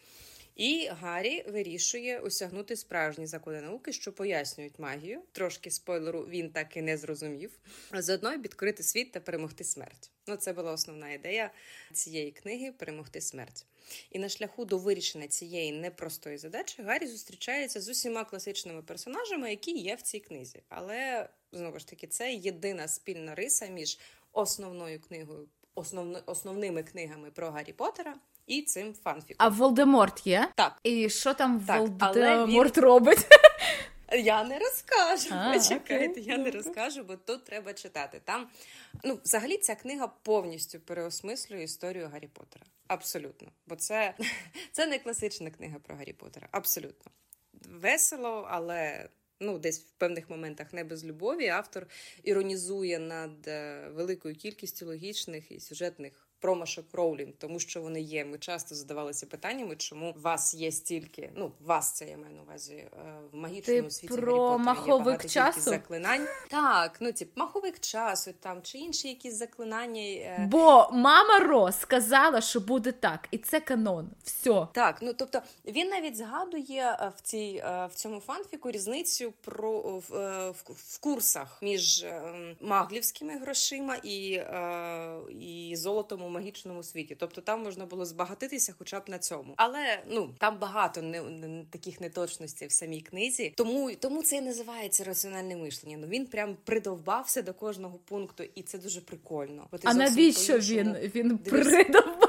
І 0.56 0.88
Гаррі 0.90 1.44
вирішує 1.48 2.18
осягнути 2.18 2.76
справжні 2.76 3.26
закони 3.26 3.60
науки, 3.60 3.92
що 3.92 4.12
пояснюють 4.12 4.78
магію. 4.78 5.22
Трошки 5.32 5.70
спойлеру 5.70 6.22
він 6.22 6.50
так 6.50 6.76
і 6.76 6.82
не 6.82 6.96
зрозумів. 6.96 7.58
А 7.90 8.02
заодно 8.02 8.36
відкрити 8.36 8.82
світ 8.82 9.12
та 9.12 9.20
перемогти 9.20 9.64
смерть. 9.64 10.10
Ну, 10.26 10.36
це 10.36 10.52
була 10.52 10.72
основна 10.72 11.12
ідея 11.12 11.50
цієї 11.92 12.32
книги 12.32 12.72
перемогти 12.72 13.20
смерть. 13.20 13.66
І 14.10 14.18
на 14.18 14.28
шляху 14.28 14.64
до 14.64 14.78
вирішення 14.78 15.28
цієї 15.28 15.72
непростої 15.72 16.38
задачі 16.38 16.82
Гаррі 16.82 17.06
зустрічається 17.06 17.80
з 17.80 17.88
усіма 17.88 18.24
класичними 18.24 18.82
персонажами, 18.82 19.50
які 19.50 19.78
є 19.78 19.94
в 19.94 20.02
цій 20.02 20.20
книзі. 20.20 20.62
Але 20.68 21.28
знову 21.52 21.78
ж 21.78 21.88
таки, 21.88 22.06
це 22.06 22.34
єдина 22.34 22.88
спільна 22.88 23.34
риса 23.34 23.66
між 23.66 23.98
основною 24.32 25.00
книгою, 25.00 25.48
основно, 25.74 26.22
основними 26.26 26.82
книгами 26.82 27.30
про 27.30 27.50
Гаррі 27.50 27.72
Поттера 27.72 28.14
і 28.46 28.62
цим 28.62 28.94
фанфіком. 28.94 29.36
А 29.38 29.48
Волдеморт 29.48 30.26
є? 30.26 30.48
Так. 30.54 30.78
І 30.82 31.10
що 31.10 31.34
там 31.34 31.60
так, 31.60 31.78
Волдеморт 31.78 32.76
він... 32.76 32.84
робить? 32.84 33.26
Я 34.12 34.44
не 34.44 34.58
розкажу. 34.58 35.28
А, 35.30 35.52
Почекайте, 35.52 36.20
окей. 36.20 36.24
я 36.24 36.38
не 36.38 36.50
розкажу, 36.50 37.04
бо 37.04 37.16
тут 37.16 37.44
треба 37.44 37.74
читати. 37.74 38.20
Там, 38.24 38.48
ну, 39.04 39.20
взагалі, 39.24 39.58
ця 39.58 39.74
книга 39.74 40.06
повністю 40.22 40.80
переосмислює 40.80 41.62
історію 41.62 42.08
Гаррі 42.08 42.26
Поттера. 42.26 42.64
Абсолютно. 42.86 43.48
Бо 43.66 43.76
це, 43.76 44.14
це 44.72 44.86
не 44.86 44.98
класична 44.98 45.50
книга 45.50 45.78
про 45.78 45.96
Гаррі 45.96 46.12
Поттера. 46.12 46.48
Абсолютно. 46.50 47.12
Весело, 47.52 48.46
але. 48.50 49.08
Ну, 49.40 49.58
десь 49.58 49.80
в 49.80 49.90
певних 49.90 50.30
моментах 50.30 50.72
не 50.72 50.84
без 50.84 51.04
любові 51.04 51.48
автор 51.48 51.86
іронізує 52.22 52.98
над 52.98 53.48
е, 53.48 53.88
великою 53.92 54.34
кількістю 54.34 54.86
логічних 54.86 55.52
і 55.52 55.60
сюжетних 55.60 56.25
промашок 56.40 56.84
Роулінг, 56.92 57.32
тому 57.38 57.58
що 57.58 57.82
вони 57.82 58.00
є. 58.00 58.24
Ми 58.24 58.38
часто 58.38 58.74
задавалися 58.74 59.26
питаннями, 59.26 59.76
чому 59.76 60.14
вас 60.22 60.54
є 60.54 60.72
стільки. 60.72 61.30
Ну, 61.36 61.52
вас 61.60 61.92
це 61.92 62.04
я 62.04 62.16
маю 62.16 62.34
на 62.34 62.42
увазі 62.42 62.74
е, 62.74 62.88
в 63.32 63.36
магічному 63.36 63.82
Ти 63.82 63.90
світі 63.90 64.14
про 64.14 64.58
маховик 64.58 65.26
часу 65.26 65.60
заклинань. 65.60 66.26
Так, 66.48 66.96
ну 67.00 67.12
тип 67.12 67.36
маховик 67.36 67.80
часу 67.80 68.32
там 68.40 68.62
чи 68.62 68.78
інші 68.78 69.08
якісь 69.08 69.34
заклинання. 69.34 70.02
Е. 70.02 70.48
Бо 70.50 70.88
мама 70.92 71.38
Ро 71.38 71.72
сказала, 71.72 72.40
що 72.40 72.60
буде 72.60 72.92
так, 72.92 73.28
і 73.30 73.38
це 73.38 73.60
канон. 73.60 74.10
Все. 74.22 74.66
Так, 74.72 74.98
ну 75.02 75.12
тобто 75.18 75.42
він 75.64 75.88
навіть 75.88 76.16
згадує 76.16 76.96
е, 77.00 77.12
в 77.16 77.20
цій 77.20 77.62
в 77.66 77.90
цьому 77.94 78.20
фанфіку 78.20 78.70
різницю 78.70 79.32
про 79.40 79.80
в, 79.80 80.00
в, 80.50 80.72
в 80.74 81.00
курсах 81.00 81.58
між 81.62 82.06
маглівськими 82.60 83.38
грошима 83.38 83.96
і, 84.02 84.40
і 85.40 85.76
золотом 85.76 86.25
у 86.26 86.30
магічному 86.30 86.82
світі. 86.82 87.16
Тобто 87.18 87.40
там 87.40 87.62
можна 87.62 87.86
було 87.86 88.04
збагатитися, 88.04 88.74
хоча 88.78 89.00
б 89.00 89.02
на 89.08 89.18
цьому. 89.18 89.54
Але 89.56 90.02
ну 90.08 90.34
там 90.38 90.58
багато 90.58 91.02
не, 91.02 91.22
не 91.22 91.64
таких 91.70 92.00
неточностей 92.00 92.68
в 92.68 92.72
самій 92.72 93.00
книзі. 93.00 93.52
Тому 93.56 93.94
тому 93.94 94.22
це 94.22 94.36
і 94.36 94.40
називається 94.40 95.04
раціональне 95.04 95.56
мишлення. 95.56 95.96
Ну 95.96 96.06
він 96.06 96.26
прям 96.26 96.56
придовбався 96.64 97.42
до 97.42 97.54
кожного 97.54 97.98
пункту, 98.04 98.44
і 98.54 98.62
це 98.62 98.78
дуже 98.78 99.00
прикольно. 99.00 99.68
Бо 99.72 99.78
ти 99.78 99.88
а 99.88 99.94
навіщо 99.94 100.58
він 100.58 100.92
він 101.14 101.38
придовбався 101.38 102.16
новим 102.16 102.25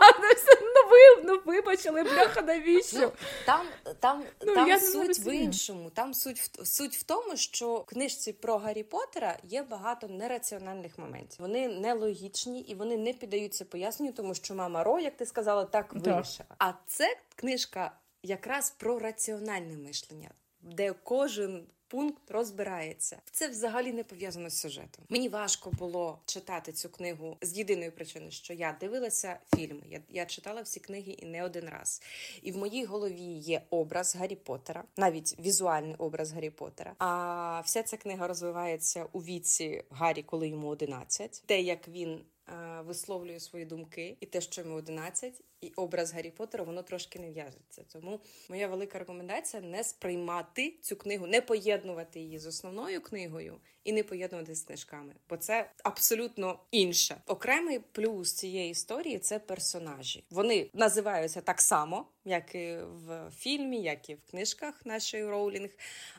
Ну 1.28 1.42
вибачили, 1.46 2.04
бляха, 2.04 2.42
навіщо? 2.42 3.00
Ну, 3.00 3.12
там 3.46 3.66
там, 4.00 4.24
ну, 4.42 4.56
там 4.56 4.80
суть 4.80 5.20
в 5.20 5.34
іншому. 5.34 5.90
Там 5.90 6.14
суть 6.14 6.40
в 6.40 6.66
суть 6.66 6.96
в 6.96 7.04
тому, 7.04 7.38
що 7.38 7.74
в 7.74 7.86
книжці 7.86 8.34
про 8.34 8.58
Гаррі 8.58 8.84
Поттера 8.84 9.38
є 9.44 9.64
багато 9.64 10.08
нераціональних 10.08 10.98
моментів. 10.98 11.38
Вони 11.40 11.68
нелогічні 11.68 12.62
і 12.62 12.76
вони 12.76 12.98
не 12.98 13.14
піддаються 13.14 13.66
поясненню, 13.66 14.14
тому 14.14 14.36
що 14.36 14.56
мама 14.56 14.84
Ро, 14.84 15.00
як 15.00 15.18
ти 15.18 15.26
сказала, 15.26 15.66
так 15.66 15.94
вирішила. 15.94 16.50
А 16.60 16.74
це 16.86 17.18
книжка 17.36 17.92
якраз 18.24 18.72
про 18.72 19.00
раціональне 19.00 19.78
мишлення, 19.78 20.30
де 20.62 20.94
кожен 21.04 21.68
пункт 21.88 22.32
розбирається. 22.32 23.18
Це 23.32 23.48
взагалі 23.48 23.94
не 23.94 24.04
пов'язано 24.04 24.50
з 24.50 24.60
сюжетом. 24.60 25.06
Мені 25.10 25.30
важко 25.30 25.72
було 25.72 26.20
читати 26.26 26.72
цю 26.72 26.90
книгу 26.90 27.38
з 27.42 27.58
єдиної 27.58 27.92
причини, 27.92 28.32
що 28.32 28.54
я 28.54 28.78
дивилася 28.80 29.40
фільми. 29.56 29.82
Я 29.90 30.02
я 30.10 30.26
читала 30.26 30.62
всі 30.62 30.80
книги 30.80 31.12
і 31.12 31.26
не 31.26 31.44
один 31.44 31.70
раз. 31.70 32.02
І 32.42 32.52
в 32.52 32.58
моїй 32.58 32.86
голові 32.86 33.38
є 33.38 33.62
образ 33.70 34.16
Гаррі 34.16 34.36
Поттера, 34.36 34.84
навіть 34.98 35.40
візуальний 35.40 35.96
образ 35.96 36.32
Гаррі 36.32 36.50
Поттера. 36.50 36.96
А 37.00 37.62
вся 37.66 37.84
ця 37.84 37.98
книга 37.98 38.28
розвивається 38.28 39.06
у 39.12 39.20
віці 39.20 39.84
Гаррі, 39.90 40.24
коли 40.24 40.48
йому 40.48 40.68
11. 40.68 41.44
Те, 41.46 41.62
як 41.62 41.88
він 41.88 42.22
Е, 42.50 42.82
висловлює 42.82 43.40
свої 43.40 43.66
думки, 43.66 44.18
і 44.20 44.26
те, 44.26 44.42
що 44.42 44.62
йому 44.62 44.76
11, 44.76 45.42
і 45.62 45.72
образ 45.76 46.14
Гаррі 46.14 46.32
Поттера, 46.32 46.64
воно 46.64 46.84
трошки 46.84 47.20
не 47.20 47.32
в'яжеться. 47.32 47.84
Тому 47.94 48.20
моя 48.50 48.68
велика 48.68 49.00
рекомендація 49.00 49.62
не 49.62 49.84
сприймати 49.84 50.74
цю 50.82 50.96
книгу, 50.96 51.28
не 51.28 51.42
поєднувати 51.42 52.20
її 52.20 52.40
з 52.40 52.46
основною 52.46 53.02
книгою 53.02 53.58
і 53.84 53.94
не 53.94 54.04
поєднувати 54.04 54.56
з 54.56 54.62
книжками, 54.62 55.14
бо 55.30 55.38
це 55.38 55.72
абсолютно 55.84 56.60
інше. 56.72 57.22
Окремий 57.26 57.80
плюс 57.80 58.34
цієї 58.34 58.72
історії 58.72 59.20
це 59.20 59.40
персонажі. 59.40 60.24
Вони 60.30 60.70
називаються 60.74 61.42
так 61.42 61.62
само, 61.62 62.08
як 62.26 62.56
і 62.56 62.78
в 62.78 63.32
фільмі, 63.38 63.82
як 63.82 64.10
і 64.10 64.16
в 64.16 64.22
книжках 64.30 64.86
нашої 64.86 65.26
Роулінг. 65.26 65.70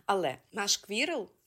Але 0.07 0.37
наш 0.53 0.85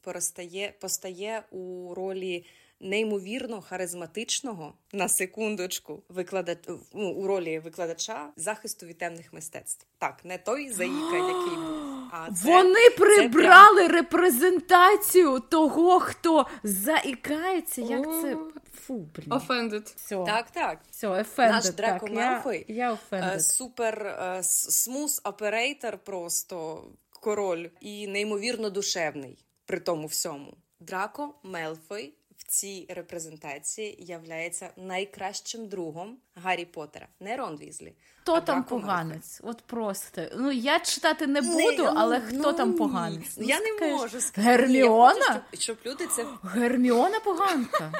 постає, 0.02 0.74
постає 0.80 1.44
у 1.52 1.94
ролі 1.94 2.46
неймовірно 2.82 3.62
харизматичного 3.62 4.74
на 4.94 5.08
секундочку 5.08 6.04
викладач 6.10 6.58
ну, 6.94 7.10
у 7.10 7.28
ролі 7.28 7.60
викладача 7.60 8.30
захисту 8.36 8.86
від 8.86 8.98
темних 8.98 9.34
мистецтв. 9.34 9.86
Так, 9.98 10.26
не 10.26 10.38
той 10.38 10.70
заїка, 10.70 11.16
який 11.16 11.56
був. 11.56 12.02
А 12.12 12.32
це, 12.32 12.48
Вони 12.48 12.90
прибрали 12.98 13.82
це 13.82 13.88
прям... 13.88 13.96
репрезентацію 13.96 15.40
того, 15.40 16.00
хто 16.00 16.46
заікається. 16.64 17.82
Як 17.82 18.04
це 18.04 18.38
фу, 18.74 19.10
блін. 19.16 19.30
Offended. 19.30 19.96
Все. 19.96 20.24
Так, 20.26 20.52
так. 20.52 20.80
Все, 20.92 21.08
offended. 21.08 21.52
Наш 21.52 21.70
Драко 21.70 22.08
Малфой 22.08 22.66
я, 22.68 22.76
я 22.76 22.92
offended. 22.92 23.36
Е, 23.36 23.40
супер 23.40 24.08
е, 24.08 24.44
смус 24.44 25.22
оперейтор, 25.24 25.98
просто 25.98 26.84
король 27.10 27.68
і 27.82 28.08
неймовірно 28.08 28.70
душевний 28.70 29.46
при 29.66 29.80
тому 29.80 30.08
всьому. 30.08 30.54
Драко 30.80 31.36
Мелфой 31.44 32.14
цій 32.52 32.86
репрезентації 32.90 33.96
являється 34.00 34.70
найкращим 34.78 35.68
другом 35.68 36.18
Гаррі 36.36 36.66
Поттера, 36.66 37.08
не 37.20 37.38
Рон 37.38 37.58
Візлі. 37.58 37.94
Хто 38.24 38.34
а 38.34 38.42
там 38.42 38.64
поганець? 38.64 39.42
От 39.44 39.62
просто. 39.62 40.22
Ну 40.36 40.52
я 40.52 40.80
читати 40.80 41.28
не 41.28 41.42
буду, 41.42 41.58
не, 41.58 41.78
ну, 41.78 41.94
але 41.96 42.20
хто 42.20 42.38
ну, 42.38 42.54
там 42.54 42.74
поганець? 42.74 43.38
Ну, 43.38 43.46
я 43.48 43.60
не 43.60 43.66
скажеш, 43.66 44.00
можу 44.00 44.22
сказати. 44.22 44.42
Герміона? 44.42 45.14
Я 45.20 45.42
хочу, 45.52 45.62
щоб, 45.62 45.62
щоб 45.62 45.78
люди 45.86 46.08
це 46.08 46.26
Герміона 46.44 47.20
поганка. 47.20 47.92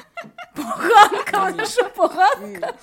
Поганка, 0.56 1.50
вона 1.50 1.66
що 1.66 1.90
поганка? 1.96 2.74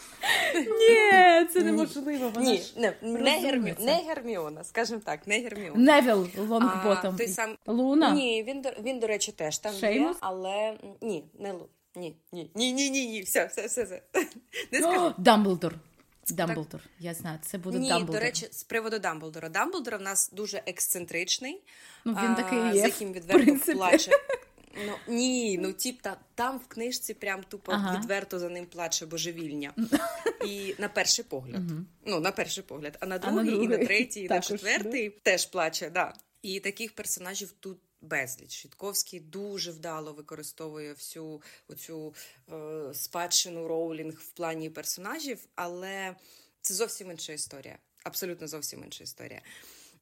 Ні, 0.56 1.46
це 1.54 1.64
неможливо. 1.64 2.30
Вона 2.30 2.52
Ні, 2.52 2.64
не, 2.76 2.94
не, 3.02 3.40
Гермі... 3.40 3.76
не 3.80 3.94
Герміона, 3.96 4.64
скажімо 4.64 5.02
так, 5.06 5.28
не 5.28 5.40
Герміона. 5.40 5.76
Невіл 5.76 6.28
Лонгботтом. 6.38 7.18
сам... 7.28 7.58
Луна? 7.66 8.12
Ні, 8.12 8.44
він, 8.44 8.66
він, 8.84 9.00
до 9.00 9.08
речі, 9.08 9.32
теж 9.32 9.58
там 9.58 9.74
Шеймус? 9.74 10.12
є, 10.12 10.18
але 10.20 10.78
ні, 11.02 11.26
не 11.40 11.52
Лу. 11.52 11.70
Ні, 11.96 12.16
ні, 12.32 12.52
ні, 12.56 12.74
ні, 12.74 12.90
ні, 12.90 13.08
ні, 13.08 13.22
все, 13.22 13.46
все, 13.46 13.66
все, 13.66 13.84
все. 13.84 14.02
Не 14.72 14.80
скажу. 14.80 15.14
Дамблдор. 15.18 15.76
Дамблдор, 16.32 16.82
я 17.00 17.14
знаю, 17.14 17.40
це 17.42 17.58
буде 17.58 17.80
Ні, 17.80 17.90
Дамблдор. 17.90 18.16
до 18.16 18.22
речі, 18.22 18.48
з 18.52 18.64
приводу 18.64 19.00
Дамблдора. 19.00 19.50
Дамблдор 19.50 19.98
в 19.98 20.02
нас 20.02 20.30
дуже 20.34 20.64
ексцентричний, 20.66 21.62
ну, 22.06 22.18
він 22.24 22.36
такий 22.36 22.60
є, 22.60 22.72
з 22.72 22.76
яким 22.76 23.14
відверто 23.14 23.74
плаче. 23.74 24.12
Ну 24.88 24.94
ні, 25.08 25.58
ну 25.58 25.74
тіп 25.74 26.18
там 26.36 26.58
в 26.58 26.68
книжці 26.68 27.14
прям 27.14 27.44
тупо 27.44 27.72
ага. 27.72 28.00
відверто 28.00 28.40
за 28.40 28.50
ним 28.50 28.66
плаче 28.66 29.06
божевільня. 29.06 29.74
І 30.46 30.76
на 30.80 30.90
перший 30.90 31.26
погляд. 31.26 31.72
Угу. 31.72 31.80
Ну, 32.06 32.20
на 32.20 32.32
перший 32.32 32.64
погляд, 32.64 32.98
а 33.00 33.06
на 33.06 33.18
другий, 33.18 33.40
а 33.40 33.44
на 33.44 33.52
другий. 33.52 33.66
і 33.66 33.80
на 33.80 33.86
третій, 33.86 34.22
і 34.22 34.30
на 34.30 34.40
четвертий 34.40 35.10
теж 35.10 35.46
плаче. 35.46 35.90
да. 35.90 36.14
І 36.42 36.60
таких 36.60 36.96
персонажів 36.96 37.52
тут 37.60 37.78
безліч. 38.02 38.52
Швідковський 38.52 39.20
дуже 39.20 39.72
вдало 39.72 40.14
використовує 40.14 40.94
всю 40.94 41.42
оцю 41.68 42.14
е, 42.52 42.94
спадщину 42.94 43.68
роулінг 43.68 44.14
в 44.14 44.32
плані 44.32 44.70
персонажів, 44.70 45.48
але 45.56 46.16
це 46.62 46.74
зовсім 46.74 47.12
інша 47.12 47.34
історія. 47.34 47.78
Абсолютно 48.04 48.48
зовсім 48.48 48.84
інша 48.84 49.04
історія. 49.04 49.42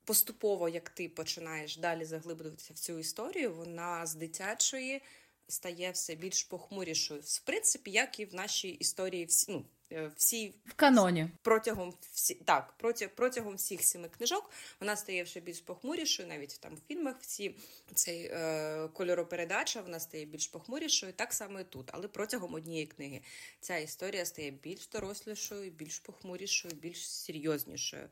Поступово, 0.03 0.69
як 0.69 0.89
ти 0.89 1.09
починаєш 1.09 1.77
далі 1.77 2.05
заглиблюватися 2.05 2.73
в 2.73 2.79
цю 2.79 2.99
історію, 2.99 3.53
вона 3.53 4.05
з 4.05 4.15
дитячої 4.15 5.01
стає 5.47 5.91
все 5.91 6.15
більш 6.15 6.43
похмурішою. 6.43 7.21
В 7.23 7.39
принципі, 7.39 7.91
як 7.91 8.19
і 8.19 8.25
в 8.25 8.35
нашій 8.35 8.69
історії, 8.69 9.25
всі 9.25 9.51
ну, 9.51 9.65
всі 10.15 10.53
в 10.65 10.73
каноні 10.73 11.29
протягом 11.41 11.93
всі 12.13 12.33
так 12.33 12.73
проти, 12.77 13.07
протягом 13.07 13.55
всіх 13.55 13.83
сіми 13.83 14.09
книжок 14.09 14.51
вона 14.79 14.95
стає 14.95 15.25
ще 15.25 15.39
більш 15.39 15.61
похмурішою. 15.61 16.29
Навіть 16.29 16.59
там 16.59 16.75
в 16.75 16.79
фільмах 16.87 17.15
всі 17.21 17.55
цей 17.93 18.25
е, 18.25 18.89
кольоропередача 18.93 19.81
вона 19.81 19.99
стає 19.99 20.25
більш 20.25 20.47
похмурішою. 20.47 21.13
Так 21.13 21.33
само 21.33 21.59
і 21.59 21.63
тут, 21.63 21.89
але 21.93 22.07
протягом 22.07 22.53
однієї 22.53 22.85
книги 22.85 23.21
ця 23.59 23.77
історія 23.77 24.25
стає 24.25 24.51
більш 24.51 24.87
дорослішою, 24.87 25.71
більш 25.71 25.99
похмурішою, 25.99 26.73
більш 26.73 27.09
серйознішою. 27.09 28.09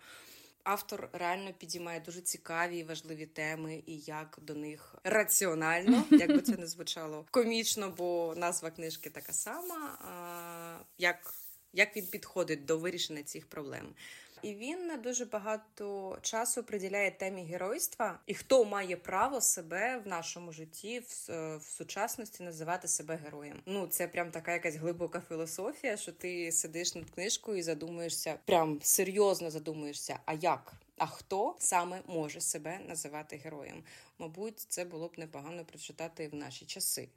Автор 0.63 1.09
реально 1.13 1.53
підіймає 1.53 1.99
дуже 1.99 2.21
цікаві 2.21 2.78
і 2.78 2.84
важливі 2.84 3.26
теми, 3.26 3.84
і 3.86 3.97
як 3.97 4.39
до 4.41 4.53
них 4.55 4.95
раціонально, 5.03 6.03
як 6.11 6.30
би 6.30 6.41
це 6.41 6.57
не 6.57 6.67
звучало 6.67 7.26
комічно, 7.32 7.93
бо 7.97 8.34
назва 8.38 8.71
книжки 8.71 9.09
така 9.09 9.34
сама. 9.34 9.97
А, 10.01 10.84
як 10.97 11.34
як 11.76 11.97
він 11.97 12.07
підходить 12.07 12.65
до 12.65 12.78
вирішення 12.78 13.23
цих 13.23 13.45
проблем. 13.45 13.95
І 14.41 14.53
він 14.53 14.91
дуже 15.03 15.26
багато 15.26 16.17
часу 16.21 16.63
приділяє 16.63 17.11
темі 17.11 17.43
геройства, 17.43 18.19
і 18.26 18.34
хто 18.34 18.65
має 18.65 18.97
право 18.97 19.41
себе 19.41 20.01
в 20.05 20.07
нашому 20.07 20.51
житті 20.51 20.99
в, 20.99 21.30
в 21.57 21.63
сучасності 21.63 22.43
називати 22.43 22.88
себе 22.88 23.15
героєм. 23.15 23.61
Ну 23.65 23.88
це 23.88 24.07
прям 24.07 24.32
така 24.32 24.53
якась 24.53 24.76
глибока 24.76 25.21
філософія, 25.30 25.97
що 25.97 26.11
ти 26.11 26.51
сидиш 26.51 26.95
над 26.95 27.09
книжкою 27.09 27.57
і 27.57 27.61
задумуєшся, 27.61 28.39
прям 28.45 28.80
серйозно 28.82 29.51
задумуєшся. 29.51 30.19
А 30.26 30.34
як? 30.34 30.73
А 30.97 31.05
хто 31.05 31.55
саме 31.59 32.01
може 32.07 32.41
себе 32.41 32.80
називати 32.88 33.36
героєм? 33.36 33.84
Мабуть, 34.19 34.59
це 34.59 34.86
було 34.86 35.07
б 35.07 35.11
непогано 35.17 35.65
прочитати 35.65 36.28
в 36.28 36.36
наші 36.36 36.65
часи 36.65 37.07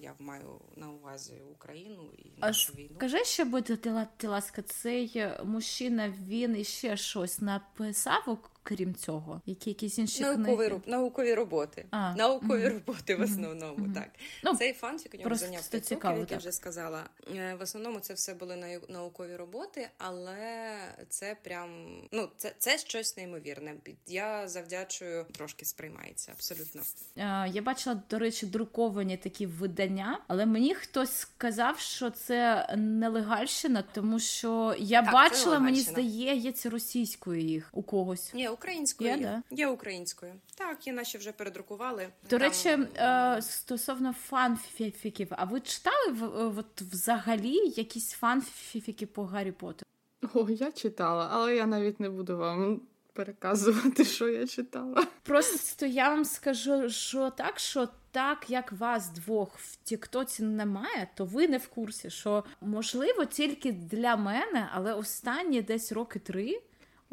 я 0.00 0.14
маю 0.18 0.60
на 0.76 0.90
увазі 0.90 1.42
Україну 1.52 2.10
і 2.18 2.40
нашу 2.40 2.72
а 2.76 2.80
війну. 2.80 2.94
Скажи, 2.96 3.24
що 3.24 3.44
будь 3.44 4.28
ласка, 4.28 4.62
цей 4.62 5.26
мужчина 5.44 6.14
він 6.28 6.56
іще 6.56 6.96
щось 6.96 7.40
написав, 7.40 8.22
крім 8.64 8.94
цього? 8.94 9.42
Які 9.46 9.70
якісь 9.70 9.98
інші 9.98 10.22
наукові 10.22 10.66
книги? 10.66 10.80
наукові 10.86 11.34
роботи. 11.34 11.86
А, 11.90 12.14
наукові 12.14 12.66
угу. 12.66 12.74
роботи 12.74 13.14
в 13.14 13.20
основному. 13.20 13.84
Угу. 13.84 13.94
Так 13.94 14.08
ну, 14.44 14.56
цей 14.56 14.72
фанфік 14.72 15.14
у 15.14 15.18
нього 15.18 15.34
зайняв 15.34 15.68
5 15.68 15.92
років, 15.92 16.18
як 16.18 16.30
я 16.30 16.38
вже 16.38 16.52
сказала. 16.52 17.02
Е, 17.34 17.54
в 17.54 17.62
основному 17.62 18.00
це 18.00 18.14
все 18.14 18.34
були 18.34 18.80
наукові 18.88 19.36
роботи, 19.36 19.88
але 19.98 20.74
це 21.08 21.36
прям 21.42 21.70
ну 22.12 22.28
це 22.36 22.52
це 22.58 22.78
щось 22.78 23.16
неймовірне. 23.16 23.74
Я 24.06 24.48
завдячую 24.48 25.26
трошки 25.32 25.64
сприймається 25.64 26.32
абсолютно. 26.32 26.82
А, 27.16 27.46
я 27.46 27.62
бачила, 27.62 28.02
до 28.10 28.18
речі, 28.18 28.46
друковані 28.46 29.16
такі 29.16 29.46
видання, 29.46 30.20
але 30.26 30.46
мені 30.46 30.74
хтось 30.74 31.12
сказав, 31.12 31.78
що 31.78 32.10
це 32.10 32.68
нелегальщина, 32.76 33.84
тому 33.92 34.18
що 34.20 34.76
я 34.78 35.02
так, 35.02 35.12
бачила, 35.12 35.58
мені 35.58 35.80
здається, 35.80 36.70
російською 36.70 37.40
їх 37.40 37.70
у 37.72 37.82
когось. 37.82 38.34
Ні, 38.34 38.48
українською. 38.54 39.10
Є, 39.10 39.16
да? 39.16 39.42
є 39.50 39.66
українською. 39.66 40.32
Так, 40.54 40.86
є 40.86 40.92
наші 40.92 41.18
вже 41.18 41.32
передрукували. 41.32 42.08
До 42.22 42.28
Там... 42.28 42.38
речі, 42.38 42.68
е, 42.96 43.38
стосовно 43.42 44.12
фанфіфіків, 44.12 45.28
а 45.30 45.44
ви 45.44 45.60
читали 45.60 46.12
в 46.12 46.58
от 46.58 46.82
взагалі 46.82 47.72
якісь 47.76 48.12
фанфіфіки 48.12 49.06
по 49.06 49.24
Гаррі 49.24 49.52
Поттеру? 49.52 49.90
О, 50.34 50.50
я 50.50 50.72
читала, 50.72 51.28
але 51.32 51.56
я 51.56 51.66
навіть 51.66 52.00
не 52.00 52.10
буду 52.10 52.36
вам. 52.36 52.80
Переказувати, 53.14 54.04
що 54.04 54.28
я 54.28 54.46
читала. 54.46 55.06
Просто 55.22 55.86
я 55.86 56.08
вам 56.08 56.24
скажу 56.24 56.90
що 56.90 57.30
так, 57.30 57.58
що 57.58 57.88
так 58.10 58.50
як 58.50 58.72
вас 58.72 59.08
двох 59.08 59.58
в 59.58 59.76
Тіктоці 59.76 60.42
немає, 60.42 61.08
то 61.14 61.24
ви 61.24 61.48
не 61.48 61.58
в 61.58 61.68
курсі, 61.68 62.10
що 62.10 62.44
можливо 62.60 63.24
тільки 63.24 63.72
для 63.72 64.16
мене, 64.16 64.68
але 64.72 64.92
останні 64.92 65.62
десь 65.62 65.92
роки 65.92 66.18
три, 66.18 66.60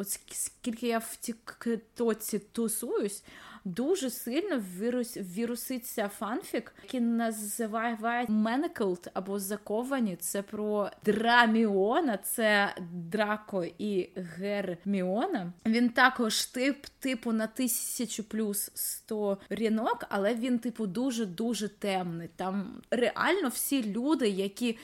от 0.02 0.20
скільки 0.32 0.88
я 0.88 0.97
в 0.97 1.16
Тіктоці 1.16 2.39
тусуюсь, 2.39 3.24
дуже 3.66 4.10
сильно 4.10 4.62
вірус, 4.80 5.18
віруситься 5.18 6.08
фанфік, 6.08 6.74
який 6.84 6.99
називає 7.02 7.97
Manacled 8.30 9.08
або 9.14 9.39
заковані. 9.39 10.16
Це 10.16 10.41
про 10.41 10.89
Драміону, 11.06 12.18
це 12.18 12.76
Драко 12.91 13.66
і 13.78 14.10
Герміона. 14.16 15.54
Він 15.66 15.89
також 15.89 16.45
тип, 16.45 16.86
типу, 16.99 17.32
на 17.32 17.47
тисячу 17.47 18.24
плюс 18.24 18.72
сторінок, 18.74 20.06
але 20.10 20.36
він, 20.36 20.60
типу, 20.60 20.88
дуже-дуже 20.88 21.70
темний. 21.70 22.30
Там 22.36 22.82
реально 22.91 23.47
всі 23.47 23.93
люди, 23.93 24.30
які 24.30 24.78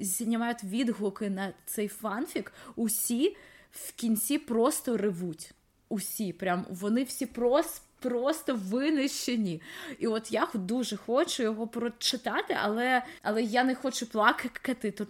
знімають 0.00 0.64
відгуки 0.64 1.30
на 1.30 1.52
цей 1.66 1.88
фанфік, 1.88 2.52
усі 2.76 3.36
в 3.72 3.92
кінці 3.92 4.38
просто 4.38 4.96
ревуть. 4.96 5.52
Усі, 5.88 6.32
прям 6.32 6.66
вони 6.70 7.02
всі 7.02 7.26
просто 7.26 7.80
просто 8.00 8.54
винищені. 8.54 9.62
І 9.98 10.06
от 10.06 10.32
я 10.32 10.48
дуже 10.54 10.96
хочу 10.96 11.42
його 11.42 11.66
прочитати, 11.66 12.56
але 12.62 13.02
але 13.22 13.42
я 13.42 13.64
не 13.64 13.74
хочу 13.74 14.06
плакати 14.06 14.90
тут. 14.90 15.08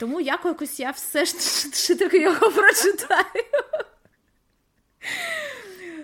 Тому 0.00 0.20
якось 0.20 0.80
я 0.80 0.90
все 0.90 1.24
ж 1.24 1.98
таки 1.98 2.18
його 2.22 2.50
прочитаю. 2.50 3.44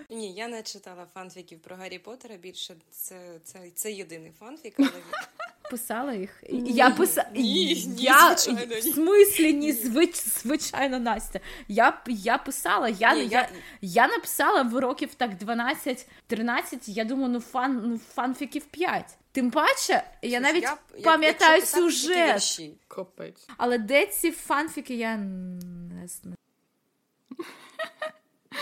Ні, 0.09 0.33
я 0.33 0.47
не 0.47 0.63
читала 0.63 1.05
фанфіків 1.13 1.59
про 1.59 1.75
Гаррі 1.75 1.99
Поттера, 1.99 2.35
Більше 2.35 2.75
це 2.91 3.39
це, 3.43 3.59
це 3.75 3.91
єдиний 3.91 4.31
фанфік, 4.39 4.73
але 4.77 4.89
писала 5.71 6.13
їх. 6.13 6.43
Ні, 6.49 6.71
я 6.71 6.89
писала 6.89 7.29
ні, 7.33 7.73
я... 7.97 8.35
звичайно, 8.35 8.75
ні. 8.75 8.79
в 8.79 8.83
смислі 8.83 9.53
ні, 9.53 9.73
звич... 9.73 10.15
звичайно, 10.15 10.99
Настя. 10.99 11.39
Я 11.67 12.01
я 12.07 12.37
писала, 12.37 12.89
я 12.89 13.15
ні, 13.15 13.27
я... 13.27 13.49
я 13.81 14.07
написала 14.07 14.61
в 14.61 14.79
років 14.79 15.13
так 15.15 15.31
12-13, 15.31 16.89
Я 16.89 17.03
думаю, 17.03 17.29
ну 17.29 17.39
фан 17.39 17.81
ну 17.83 17.97
фанфіків 17.97 18.65
5. 18.65 19.17
Тим 19.31 19.51
паче, 19.51 20.03
я 20.21 20.39
навіть 20.39 20.63
я, 20.63 20.77
пам'ятаю 21.03 21.61
сюжет. 21.61 22.61
Копець. 22.87 23.47
Але 23.57 23.77
де 23.77 24.05
ці 24.05 24.31
фанфіки 24.31 24.95
я 24.95 25.17
не 25.17 26.07
знаю. 26.07 26.37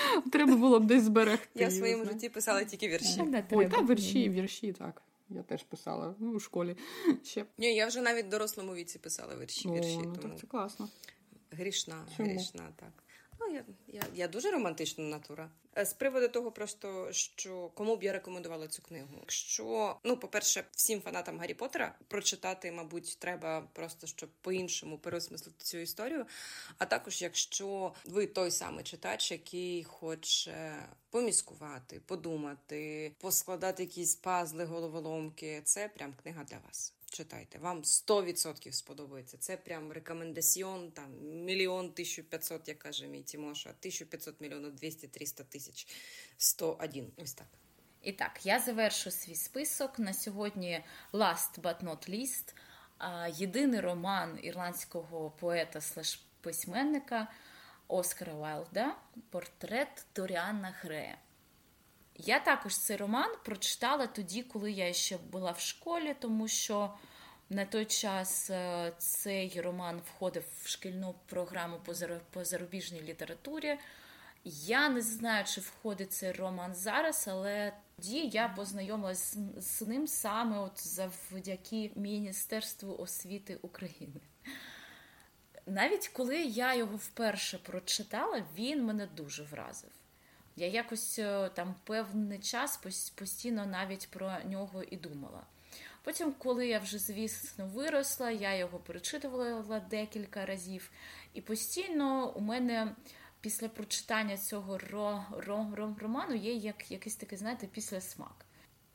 Треба 0.32 0.56
було 0.56 0.80
б 0.80 0.86
десь 0.86 1.04
зберегти. 1.04 1.60
Я 1.60 1.68
в 1.68 1.72
своєму 1.72 2.06
житті 2.06 2.30
писала 2.30 2.64
тільки 2.64 2.88
вірші. 2.88 3.24
Ой, 3.52 3.70
та 3.70 3.82
вірші, 3.82 4.30
вірші, 4.30 4.74
так. 4.74 5.02
Я 5.30 5.44
теж 5.44 5.64
писала 5.64 6.16
ну, 6.20 6.32
у 6.32 6.40
школі. 6.40 6.76
Ще. 7.24 7.46
Ні, 7.58 7.76
я 7.76 7.88
вже 7.88 8.02
навіть 8.02 8.26
в 8.26 8.30
дорослому 8.30 8.74
віці 8.74 9.00
писала 9.00 9.36
вірші. 9.36 9.70
О, 9.70 9.74
вірші 9.74 9.98
ну, 9.98 10.04
тому... 10.04 10.16
так 10.16 10.40
Це 10.40 10.48
класно. 10.48 10.90
Грішна, 11.52 11.96
Чому? 12.18 12.30
грішна, 12.30 12.70
так. 12.76 13.05
Ну, 13.40 13.54
я 13.54 13.66
я, 13.88 14.04
я 14.14 14.28
дуже 14.28 14.52
романтична 14.52 15.04
натура. 15.04 15.50
Е, 15.78 15.86
з 15.86 15.94
приводу 15.94 16.28
того, 16.28 16.52
просто 16.52 17.08
що 17.12 17.70
кому 17.74 17.96
б 17.96 18.04
я 18.04 18.14
рекомендувала 18.14 18.68
цю 18.68 18.82
книгу. 18.82 19.18
Якщо, 19.20 20.00
ну, 20.04 20.18
по-перше, 20.18 20.64
всім 20.72 21.02
фанатам 21.02 21.40
Гаррі 21.40 21.54
Поттера 21.54 21.96
прочитати, 22.08 22.72
мабуть, 22.72 23.18
треба 23.20 23.62
просто 23.74 24.08
щоб 24.08 24.30
по-іншому 24.42 24.98
переосмислити 24.98 25.64
цю 25.64 25.78
історію. 25.78 26.26
А 26.78 26.86
також, 26.86 27.22
якщо 27.22 27.94
ви 28.06 28.28
той 28.28 28.52
самий 28.52 28.84
читач, 28.84 29.32
який 29.32 29.84
хоче 29.84 30.88
поміскувати, 31.10 32.00
подумати, 32.06 33.12
поскладати 33.20 33.84
якісь 33.84 34.16
пазли, 34.16 34.66
головоломки, 34.66 35.62
це 35.66 35.88
прям 35.88 36.14
книга 36.24 36.44
для 36.44 36.58
вас 36.58 36.95
читайте. 37.06 37.60
Вам 37.60 37.82
100% 37.82 38.72
сподобається. 38.72 39.38
Це 39.38 39.58
прям 39.58 39.92
рекомендаціон, 39.92 40.92
там 40.92 41.12
мільйон 41.22 41.86
1500, 41.86 42.68
як 42.68 42.80
каже 42.80 43.08
мій 43.08 43.22
Тімоша, 43.22 43.70
1500 43.70 44.42
мільйонів 44.42 44.76
200 44.76 45.08
300 45.08 45.44
тисяч 45.44 45.88
101. 46.38 47.12
Ось 47.18 47.34
так. 47.34 47.48
І 48.02 48.12
так, 48.12 48.46
я 48.46 48.60
завершу 48.60 49.12
свій 49.12 49.36
список 49.36 50.00
на 50.00 50.14
сьогодні. 50.14 50.84
Last 51.14 51.62
but 51.62 51.84
not 51.84 52.10
least. 52.10 52.54
Єдиний 53.40 53.80
роман 53.80 54.40
ірландського 54.44 55.32
поета 55.32 55.82
слеш 55.82 56.26
письменника 56.42 57.28
Оскара 57.88 58.34
Вайлда 58.34 58.96
Портрет 59.30 60.06
Торіана 60.14 60.76
Грея. 60.82 61.18
Я 62.18 62.40
також 62.40 62.78
цей 62.78 62.98
роман 62.98 63.32
прочитала 63.46 64.08
тоді, 64.08 64.44
коли 64.44 64.72
я 64.72 64.94
ще 64.94 65.18
була 65.18 65.52
в 65.52 65.60
школі, 65.60 66.16
тому 66.20 66.48
що 66.48 66.94
на 67.50 67.66
той 67.66 67.86
час 67.86 68.50
е, 68.50 68.94
цей 68.98 69.62
роман 69.62 70.02
входив 70.06 70.44
в 70.64 70.68
шкільну 70.68 71.16
програму 71.26 71.80
по 72.32 72.46
зарубіжній 72.46 73.02
літературі. 73.02 73.78
Я 74.44 74.90
не 74.90 75.02
знаю, 75.02 75.46
чи 75.46 75.62
входить 75.62 76.14
цей 76.14 76.32
роман 76.32 76.76
зараз, 76.76 77.28
але 77.32 77.74
тоді 77.96 78.28
я 78.28 78.48
познайомилася 78.48 79.40
з 79.58 79.82
ним 79.82 80.08
саме 80.08 80.60
от 80.60 80.88
завдяки 80.88 81.92
Міністерству 81.96 82.98
освіти 82.98 83.60
України. 83.62 84.22
Навіть 85.66 86.08
коли 86.08 86.42
я 86.42 86.76
його 86.76 86.98
вперше 86.98 87.58
прочитала, 87.58 88.44
він 88.58 88.86
мене 88.86 89.06
дуже 89.06 89.44
вразив. 89.44 89.92
Я 90.56 90.68
якось 90.68 91.20
е, 91.20 91.50
там 91.54 91.76
певний 91.84 92.40
час 92.40 92.78
постійно 93.16 93.66
навіть 93.66 94.08
про 94.10 94.38
нього 94.50 94.84
і 94.84 94.98
думала. 94.98 95.44
Потім, 96.04 96.34
коли 96.34 96.68
я 96.68 96.80
вже, 96.80 97.00
звісно, 97.00 97.68
виросла, 97.68 98.32
я 98.32 98.56
його 98.56 98.80
перечитувала 98.80 99.80
декілька 99.80 100.46
разів, 100.46 100.92
і 101.34 101.42
постійно 101.42 102.34
у 102.36 102.42
мене 102.42 102.96
після 103.42 103.70
прочитання 103.70 104.38
цього 104.38 104.78
роману 105.98 106.36
є 106.36 106.54
як 106.54 106.92
якийсь 106.92 107.16
такий, 107.16 107.38
знаєте, 107.38 107.68
після 107.68 108.02
смак. 108.02 108.46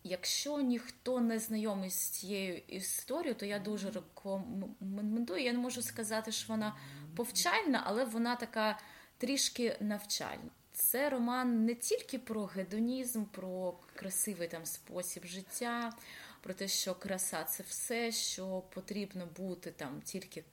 Якщо 0.03 0.61
ніхто 0.61 1.21
не 1.21 1.39
знайомий 1.39 1.91
з 1.91 2.09
цією 2.09 2.63
історією, 2.69 3.35
то 3.35 3.47
я 3.47 3.59
дуже 3.59 3.91
рекомендую. 3.91 5.43
Я 5.43 5.53
не 5.53 5.59
можу 5.59 5.83
сказати, 5.83 6.33
що 6.33 6.53
вона 6.53 6.77
повчальна, 7.17 7.83
але 7.87 8.05
вона 8.05 8.37
така 8.37 8.79
трішки 9.19 9.77
навчальна. 9.81 10.51
Це 10.81 11.11
роман 11.11 11.64
не 11.64 11.74
тільки 11.74 12.18
про 12.18 12.45
гедонізм, 12.45 13.24
про 13.24 13.74
красивий 13.95 14.49
там 14.49 14.66
спосіб 14.66 15.24
життя, 15.24 15.93
про 16.41 16.55
те, 16.55 16.68
що 16.68 16.95
краса 16.95 17.45
це 17.45 17.62
все, 17.62 18.12
що 18.12 18.61
потрібно 18.61 19.28
бути 19.37 19.70
там 19.70 20.03
тільки 20.03 20.45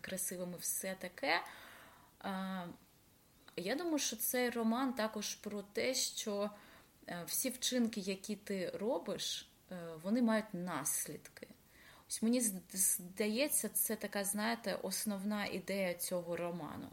красивим 0.00 0.52
і 0.54 0.56
все 0.60 0.96
таке. 0.98 1.42
Я 3.56 3.74
думаю, 3.76 3.98
що 3.98 4.16
цей 4.16 4.50
роман 4.50 4.92
також 4.92 5.34
про 5.34 5.62
те, 5.62 5.94
що 5.94 6.50
е, 7.08 7.22
всі 7.26 7.50
вчинки, 7.50 8.00
які 8.00 8.36
ти 8.36 8.70
робиш, 8.70 9.48
е, 9.72 9.76
вони 10.02 10.22
мають 10.22 10.54
наслідки. 10.54 11.48
Ось 12.08 12.22
мені 12.22 12.40
здається, 12.72 13.68
це 13.68 13.96
така, 13.96 14.24
знаєте, 14.24 14.78
основна 14.82 15.46
ідея 15.46 15.94
цього 15.94 16.36
роману. 16.36 16.88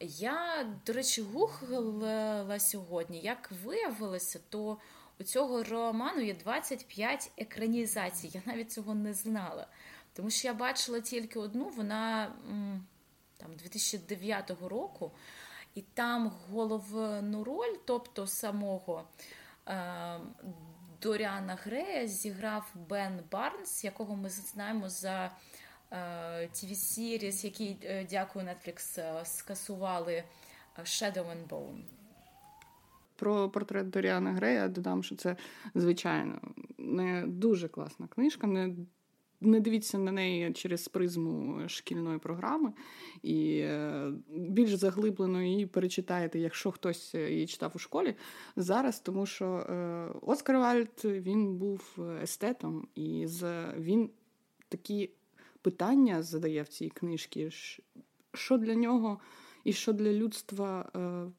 Я, 0.00 0.66
до 0.86 0.92
речі, 0.92 1.22
гуглила 1.22 2.58
сьогодні. 2.58 3.20
Як 3.20 3.52
виявилося, 3.64 4.40
то 4.48 4.78
у 5.20 5.22
цього 5.22 5.62
роману 5.62 6.20
є 6.20 6.34
25 6.34 7.30
екранізацій. 7.36 8.30
Я 8.34 8.42
навіть 8.46 8.72
цього 8.72 8.94
не 8.94 9.14
знала. 9.14 9.66
Тому 10.12 10.30
що 10.30 10.48
я 10.48 10.54
бачила 10.54 11.00
тільки 11.00 11.38
одну, 11.38 11.68
вона 11.68 12.32
там 13.36 13.56
2009 13.56 14.50
року, 14.62 15.12
і 15.74 15.82
там 15.82 16.32
головну 16.50 17.44
роль, 17.44 17.76
тобто 17.84 18.26
самого 18.26 19.04
е, 19.68 20.20
Доріана 21.02 21.54
Грея, 21.54 22.06
зіграв 22.06 22.70
Бен 22.74 23.20
Барнс, 23.30 23.84
якого 23.84 24.16
ми 24.16 24.30
знаємо 24.30 24.88
за 24.88 25.30
tv 25.90 26.74
series 26.74 27.44
які, 27.44 27.76
е, 27.82 28.06
дякую, 28.10 28.44
Netflix, 28.44 29.00
е, 29.00 29.24
скасували 29.24 30.12
е, 30.12 30.24
Shadow 30.82 31.24
and 31.24 31.48
Bone. 31.48 31.80
Про 33.16 33.50
портрет 33.50 33.90
Доріана 33.90 34.32
Грея 34.32 34.68
додам, 34.68 35.02
що 35.02 35.16
це, 35.16 35.36
звичайно, 35.74 36.40
не 36.78 37.24
дуже 37.26 37.68
класна 37.68 38.06
книжка. 38.06 38.46
Не 38.46 38.74
не 39.40 39.60
дивіться 39.60 39.98
на 39.98 40.12
неї 40.12 40.52
через 40.52 40.88
призму 40.88 41.68
шкільної 41.68 42.18
програми, 42.18 42.72
і 43.22 43.66
більш 44.28 44.74
заглиблено 44.74 45.42
її 45.42 45.66
перечитаєте, 45.66 46.38
якщо 46.38 46.70
хтось 46.70 47.14
її 47.14 47.46
читав 47.46 47.72
у 47.74 47.78
школі 47.78 48.14
зараз, 48.56 49.00
тому 49.00 49.26
що 49.26 49.46
Оскар 50.22 50.56
Вальд 50.56 51.00
він 51.04 51.56
був 51.56 51.98
естетом, 52.22 52.88
і 52.94 53.26
він 53.76 54.10
такі 54.68 55.10
питання 55.66 56.22
задає 56.22 56.62
в 56.62 56.68
цій 56.68 56.88
книжці, 56.88 57.50
що 58.34 58.58
для 58.58 58.74
нього 58.74 59.20
і 59.64 59.72
що 59.72 59.92
для 59.92 60.12
людства, 60.12 60.90
е, 60.96 61.32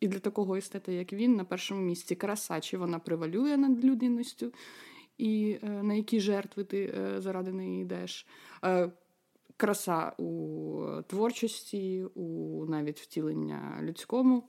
і 0.00 0.08
для 0.08 0.18
такого 0.18 0.56
естета, 0.56 0.92
як 0.92 1.12
він, 1.12 1.36
на 1.36 1.44
першому 1.44 1.80
місці 1.80 2.14
краса, 2.14 2.60
чи 2.60 2.78
вона 2.78 2.98
превалює 2.98 3.56
над 3.56 3.84
людяністю, 3.84 4.52
і 5.18 5.58
на 5.62 5.94
які 5.94 6.20
жертви 6.20 6.64
ти 6.64 6.94
заради 7.18 7.52
неї 7.52 7.82
йдеш. 7.82 8.26
Краса 9.56 10.12
у 10.18 11.02
творчості, 11.06 12.04
у 12.14 12.66
навіть 12.66 13.00
втілення 13.00 13.78
людському. 13.82 14.48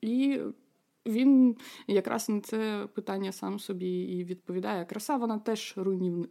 І 0.00 0.40
він 1.06 1.56
якраз 1.86 2.28
на 2.28 2.40
це 2.40 2.88
питання 2.94 3.32
сам 3.32 3.58
собі 3.58 4.02
і 4.02 4.24
відповідає. 4.24 4.84
Краса 4.84 5.16
вона 5.16 5.38
теж 5.38 5.74
руйнів... 5.76 6.28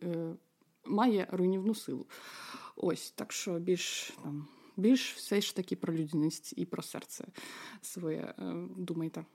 має 0.90 1.28
руйнівну 1.32 1.76
силу. 1.76 2.06
Ось, 2.76 3.12
так 3.12 3.32
що 3.32 3.60
більш 3.60 4.14
там 4.24 4.48
більш 4.80 5.14
все 5.14 5.42
ж 5.42 5.56
таки 5.56 5.76
про 5.76 5.94
людяність 5.94 6.54
і 6.58 6.66
про 6.66 6.82
серце 6.82 7.26
своє 7.82 8.34
е, 8.40 8.54
думайте. 8.78 9.26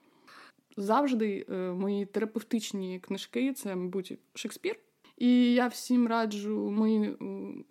Завжди 0.77 1.47
е, 1.51 1.55
мої 1.55 2.07
терапевтичні 2.07 3.01
книжки 3.01 3.53
це, 3.53 3.77
мабуть, 3.77 4.19
Шекспір. 4.35 4.79
І 5.19 5.53
я 5.53 5.67
всім 5.67 6.09
раджу 6.09 6.71
мої 6.71 7.03
е, 7.03 7.17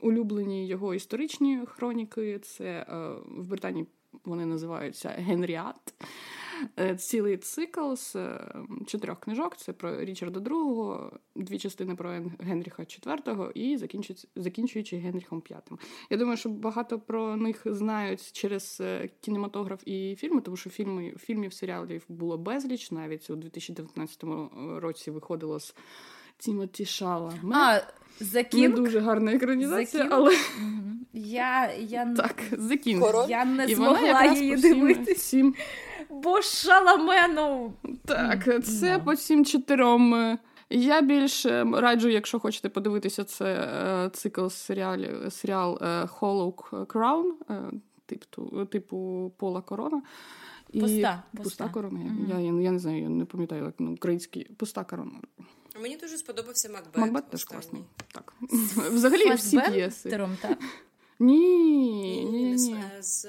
улюблені 0.02 0.68
його 0.68 0.94
історичні 0.94 1.62
хроніки. 1.66 2.40
Це 2.40 2.86
в 3.26 3.48
Британії 3.48 3.88
вони 4.26 4.46
називаються 4.46 5.10
Генріат. 5.10 5.94
Е, 6.80 6.96
цілий 6.96 7.38
цикл 7.38 7.94
з 7.94 8.16
е, 8.16 8.56
чотирьох 8.88 9.20
книжок: 9.20 9.58
це 9.58 9.74
про 9.74 10.04
Річарда 10.04 10.40
II, 10.40 11.12
дві 11.36 11.60
частини 11.60 11.96
про 11.96 12.32
Генріха 12.40 12.84
IV 12.84 13.52
і 13.52 13.78
закінчуючи 14.36 14.98
Генріхом 14.98 15.40
V. 15.40 15.62
Я 16.10 16.18
думаю, 16.18 16.38
що 16.38 16.50
багато 16.50 17.00
про 17.00 17.38
них 17.38 17.62
знають 17.66 18.32
через 18.32 18.78
е, 18.82 19.10
кінематограф 19.22 19.82
і 19.86 20.16
фільми, 20.20 20.42
тому 20.42 20.58
що 20.58 20.70
фільми, 20.70 21.14
фільмів, 21.20 21.54
серіалів 21.54 22.06
було 22.10 22.38
безліч. 22.38 22.92
Навіть 22.92 23.30
у 23.30 23.36
2019 23.36 24.24
році 24.82 25.12
виходило 25.12 25.60
з 25.60 25.76
Тімоті 26.38 26.86
Шала. 26.86 27.34
А, 27.52 27.80
The 28.22 28.56
King? 28.56 28.62
Не 28.62 28.70
дуже 28.70 29.00
гарна 29.00 29.34
екранізація, 29.34 30.08
але. 30.12 30.38
Я 31.14 31.74
я... 31.74 32.14
Так, 32.18 32.36
The 32.52 32.88
King. 32.88 33.30
Я 33.30 33.46
не 33.46 33.66
і 33.66 33.76
змогла 33.76 34.26
її 34.26 34.56
дивитися. 34.56 35.52
Бо 36.14 36.42
шаламену. 36.42 37.74
Так, 38.06 38.66
це 38.66 39.00
по 39.00 39.14
всім 39.14 39.46
чотирьом. 39.46 40.38
Я 40.70 41.02
більш 41.02 41.46
раджу, 41.74 42.10
якщо 42.10 42.40
хочете 42.40 42.70
подивитися, 42.70 43.24
це 43.24 43.46
е, 43.46 44.10
цикл 44.14 44.48
серіалів 44.48 45.34
серіал 45.34 45.80
е, 45.82 45.86
Hollow 45.86 46.54
Crown, 46.86 47.32
типу 48.06 48.66
типу 48.66 49.32
Пола 49.38 49.62
Корона. 49.62 50.02
І 50.74 50.80
Пуста 50.80 51.24
пуста 51.38 51.70
корона. 51.70 52.00
Mm-hmm. 52.00 52.30
Я, 52.30 52.40
я 52.40 52.62
я, 52.62 52.72
не 52.72 52.80
знаю, 52.80 53.02
я 53.02 53.10
не 53.10 53.26
пам'ятаю, 53.26 53.66
як 53.66 53.80
на 53.80 53.92
український 53.92 54.44
пуста 54.44 54.84
корона. 54.84 55.12
Мені 55.82 55.98
дуже 55.98 56.18
сподобався 56.18 56.70
Макбет. 56.70 56.98
Макбет 56.98 57.30
теж 57.30 57.44
класний. 57.44 57.84
Так. 58.14 58.34
Взагалі 58.92 59.34
всі 59.34 59.60
п'єси. 59.60 60.28
так? 60.42 60.58
Ні, 61.20 62.26
ні, 62.26 62.44
ні. 62.44 62.76
З 63.00 63.28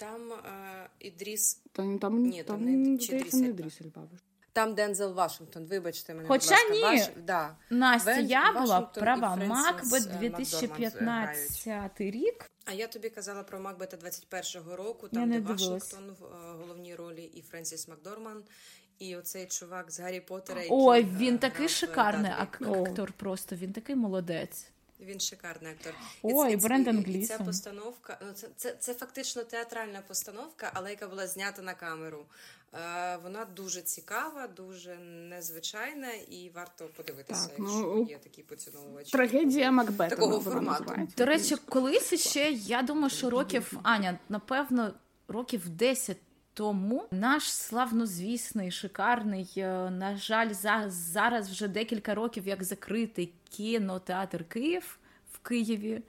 там 0.00 0.32
е, 0.32 0.88
Ідріс. 0.98 1.62
Там, 1.72 1.98
там, 1.98 2.22
Ні, 2.22 2.42
там, 2.42 2.56
там 2.56 2.82
не, 2.82 2.98
чи 2.98 3.16
Ідріс, 3.16 3.34
не 3.34 3.48
Ідріс 3.48 3.80
Там 4.52 4.74
Дензел 4.74 5.12
Вашингтон, 5.12 5.66
вибачте 5.66 6.14
мене. 6.14 6.28
Хоча 6.28 6.56
будь 6.68 6.80
ласка. 6.80 6.94
ні, 6.94 6.98
Ваш... 6.98 7.10
да. 7.26 7.56
Настя, 7.70 8.14
Вен... 8.14 8.26
я 8.26 8.52
була 8.52 8.80
права. 8.80 9.36
Макбет 9.36 10.18
2015 10.20 12.00
рік. 12.00 12.50
А 12.64 12.72
я 12.72 12.86
тобі 12.86 13.10
казала 13.10 13.42
про 13.42 13.60
Макбета 13.60 13.96
21-го 13.96 14.76
року, 14.76 15.08
там 15.08 15.30
де 15.30 15.40
Вашингтон 15.40 16.16
в 16.20 16.24
е, 16.24 16.28
головній 16.58 16.94
ролі 16.94 17.22
і 17.24 17.42
Френсіс 17.42 17.88
Макдорман. 17.88 18.42
І 18.98 19.16
оцей 19.16 19.46
чувак 19.46 19.90
з 19.90 20.00
Гаррі 20.00 20.20
Поттера, 20.20 20.62
який 20.62 20.76
Ой, 20.76 21.04
він 21.04 21.38
такий 21.38 21.68
шикарний 21.68 22.32
актор. 22.38 23.12
Просто 23.12 23.56
він 23.56 23.72
такий 23.72 23.96
молодець. 23.96 24.70
Він 25.00 25.20
шикарний 25.20 25.72
актор. 25.72 25.94
Ой, 26.22 26.52
і, 26.52 26.56
Брендан 26.56 27.04
і, 27.06 27.12
і 27.12 27.24
ця 27.24 27.38
постановка. 27.38 28.18
Ну 28.26 28.32
це, 28.32 28.48
це 28.56 28.76
це 28.80 28.94
фактично 28.94 29.42
театральна 29.44 30.02
постановка, 30.08 30.70
але 30.74 30.90
яка 30.90 31.08
була 31.08 31.26
знята 31.26 31.62
на 31.62 31.74
камеру. 31.74 32.26
Е, 32.74 33.18
Вона 33.22 33.44
дуже 33.44 33.82
цікава, 33.82 34.48
дуже 34.48 34.96
незвичайна, 35.30 36.12
і 36.12 36.50
варто 36.54 36.88
подивитися, 36.96 37.48
так, 37.48 37.58
якщо 37.58 37.78
ну, 37.78 38.06
є 38.10 38.18
такі 38.18 38.42
поціновувачі. 38.42 39.12
Трагедія 39.12 39.70
Макбета. 39.70 40.16
Такого 40.16 40.40
формату. 40.40 41.08
До 41.16 41.26
речі, 41.26 41.56
колись 41.68 42.28
ще 42.28 42.50
я 42.50 42.82
думаю, 42.82 43.10
що 43.10 43.30
років 43.30 43.72
Аня, 43.82 44.18
напевно, 44.28 44.94
років 45.28 45.68
10 45.68 46.16
тому 46.60 47.04
наш 47.10 47.52
славнозвісний, 47.52 48.70
шикарний, 48.70 49.52
е, 49.56 49.90
на 49.90 50.16
жаль, 50.16 50.48
зараз 50.88 51.50
вже 51.50 51.68
декілька 51.68 52.14
років 52.14 52.48
як 52.48 52.64
закритий 52.64 53.32
кінотеатр 53.50 54.44
Київ 54.44 54.98
в 55.32 55.38
Києві. 55.38 56.02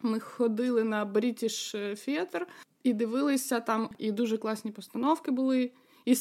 Ми 0.00 0.20
ходили 0.20 0.84
на 0.84 1.06
British 1.06 1.76
Theatre 1.76 2.46
і 2.82 2.92
дивилися 2.92 3.60
там, 3.60 3.90
і 3.98 4.12
дуже 4.12 4.38
класні 4.38 4.70
постановки 4.70 5.30
були. 5.30 5.70
І 6.04 6.16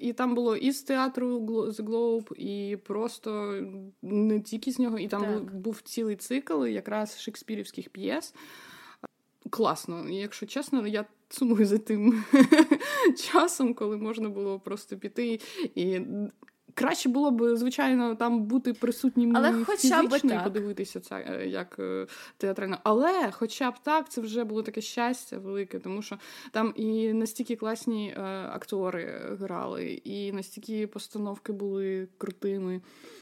і 0.00 0.12
там 0.12 0.34
було 0.34 0.56
і 0.56 0.72
з 0.72 0.82
театру 0.82 1.38
The 1.48 1.84
Globe, 1.84 2.34
і 2.34 2.76
просто 2.76 3.60
не 4.02 4.40
тільки 4.40 4.72
з 4.72 4.78
нього, 4.78 4.98
і 4.98 5.08
там 5.08 5.32
був, 5.32 5.54
був 5.54 5.80
цілий 5.80 6.16
цикл 6.16 6.66
якраз 6.66 7.20
шекспірівських 7.20 7.88
п'єс. 7.88 8.34
Класно, 9.50 10.08
якщо 10.08 10.46
чесно, 10.46 10.86
я 10.86 11.04
сумую 11.28 11.66
за 11.66 11.78
тим 11.78 12.24
часом, 13.32 13.74
коли 13.74 13.96
можна 13.96 14.28
було 14.28 14.60
просто 14.60 14.96
піти 14.96 15.40
і. 15.74 16.00
Краще 16.78 17.08
було 17.08 17.30
б, 17.30 17.56
звичайно, 17.56 18.14
там 18.14 18.42
бути 18.42 18.72
присутнім 18.72 19.36
Але 19.36 19.64
хоча 19.64 20.02
б 20.02 20.20
так. 20.20 20.44
подивитися 20.44 21.00
це 21.00 21.24
е, 21.28 21.46
як 21.46 21.76
е, 21.78 22.06
театрально. 22.36 22.78
Але, 22.84 23.30
хоча 23.32 23.70
б 23.70 23.74
так, 23.82 24.10
це 24.10 24.20
вже 24.20 24.44
було 24.44 24.62
таке 24.62 24.80
щастя 24.80 25.38
велике, 25.38 25.78
тому 25.78 26.02
що 26.02 26.18
там 26.50 26.72
і 26.76 27.12
настільки 27.12 27.56
класні 27.56 28.14
е, 28.16 28.20
актори 28.52 29.36
грали, 29.40 29.84
і 30.04 30.32
настільки 30.32 30.86
постановки 30.86 31.52
були 31.52 32.08
крутими, 32.18 32.80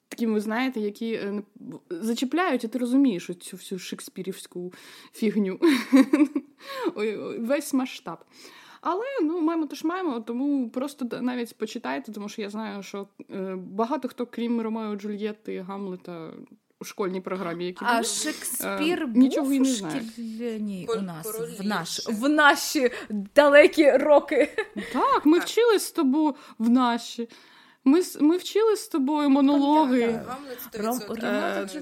такими, 0.08 0.40
знаєте, 0.40 0.80
які 0.80 1.12
е, 1.12 1.42
зачіпляють, 1.90 2.64
і 2.64 2.68
ти 2.68 2.78
розумієш 2.78 3.30
цю 3.40 3.56
всю 3.56 3.78
шекспірівську 3.78 4.72
фігню. 5.12 5.60
Весь 7.38 7.74
масштаб. 7.74 8.18
Але 8.86 9.04
ну 9.22 9.40
маємо 9.40 9.66
то 9.66 9.76
ж 9.76 9.86
маємо, 9.86 10.20
тому 10.20 10.70
просто 10.70 11.08
навіть 11.20 11.58
почитайте, 11.58 12.12
тому 12.12 12.28
що 12.28 12.42
я 12.42 12.50
знаю, 12.50 12.82
що 12.82 13.08
е, 13.30 13.56
багато 13.56 14.08
хто, 14.08 14.26
крім 14.26 14.60
Ромео 14.60 14.96
Джульєтти, 14.96 15.60
Гамлета. 15.60 16.30
У 16.80 16.84
школьній 16.84 17.20
програмі, 17.20 17.66
які 17.66 17.84
а 17.84 17.92
були, 17.92 18.04
Шекспір 18.04 19.02
е, 19.02 19.06
був 19.06 19.16
нічого 19.16 19.52
і 19.52 19.60
не 19.60 19.74
шкільній 19.74 20.88
у 20.98 21.00
нас 21.00 21.40
в 21.60 21.66
наш 21.66 22.08
в 22.08 22.28
наші 22.28 22.90
далекі 23.10 23.90
роки. 23.90 24.56
Так, 24.92 25.26
ми 25.26 25.38
вчились 25.38 25.82
з 25.82 25.90
тобою 25.92 26.34
в 26.58 26.70
наші. 26.70 27.28
Ми 27.84 28.02
ми 28.20 28.36
вчили 28.36 28.76
з 28.76 28.88
тобою 28.88 29.30
монологи. 29.30 30.20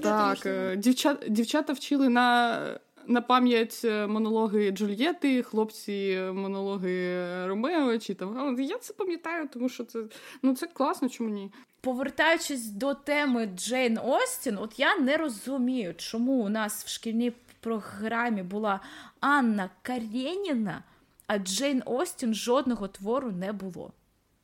Так, 0.01 0.47
дівчата, 0.77 1.29
дівчата 1.29 1.73
вчили 1.73 2.09
на 2.09 2.59
на 3.07 3.21
пам'ять 3.21 3.81
е, 3.85 4.07
монологи 4.07 4.71
Джульєти, 4.71 5.43
хлопці, 5.43 6.21
монологи 6.33 7.23
Ромео 7.47 7.97
чи 7.97 8.13
там. 8.13 8.59
Я 8.59 8.77
це 8.77 8.93
пам'ятаю, 8.93 9.49
тому 9.53 9.69
що 9.69 9.83
це 9.83 10.03
ну 10.41 10.55
це 10.55 10.67
класно, 10.67 11.09
чому 11.09 11.29
ні. 11.29 11.51
Повертаючись 11.81 12.67
до 12.67 12.93
теми 12.93 13.45
Джейн 13.45 13.99
Остін, 14.03 14.57
от 14.57 14.79
я 14.79 14.95
не 14.97 15.17
розумію, 15.17 15.93
чому 15.97 16.33
у 16.33 16.49
нас 16.49 16.85
в 16.85 16.89
шкільній 16.89 17.33
програмі 17.59 18.43
була 18.43 18.79
Анна 19.19 19.69
Карєніна, 19.81 20.83
а 21.27 21.37
Джейн 21.37 21.83
Остін 21.85 22.33
жодного 22.33 22.87
твору 22.87 23.31
не 23.31 23.53
було. 23.53 23.91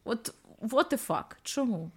От 0.03 0.33
what 0.61 0.91
the 0.91 1.07
fuck? 1.07 1.25
Чому? 1.43 1.91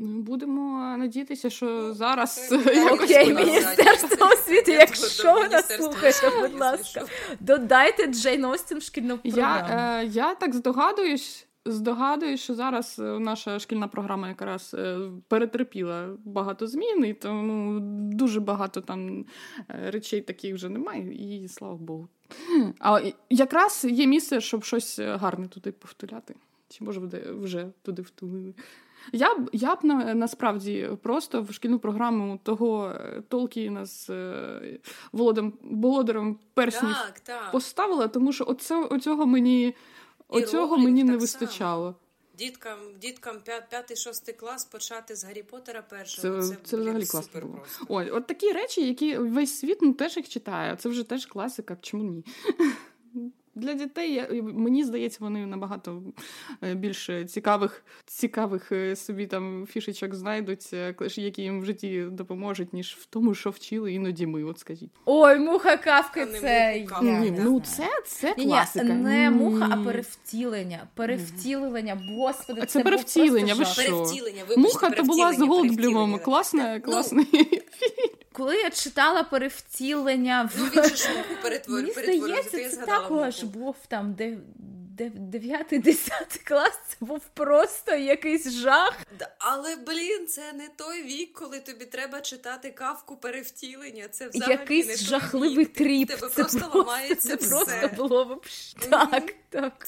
Будемо 0.00 0.96
надіятися, 0.98 1.50
що 1.50 1.66
ну, 1.66 1.94
зараз 1.94 2.54
Окей, 2.92 3.34
Міністерство 3.34 4.26
освіти, 4.26 4.72
якщо 4.72 5.34
ви 5.34 5.48
нас 5.48 5.76
слухаєте, 5.76 6.30
будь 6.40 6.60
ласка, 6.60 7.04
додайте 7.40 8.06
Джейн 8.06 8.44
Остін 8.44 8.78
в 8.78 8.82
шкільну 8.82 9.18
програму. 9.18 9.68
Я, 9.68 10.00
е, 10.00 10.06
я 10.06 10.34
так 10.34 10.54
здогадуюсь. 10.54 11.46
Здогадуюсь, 11.64 12.40
що 12.40 12.54
зараз 12.54 12.98
е, 12.98 13.02
наша 13.02 13.58
шкільна 13.58 13.88
програма 13.88 14.28
якраз 14.28 14.74
е, 14.78 14.98
перетерпіла 15.28 16.08
багато 16.24 16.66
змін, 16.66 17.04
і 17.04 17.14
тому 17.14 17.80
дуже 18.12 18.40
багато 18.40 18.80
там 18.80 19.24
речей 19.68 20.20
таких 20.20 20.54
вже 20.54 20.68
немає, 20.68 21.12
і 21.12 21.48
слава 21.48 21.76
Богу. 21.76 22.08
А 22.78 23.00
якраз 23.30 23.86
є 23.90 24.06
місце, 24.06 24.40
щоб 24.40 24.64
щось 24.64 24.98
гарне 24.98 25.48
туди 25.48 25.72
повторяти. 25.72 26.34
Чи 26.68 26.84
може 26.84 27.00
вже 27.40 27.66
туди 27.82 28.02
втулили? 28.02 28.54
Я 29.12 29.34
б 29.34 29.50
я 29.52 29.74
б 29.74 29.78
на, 29.82 30.14
насправді 30.14 30.88
просто 31.02 31.42
в 31.42 31.52
шкільну 31.52 31.78
програму 31.78 32.40
того 32.42 32.88
е, 32.88 33.22
Толкіна 33.28 33.86
з 33.86 34.10
е, 34.10 34.78
Володим 35.12 35.52
Володарем 35.62 36.38
перснів 36.54 36.94
так, 37.06 37.20
так. 37.20 37.52
поставила, 37.52 38.08
тому 38.08 38.32
що 38.32 38.44
оце, 38.48 38.84
оцього 38.84 39.26
мені 39.26 39.74
оцього 40.28 40.78
мені 40.78 41.04
не 41.04 41.16
вистачало. 41.16 41.94
діткам, 42.38 42.78
діткам 43.00 43.36
п'ятий, 43.70 43.96
шостий 43.96 44.34
клас 44.34 44.64
почати 44.64 45.16
з 45.16 45.24
Гаррі 45.24 45.42
Поттера 45.42 45.82
першого. 45.82 46.42
Це, 46.42 46.48
це, 46.48 46.56
це 46.64 46.76
взагалі 46.76 47.06
класно 47.06 47.40
було. 47.40 47.62
Ой, 47.88 48.10
от 48.10 48.26
такі 48.26 48.52
речі, 48.52 48.86
які 48.86 49.16
весь 49.16 49.58
світ 49.58 49.78
ну, 49.82 49.92
теж 49.92 50.16
їх 50.16 50.28
читає. 50.28 50.76
Це 50.76 50.88
вже 50.88 51.04
теж 51.04 51.26
класика. 51.26 51.76
Чому 51.80 52.04
ні? 52.04 52.24
Для 53.60 53.74
дітей 53.74 54.42
мені 54.42 54.84
здається, 54.84 55.18
вони 55.20 55.46
набагато 55.46 56.02
е, 56.62 56.74
більш 56.74 57.10
цікавих 57.26 57.84
цікавих 58.06 58.72
е, 58.72 58.96
собі 58.96 59.26
там 59.26 59.66
фішечок 59.70 60.14
знайдуть, 60.14 60.70
е, 60.72 60.94
які 61.16 61.42
їм 61.42 61.60
в 61.60 61.64
житті 61.64 62.04
допоможуть, 62.10 62.72
ніж 62.72 62.96
в 63.00 63.04
тому, 63.04 63.34
що 63.34 63.50
вчили 63.50 63.92
іноді 63.92 64.26
ми. 64.26 64.44
От 64.44 64.58
скажіть. 64.58 64.90
Ой, 65.04 65.38
муха 65.38 65.76
кавки, 65.76 66.26
це 66.26 66.86
Ні, 67.02 67.32
ну 67.44 67.60
це 67.60 67.88
це 68.06 68.34
класика. 68.34 68.84
Ні, 68.84 68.92
не 68.92 69.30
муха, 69.30 69.68
а 69.70 69.84
перевтілення. 69.84 70.88
Перевтілення, 70.94 72.02
господи, 72.10 72.60
це, 72.60 72.66
це 72.66 72.80
перевтілення. 72.82 73.54
Ви 73.54 73.64
що? 73.64 73.82
Перевтілення, 73.82 74.42
Муха 74.56 74.90
то 74.90 75.02
була 75.02 75.32
з 75.32 75.40
Голдблюмом. 75.40 76.18
Класне, 76.18 76.80
класний 76.80 77.24
фільм. 77.24 78.09
Коли 78.40 78.56
я 78.56 78.70
читала 78.70 79.22
перевтілення 79.22 80.50
в 80.54 80.58
ну, 80.58 80.64
він 80.64 80.96
ж 80.96 81.08
муху 81.08 81.42
перетворив. 81.42 81.96
Мені 81.96 82.42
здається, 82.48 82.68
це 82.68 82.86
також 82.86 83.42
був 83.42 83.76
там 83.88 84.12
де. 84.12 84.38
9-10 85.08 86.44
клас 86.44 86.80
це 86.88 86.96
був 87.00 87.20
просто 87.34 87.94
якийсь 87.94 88.50
жах. 88.50 88.98
Але 89.38 89.76
блін, 89.76 90.26
це 90.26 90.52
не 90.52 90.68
той 90.76 91.02
вік, 91.02 91.32
коли 91.32 91.60
тобі 91.60 91.84
треба 91.84 92.20
читати 92.20 92.70
Кафку 92.70 93.16
Перевтілення. 93.16 94.08
Це 94.08 94.28
взагалі 94.28 94.52
якийсь 94.52 94.86
не 94.86 94.96
жахливий 94.96 95.58
вік. 95.58 95.72
trip. 95.72 96.08
Тебе 96.08 96.28
це 96.28 96.42
просто 96.42 96.78
ламається 96.78 97.36
це 97.36 97.36
все. 97.36 97.48
просто 97.48 97.90
було 97.96 98.24
вообще. 98.24 98.78
так. 98.90 99.34
так. 99.50 99.86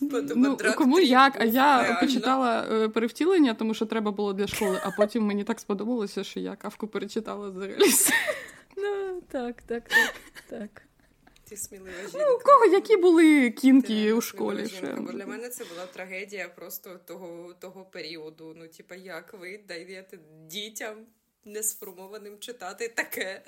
Ну, 0.00 0.58
Кому 0.76 1.00
як? 1.00 1.40
А 1.40 1.44
я 1.44 1.98
почитала 2.00 2.66
е, 2.70 2.88
перевтілення, 2.88 3.54
тому 3.54 3.74
що 3.74 3.86
треба 3.86 4.10
було 4.10 4.32
для 4.32 4.46
школи, 4.46 4.80
а 4.84 4.90
потім 4.90 5.22
мені 5.24 5.44
так 5.44 5.60
сподобалося, 5.60 6.24
що 6.24 6.40
я 6.40 6.56
кавку 6.56 6.86
перечитала 6.88 7.48
взагалі. 7.48 7.76
Ну 8.82 9.22
так, 9.28 9.62
так, 9.62 9.88
так, 9.88 10.14
так. 10.50 10.82
Ти 11.50 11.56
смілива 11.56 12.00
жінка. 12.00 12.18
Ну, 12.28 12.36
у 12.36 12.38
кого 12.38 12.66
які 12.66 12.96
були 12.96 13.50
кінки 13.50 14.04
Ти 14.04 14.12
у 14.12 14.20
школі? 14.20 14.66
Жінка, 14.66 15.00
бо 15.00 15.12
для 15.12 15.26
мене 15.26 15.48
це 15.48 15.64
була 15.64 15.86
трагедія 15.86 16.48
просто 16.48 17.00
того 17.04 17.54
того 17.54 17.84
періоду. 17.84 18.54
Ну, 18.56 18.68
типа, 18.68 18.94
як 18.94 19.34
ви 19.34 19.58
даєте 19.68 20.18
дітям 20.46 21.06
несформованим 21.44 22.38
читати 22.38 22.88
таке? 22.88 23.44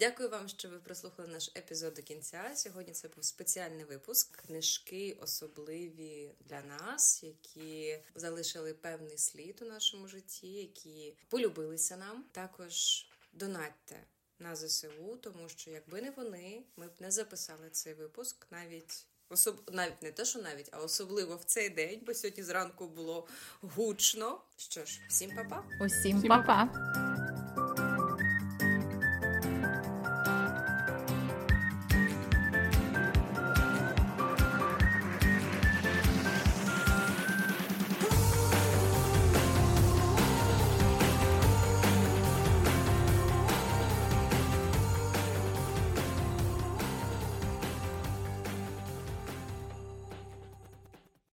Дякую 0.00 0.28
вам, 0.28 0.48
що 0.48 0.68
ви 0.68 0.78
прослухали 0.78 1.28
наш 1.28 1.50
епізод 1.56 1.94
до 1.94 2.02
кінця. 2.02 2.50
Сьогодні 2.54 2.92
це 2.92 3.08
був 3.08 3.24
спеціальний 3.24 3.84
випуск. 3.84 4.36
Книжки 4.36 5.16
особливі 5.20 6.30
для 6.40 6.60
нас, 6.60 7.22
які 7.22 7.98
залишили 8.14 8.74
певний 8.74 9.18
слід 9.18 9.58
у 9.62 9.64
нашому 9.64 10.08
житті, 10.08 10.46
які 10.46 11.16
полюбилися 11.28 11.96
нам. 11.96 12.24
Також 12.32 13.06
донатьте 13.32 13.96
на 14.38 14.56
ЗСУ, 14.56 15.18
тому 15.20 15.48
що 15.48 15.70
якби 15.70 16.02
не 16.02 16.10
вони, 16.10 16.62
ми 16.76 16.86
б 16.86 16.90
не 17.00 17.10
записали 17.10 17.70
цей 17.70 17.94
випуск 17.94 18.46
навіть. 18.50 19.06
Особ... 19.30 19.70
навіть 19.72 20.02
не 20.02 20.12
те, 20.12 20.24
що 20.24 20.38
навіть, 20.38 20.68
а 20.72 20.78
особливо 20.78 21.36
в 21.36 21.44
цей 21.44 21.68
день, 21.68 22.02
бо 22.06 22.14
сьогодні 22.14 22.42
зранку 22.42 22.88
було 22.88 23.26
гучно. 23.60 24.40
Що 24.56 24.84
ж, 24.84 25.00
всім 25.08 25.30
па-па! 25.36 25.64
Усім 25.84 26.22
па-па! 26.22 27.17